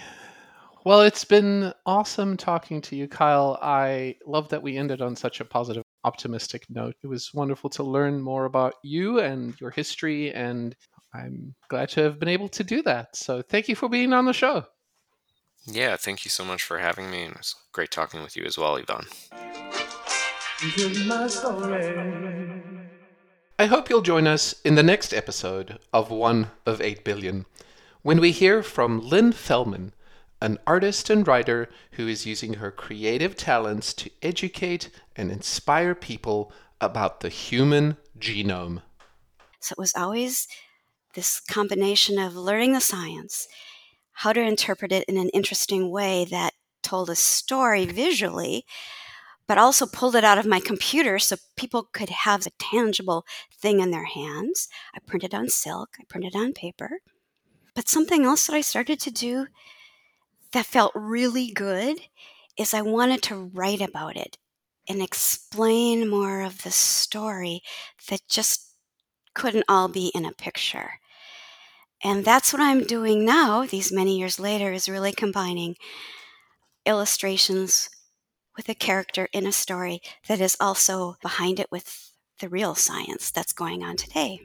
Well, 0.83 1.01
it's 1.01 1.25
been 1.25 1.73
awesome 1.85 2.37
talking 2.37 2.81
to 2.81 2.95
you, 2.95 3.07
Kyle. 3.07 3.59
I 3.61 4.15
love 4.25 4.49
that 4.49 4.63
we 4.63 4.77
ended 4.77 5.01
on 5.01 5.15
such 5.15 5.39
a 5.39 5.45
positive, 5.45 5.83
optimistic 6.03 6.65
note. 6.69 6.95
It 7.03 7.07
was 7.07 7.33
wonderful 7.33 7.69
to 7.71 7.83
learn 7.83 8.19
more 8.19 8.45
about 8.45 8.75
you 8.83 9.19
and 9.19 9.59
your 9.61 9.69
history, 9.69 10.33
and 10.33 10.75
I'm 11.13 11.55
glad 11.67 11.89
to 11.89 12.03
have 12.03 12.19
been 12.19 12.29
able 12.29 12.49
to 12.49 12.63
do 12.63 12.81
that. 12.83 13.15
So 13.15 13.41
thank 13.41 13.67
you 13.67 13.75
for 13.75 13.89
being 13.89 14.13
on 14.13 14.25
the 14.25 14.33
show. 14.33 14.65
Yeah, 15.65 15.95
thank 15.95 16.25
you 16.25 16.29
so 16.29 16.43
much 16.43 16.63
for 16.63 16.79
having 16.79 17.11
me, 17.11 17.23
and 17.23 17.35
it's 17.35 17.55
great 17.71 17.91
talking 17.91 18.23
with 18.23 18.35
you 18.35 18.43
as 18.45 18.57
well, 18.57 18.77
Ivan. 18.77 19.05
I 23.59 23.65
hope 23.65 23.89
you'll 23.89 24.01
join 24.01 24.25
us 24.25 24.59
in 24.61 24.75
the 24.75 24.83
next 24.83 25.13
episode 25.13 25.77
of 25.93 26.09
One 26.09 26.49
of 26.65 26.81
Eight 26.81 27.03
Billion 27.03 27.45
when 28.01 28.19
we 28.19 28.31
hear 28.31 28.63
from 28.63 28.99
Lynn 28.99 29.33
Fellman 29.33 29.91
an 30.41 30.57
artist 30.65 31.09
and 31.09 31.27
writer 31.27 31.69
who 31.91 32.07
is 32.07 32.25
using 32.25 32.55
her 32.55 32.71
creative 32.71 33.35
talents 33.35 33.93
to 33.93 34.09
educate 34.23 34.89
and 35.15 35.31
inspire 35.31 35.93
people 35.93 36.51
about 36.81 37.19
the 37.19 37.29
human 37.29 37.95
genome. 38.17 38.81
So 39.59 39.73
it 39.73 39.77
was 39.77 39.93
always 39.95 40.47
this 41.13 41.39
combination 41.39 42.17
of 42.19 42.35
learning 42.35 42.73
the 42.73 42.81
science, 42.81 43.47
how 44.13 44.33
to 44.33 44.41
interpret 44.41 44.91
it 44.91 45.05
in 45.05 45.17
an 45.17 45.29
interesting 45.29 45.89
way 45.89 46.25
that 46.25 46.53
told 46.83 47.09
a 47.09 47.15
story 47.15 47.85
visually, 47.85 48.65
but 49.47 49.57
also 49.57 49.85
pulled 49.85 50.15
it 50.15 50.23
out 50.23 50.37
of 50.37 50.45
my 50.45 50.59
computer 50.59 51.19
so 51.19 51.35
people 51.55 51.87
could 51.91 52.09
have 52.09 52.45
a 52.45 52.51
tangible 52.59 53.25
thing 53.53 53.79
in 53.79 53.91
their 53.91 54.05
hands. 54.05 54.67
I 54.93 54.99
printed 54.99 55.33
on 55.33 55.49
silk, 55.49 55.89
I 55.99 56.03
printed 56.07 56.35
on 56.35 56.53
paper. 56.53 56.99
But 57.75 57.89
something 57.89 58.25
else 58.25 58.47
that 58.47 58.55
I 58.55 58.61
started 58.61 58.99
to 59.01 59.11
do 59.11 59.47
that 60.51 60.65
felt 60.65 60.91
really 60.95 61.51
good 61.51 62.01
is 62.57 62.73
I 62.73 62.81
wanted 62.81 63.21
to 63.23 63.35
write 63.35 63.81
about 63.81 64.17
it 64.17 64.37
and 64.87 65.01
explain 65.01 66.09
more 66.09 66.41
of 66.41 66.63
the 66.63 66.71
story 66.71 67.61
that 68.09 68.21
just 68.27 68.70
couldn't 69.33 69.65
all 69.67 69.87
be 69.87 70.11
in 70.13 70.25
a 70.25 70.31
picture. 70.31 70.99
And 72.03 72.25
that's 72.25 72.51
what 72.51 72.61
I'm 72.61 72.83
doing 72.83 73.25
now, 73.25 73.65
these 73.65 73.91
many 73.91 74.17
years 74.17 74.39
later, 74.39 74.71
is 74.71 74.89
really 74.89 75.11
combining 75.11 75.75
illustrations 76.85 77.89
with 78.57 78.67
a 78.69 78.75
character 78.75 79.27
in 79.31 79.45
a 79.45 79.51
story 79.51 80.01
that 80.27 80.41
is 80.41 80.57
also 80.59 81.15
behind 81.21 81.59
it 81.59 81.67
with 81.71 82.11
the 82.39 82.49
real 82.49 82.75
science 82.75 83.31
that's 83.31 83.53
going 83.53 83.83
on 83.83 83.95
today. 83.95 84.39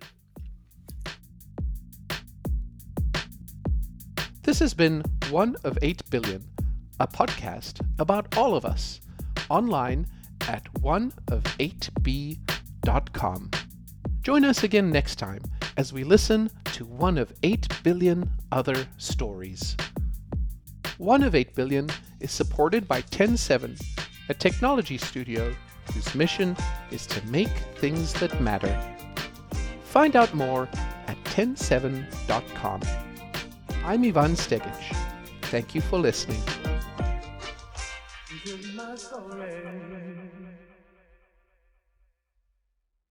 This 4.43 4.59
has 4.61 4.75
been 4.75 5.03
One 5.31 5.57
of 5.65 5.79
8 5.83 6.09
Billion, 6.11 6.45
a 7.01 7.09
podcast 7.09 7.81
about 7.99 8.37
all 8.37 8.55
of 8.55 8.65
us, 8.65 9.01
online 9.49 10.07
at 10.43 10.73
oneof8b.com. 10.75 13.51
Join 14.27 14.45
us 14.45 14.65
again 14.65 14.91
next 14.91 15.21
time 15.21 15.41
as 15.77 15.93
we 15.93 16.03
listen 16.03 16.51
to 16.73 16.85
one 16.85 17.17
of 17.17 17.33
8 17.45 17.69
billion 17.85 18.29
other 18.51 18.89
stories. 18.97 19.77
One 20.99 21.23
of 21.23 21.37
8 21.37 21.55
billion 21.55 21.89
is 22.19 22.33
supported 22.33 22.89
by 22.89 23.03
TEN7, 23.03 23.81
a 24.29 24.35
technology 24.35 24.99
studio 24.99 25.55
whose 25.95 26.13
mission 26.17 26.57
is 26.91 27.07
to 27.07 27.25
make 27.29 27.57
things 27.77 28.13
that 28.15 28.41
matter. 28.41 28.77
Find 29.85 30.17
out 30.17 30.35
more 30.35 30.69
at 31.07 31.23
TEN7.com. 31.27 32.81
I'm 33.85 34.03
Ivan 34.03 34.35
Stegic. 34.35 34.97
Thank 35.43 35.73
you 35.73 35.81
for 35.81 36.01
listening. 36.01 36.43